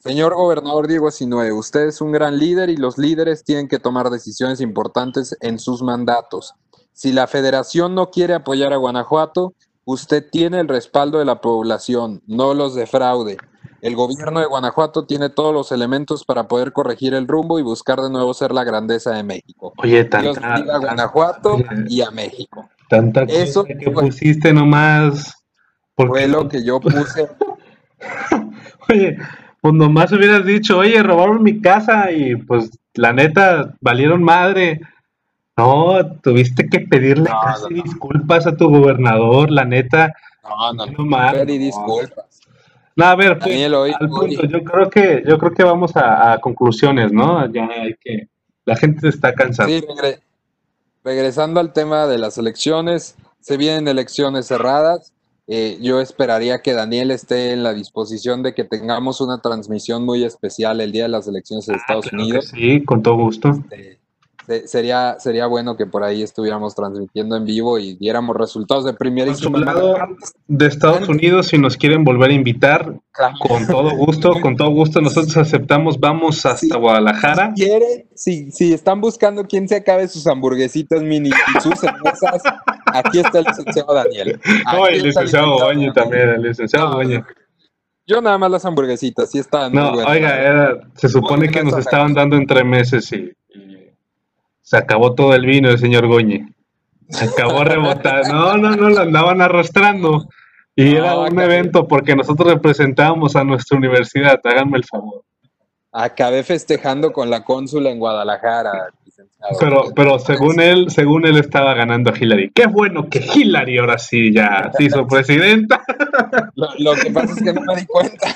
Señor 0.00 0.34
gobernador 0.34 0.88
Diego 0.88 1.10
Sinue, 1.10 1.52
usted 1.52 1.88
es 1.88 2.00
un 2.00 2.12
gran 2.12 2.38
líder 2.38 2.70
y 2.70 2.76
los 2.76 2.98
líderes 2.98 3.44
tienen 3.44 3.68
que 3.68 3.78
tomar 3.78 4.10
decisiones 4.10 4.60
importantes 4.60 5.36
en 5.40 5.58
sus 5.58 5.82
mandatos. 5.82 6.54
Si 6.92 7.12
la 7.12 7.28
federación 7.28 7.94
no 7.94 8.10
quiere 8.10 8.34
apoyar 8.34 8.72
a 8.72 8.76
Guanajuato, 8.76 9.54
Usted 9.90 10.22
tiene 10.30 10.60
el 10.60 10.68
respaldo 10.68 11.18
de 11.18 11.24
la 11.24 11.40
población, 11.40 12.20
no 12.26 12.52
los 12.52 12.74
defraude. 12.74 13.38
El 13.80 13.96
gobierno 13.96 14.38
de 14.38 14.44
Guanajuato 14.44 15.06
tiene 15.06 15.30
todos 15.30 15.54
los 15.54 15.72
elementos 15.72 16.26
para 16.26 16.46
poder 16.46 16.72
corregir 16.74 17.14
el 17.14 17.26
rumbo 17.26 17.58
y 17.58 17.62
buscar 17.62 17.98
de 18.02 18.10
nuevo 18.10 18.34
ser 18.34 18.52
la 18.52 18.64
grandeza 18.64 19.12
de 19.12 19.22
México. 19.22 19.72
Oye, 19.78 20.04
Dios 20.04 20.34
tanta, 20.34 20.52
bendiga 20.56 20.74
a 20.74 20.78
Guanajuato 20.78 21.56
y 21.88 22.02
a 22.02 22.10
México. 22.10 22.68
tanta 22.90 23.22
Eso 23.22 23.64
que 23.64 23.76
fue- 23.90 24.08
pusiste 24.08 24.52
nomás. 24.52 25.32
Porque, 25.94 26.10
Fue 26.10 26.28
lo 26.28 26.46
que 26.50 26.62
yo 26.62 26.80
puse. 26.80 27.26
oye, 28.90 29.16
pues 29.62 29.74
nomás 29.74 30.12
hubieras 30.12 30.44
dicho, 30.44 30.76
oye, 30.76 31.02
robaron 31.02 31.42
mi 31.42 31.62
casa 31.62 32.12
y 32.12 32.36
pues 32.36 32.70
la 32.92 33.14
neta 33.14 33.74
valieron 33.80 34.22
madre. 34.22 34.82
No, 35.58 36.06
tuviste 36.22 36.68
que 36.68 36.80
pedirle 36.80 37.28
No, 37.28 37.36
casi 37.44 37.62
no, 37.64 37.70
no. 37.70 37.82
disculpas 37.82 38.46
a 38.46 38.56
tu 38.56 38.68
gobernador, 38.70 39.50
la 39.50 39.64
neta. 39.64 40.14
No, 40.44 40.72
no, 40.72 40.86
No 40.86 40.92
no. 40.98 41.04
mal, 41.04 41.34
Pedí 41.34 41.58
no. 41.58 41.64
disculpas. 41.64 42.40
No, 42.96 43.04
a 43.04 43.14
ver, 43.16 43.38
pues, 43.38 43.50
Daniel, 43.50 43.74
hoy- 43.74 43.92
al 43.98 44.08
punto, 44.08 44.24
hoy- 44.40 44.48
yo 44.48 44.62
creo 44.64 44.88
que, 44.90 45.22
yo 45.26 45.38
creo 45.38 45.52
que 45.52 45.64
vamos 45.64 45.96
a, 45.96 46.32
a 46.32 46.38
conclusiones, 46.40 47.12
¿no? 47.12 47.44
Ya 47.52 47.66
hay 47.66 47.94
que, 48.00 48.28
la 48.64 48.76
gente 48.76 49.08
está 49.08 49.34
cansada. 49.34 49.68
Sí, 49.68 49.80
regre- 49.80 50.20
regresando 51.04 51.60
al 51.60 51.72
tema 51.72 52.06
de 52.06 52.18
las 52.18 52.38
elecciones, 52.38 53.16
se 53.40 53.56
vienen 53.56 53.88
elecciones 53.88 54.46
cerradas. 54.46 55.12
Eh, 55.50 55.78
yo 55.80 56.00
esperaría 56.00 56.60
que 56.60 56.74
Daniel 56.74 57.10
esté 57.10 57.52
en 57.52 57.62
la 57.62 57.72
disposición 57.72 58.42
de 58.42 58.52
que 58.54 58.64
tengamos 58.64 59.20
una 59.20 59.40
transmisión 59.40 60.04
muy 60.04 60.22
especial 60.24 60.80
el 60.80 60.92
día 60.92 61.04
de 61.04 61.08
las 61.08 61.26
elecciones 61.26 61.66
de 61.66 61.74
Estados 61.74 62.06
Ah, 62.06 62.10
Claro 62.10 62.24
que 62.24 62.30
Unidos. 62.30 62.48
sí, 62.48 62.84
con 62.84 63.02
todo 63.02 63.16
gusto. 63.16 63.52
Eh, 63.70 63.97
se- 64.48 64.66
sería, 64.66 65.16
sería 65.20 65.46
bueno 65.46 65.76
que 65.76 65.86
por 65.86 66.02
ahí 66.02 66.22
estuviéramos 66.22 66.74
transmitiendo 66.74 67.36
en 67.36 67.44
vivo 67.44 67.78
y 67.78 67.94
diéramos 67.96 68.34
resultados 68.36 68.84
de 68.84 68.92
Por 68.92 68.96
su 68.96 68.98
primerísima 68.98 69.58
lado, 69.60 69.92
mano. 69.98 70.16
de 70.48 70.66
Estados 70.66 71.08
Unidos, 71.08 71.46
si 71.48 71.58
nos 71.58 71.76
quieren 71.76 72.02
volver 72.02 72.30
a 72.30 72.34
invitar, 72.34 72.94
con 73.46 73.66
todo 73.66 73.90
gusto, 73.96 74.32
con 74.40 74.56
todo 74.56 74.70
gusto, 74.70 75.00
nosotros 75.00 75.36
aceptamos, 75.36 76.00
vamos 76.00 76.44
hasta 76.46 76.58
Sí. 76.58 76.70
Guadalajara. 76.80 77.52
Si 77.54 77.62
quieren, 77.62 78.08
si, 78.14 78.50
si 78.50 78.72
están 78.72 79.00
buscando 79.00 79.44
quién 79.44 79.68
se 79.68 79.76
acabe 79.76 80.08
sus 80.08 80.26
hamburguesitas 80.26 81.02
mini 81.02 81.28
y 81.28 81.60
sus 81.60 81.78
cervezas, 81.78 82.42
aquí 82.86 83.18
está 83.20 83.40
el 83.40 83.44
licenciado 83.44 83.94
Daniel. 83.94 84.40
No, 84.72 84.86
el 84.86 85.02
licenciado 85.02 85.58
Daniel. 85.58 85.92
también, 85.92 86.28
el 86.30 86.42
licenciado 86.42 86.92
Goñi. 86.94 87.20
Yo 88.06 88.22
nada 88.22 88.38
más 88.38 88.50
las 88.50 88.64
hamburguesitas, 88.64 89.30
sí 89.30 89.38
muy 89.52 89.70
No, 89.78 89.90
oiga, 89.92 90.40
era- 90.40 90.78
se 90.94 91.10
supone 91.10 91.48
que 91.50 91.62
nos 91.62 91.76
estaban 91.76 92.14
dando 92.14 92.36
entre 92.36 92.64
meses 92.64 93.12
y, 93.12 93.30
y 93.47 93.47
se 94.68 94.76
acabó 94.76 95.14
todo 95.14 95.34
el 95.34 95.46
vino 95.46 95.70
el 95.70 95.78
señor 95.78 96.06
Goñi. 96.06 96.44
Se 97.08 97.24
acabó 97.24 97.64
rebotando. 97.64 98.34
No, 98.34 98.56
no, 98.58 98.76
no, 98.76 98.90
lo 98.90 99.00
andaban 99.00 99.40
arrastrando. 99.40 100.28
Y 100.76 100.94
era 100.94 101.18
un 101.18 101.40
evento 101.40 101.88
porque 101.88 102.14
nosotros 102.14 102.52
representábamos 102.52 103.34
a 103.34 103.44
nuestra 103.44 103.78
universidad, 103.78 104.38
háganme 104.44 104.76
el 104.76 104.84
favor. 104.84 105.22
Acabé 105.90 106.42
festejando 106.42 107.12
con 107.12 107.30
la 107.30 107.44
cónsula 107.44 107.90
en 107.90 107.98
Guadalajara, 107.98 108.88
licenciado. 109.06 109.56
Pero, 109.58 109.82
pero 109.96 110.18
según 110.18 110.60
él, 110.60 110.90
según 110.90 111.26
él 111.26 111.38
estaba 111.38 111.72
ganando 111.74 112.10
a 112.12 112.14
Hillary. 112.18 112.50
Qué 112.54 112.66
bueno 112.66 113.08
que 113.08 113.20
Hillary 113.20 113.78
ahora 113.78 113.96
sí 113.98 114.32
ya 114.32 114.70
se 114.76 114.84
hizo 114.84 115.06
presidenta. 115.06 115.82
Lo, 116.54 116.68
lo 116.78 116.92
que 116.94 117.10
pasa 117.10 117.32
es 117.32 117.42
que 117.42 117.52
no 117.54 117.62
me 117.62 117.74
di 117.76 117.86
cuenta. 117.86 118.28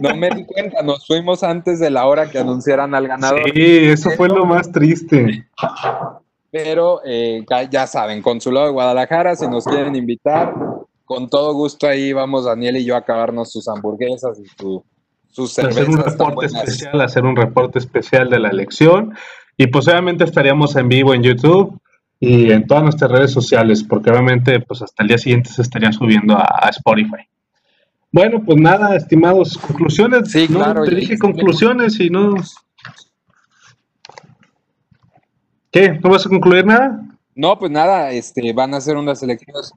No 0.00 0.14
me 0.14 0.30
di 0.30 0.44
cuenta, 0.46 0.82
nos 0.82 1.04
fuimos 1.06 1.42
antes 1.42 1.80
de 1.80 1.90
la 1.90 2.06
hora 2.06 2.30
que 2.30 2.38
anunciaran 2.38 2.94
al 2.94 3.08
ganador. 3.08 3.42
Sí, 3.52 3.60
eso 3.86 4.10
fue 4.12 4.28
lo 4.28 4.44
más 4.46 4.70
triste. 4.70 5.46
Pero 6.50 7.00
eh, 7.04 7.44
ya, 7.50 7.62
ya 7.68 7.86
saben, 7.86 8.22
Consulado 8.22 8.66
de 8.66 8.72
Guadalajara, 8.72 9.36
si 9.36 9.46
nos 9.48 9.64
quieren 9.64 9.94
invitar, 9.96 10.54
con 11.04 11.28
todo 11.28 11.52
gusto 11.52 11.86
ahí 11.86 12.12
vamos 12.12 12.44
Daniel 12.46 12.76
y 12.78 12.84
yo 12.84 12.94
a 12.94 12.98
acabarnos 12.98 13.50
sus 13.52 13.68
hamburguesas 13.68 14.38
y 14.40 14.46
su- 14.56 14.82
sus 15.30 15.58
hacer 15.58 15.88
un 15.88 15.98
reporte 15.98 16.46
especial, 16.46 17.00
hacer 17.00 17.24
un 17.24 17.36
reporte 17.36 17.78
especial 17.78 18.28
de 18.30 18.38
la 18.40 18.48
elección 18.48 19.14
y 19.56 19.66
pues 19.68 19.86
obviamente 19.88 20.24
estaríamos 20.24 20.74
en 20.76 20.88
vivo 20.88 21.14
en 21.14 21.22
YouTube 21.22 21.80
y 22.20 22.50
en 22.50 22.66
todas 22.66 22.82
nuestras 22.82 23.10
redes 23.10 23.32
sociales 23.32 23.84
porque 23.84 24.10
obviamente 24.10 24.60
pues 24.60 24.82
hasta 24.82 25.02
el 25.02 25.08
día 25.08 25.18
siguiente 25.18 25.50
se 25.50 25.62
estaría 25.62 25.92
subiendo 25.92 26.36
a, 26.36 26.42
a 26.62 26.68
Spotify. 26.70 27.24
Bueno, 28.10 28.42
pues 28.44 28.58
nada, 28.58 28.96
estimados, 28.96 29.58
conclusiones. 29.58 30.30
Sí, 30.32 30.46
no, 30.48 30.58
claro, 30.60 30.82
te 30.84 30.92
y- 30.92 30.96
dije 30.96 31.18
conclusiones 31.18 32.00
y 32.00 32.08
no. 32.10 32.34
¿Qué? 35.70 35.98
¿No 36.02 36.10
vas 36.10 36.26
a 36.26 36.28
concluir 36.28 36.64
nada? 36.64 37.02
No, 37.34 37.58
pues 37.58 37.70
nada, 37.70 38.10
este, 38.10 38.52
van 38.52 38.74
a 38.74 38.80
ser 38.80 38.96
unas 38.96 39.22
elecciones, 39.22 39.72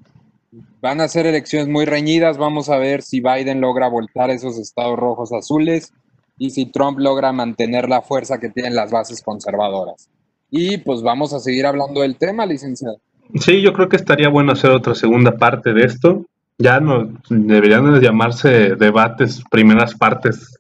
van 0.81 1.01
a 1.01 1.07
ser 1.07 1.25
elecciones 1.25 1.67
muy 1.67 1.85
reñidas. 1.85 2.37
Vamos 2.37 2.69
a 2.69 2.77
ver 2.77 3.01
si 3.01 3.21
Biden 3.21 3.61
logra 3.61 3.87
voltar 3.87 4.29
esos 4.29 4.57
estados 4.57 4.97
rojos 4.97 5.31
azules 5.31 5.93
y 6.37 6.51
si 6.51 6.65
Trump 6.65 6.99
logra 6.99 7.31
mantener 7.31 7.87
la 7.87 8.01
fuerza 8.01 8.39
que 8.39 8.49
tienen 8.49 8.75
las 8.75 8.91
bases 8.91 9.21
conservadoras. 9.21 10.09
Y 10.49 10.77
pues 10.79 11.01
vamos 11.01 11.33
a 11.33 11.39
seguir 11.39 11.65
hablando 11.65 12.01
del 12.01 12.17
tema, 12.17 12.45
licenciado. 12.45 12.97
Sí, 13.35 13.61
yo 13.61 13.71
creo 13.73 13.87
que 13.87 13.95
estaría 13.95 14.27
bueno 14.27 14.51
hacer 14.51 14.71
otra 14.71 14.95
segunda 14.95 15.37
parte 15.37 15.73
de 15.73 15.85
esto. 15.85 16.25
Ya 16.57 16.79
no 16.79 17.09
deberían 17.29 17.93
de 17.93 18.01
llamarse 18.01 18.75
debates, 18.75 19.41
primeras 19.49 19.95
partes, 19.95 20.59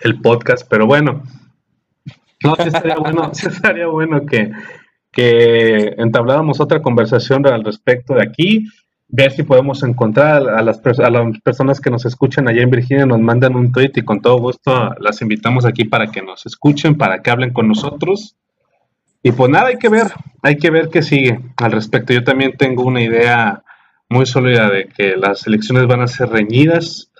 el 0.00 0.20
podcast, 0.20 0.66
pero 0.68 0.86
bueno. 0.86 1.22
No, 2.42 2.56
sí 2.56 2.68
estaría 2.68 2.96
bueno, 2.96 3.30
bueno 3.92 4.26
que, 4.26 4.50
que 5.12 5.94
entabláramos 5.98 6.60
otra 6.60 6.82
conversación 6.82 7.46
al 7.46 7.64
respecto 7.64 8.14
de 8.14 8.22
aquí, 8.22 8.66
ver 9.16 9.30
si 9.30 9.44
podemos 9.44 9.84
encontrar 9.84 10.48
a 10.48 10.60
las, 10.60 10.80
a 10.84 11.08
las 11.08 11.40
personas 11.40 11.80
que 11.80 11.88
nos 11.88 12.04
escuchan 12.04 12.48
allá 12.48 12.62
en 12.62 12.70
Virginia, 12.70 13.06
nos 13.06 13.20
mandan 13.20 13.54
un 13.54 13.70
tweet 13.70 13.92
y 13.94 14.02
con 14.02 14.20
todo 14.20 14.38
gusto 14.38 14.92
las 14.98 15.22
invitamos 15.22 15.64
aquí 15.64 15.84
para 15.84 16.08
que 16.08 16.20
nos 16.20 16.44
escuchen, 16.46 16.96
para 16.96 17.22
que 17.22 17.30
hablen 17.30 17.52
con 17.52 17.68
nosotros. 17.68 18.34
Y 19.22 19.30
pues 19.30 19.50
nada, 19.50 19.68
hay 19.68 19.76
que 19.76 19.88
ver, 19.88 20.08
hay 20.42 20.56
que 20.56 20.68
ver 20.68 20.88
qué 20.88 21.00
sigue 21.02 21.38
al 21.56 21.70
respecto. 21.70 22.12
Yo 22.12 22.24
también 22.24 22.56
tengo 22.56 22.82
una 22.82 23.02
idea 23.02 23.62
muy 24.08 24.26
sólida 24.26 24.68
de 24.68 24.88
que 24.88 25.16
las 25.16 25.46
elecciones 25.46 25.86
van 25.86 26.00
a 26.00 26.08
ser 26.08 26.30
reñidas. 26.30 27.12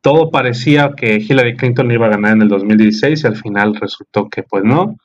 Todo 0.00 0.30
parecía 0.30 0.92
que 0.96 1.16
Hillary 1.16 1.56
Clinton 1.56 1.90
iba 1.90 2.06
a 2.06 2.10
ganar 2.10 2.34
en 2.34 2.42
el 2.42 2.48
2016 2.48 3.24
y 3.24 3.26
al 3.26 3.36
final 3.36 3.74
resultó 3.74 4.28
que 4.28 4.44
pues 4.44 4.62
no, 4.62 4.96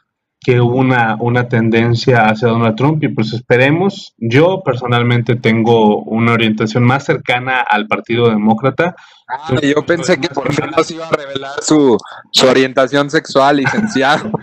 que 0.44 0.60
hubo 0.60 0.76
una, 0.76 1.16
una 1.20 1.48
tendencia 1.48 2.26
hacia 2.26 2.50
Donald 2.50 2.76
Trump 2.76 3.04
y 3.04 3.08
pues 3.08 3.34
esperemos. 3.34 4.14
Yo 4.18 4.62
personalmente 4.64 5.36
tengo 5.36 6.04
una 6.04 6.34
orientación 6.34 6.84
más 6.84 7.06
cercana 7.06 7.62
al 7.62 7.88
Partido 7.88 8.30
Demócrata. 8.30 8.96
Ah, 9.28 9.56
yo 9.62 9.86
pensé 9.86 10.20
que 10.20 10.28
por 10.28 10.52
fin 10.54 10.70
nos 10.76 10.91
iba 10.91 11.08
a 11.08 11.12
revelar 11.12 11.52
su, 11.62 11.98
su 12.32 12.48
orientación 12.48 13.10
sexual, 13.10 13.58
licenciado. 13.58 14.32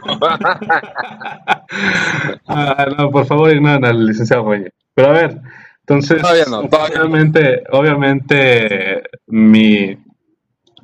Ah, 2.48 2.86
no, 2.98 3.10
por 3.10 3.26
favor, 3.26 3.52
ignoren 3.52 3.84
al 3.84 4.04
licenciado 4.06 4.50
Reyes. 4.50 4.72
Pero 4.92 5.08
a 5.10 5.12
ver, 5.12 5.40
entonces, 5.80 6.20
Todavía 6.20 6.44
no, 6.48 6.68
todavía 6.68 6.98
no. 6.98 7.04
obviamente, 7.04 7.62
obviamente, 7.70 9.02
mi, 9.28 9.96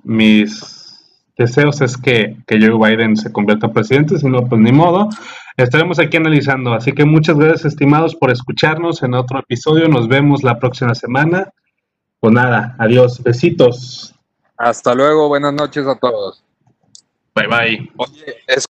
mis 0.04 0.75
deseos 1.36 1.80
es 1.80 1.96
que, 1.96 2.36
que 2.46 2.60
Joe 2.60 2.78
Biden 2.78 3.16
se 3.16 3.32
convierta 3.32 3.66
en 3.66 3.72
presidente, 3.72 4.18
si 4.18 4.26
no, 4.26 4.46
pues 4.46 4.60
ni 4.60 4.72
modo. 4.72 5.08
Estaremos 5.56 5.98
aquí 5.98 6.16
analizando. 6.16 6.74
Así 6.74 6.92
que 6.92 7.04
muchas 7.04 7.38
gracias, 7.38 7.66
estimados, 7.66 8.14
por 8.14 8.30
escucharnos 8.30 9.02
en 9.02 9.14
otro 9.14 9.38
episodio. 9.38 9.88
Nos 9.88 10.08
vemos 10.08 10.42
la 10.42 10.58
próxima 10.58 10.94
semana. 10.94 11.50
Pues 12.20 12.34
nada, 12.34 12.76
adiós, 12.78 13.22
besitos. 13.22 14.14
Hasta 14.56 14.94
luego, 14.94 15.28
buenas 15.28 15.52
noches 15.52 15.86
a 15.86 15.96
todos. 15.96 16.42
Bye 17.34 17.46
bye. 17.48 17.90
Oye, 17.96 18.36
es 18.46 18.66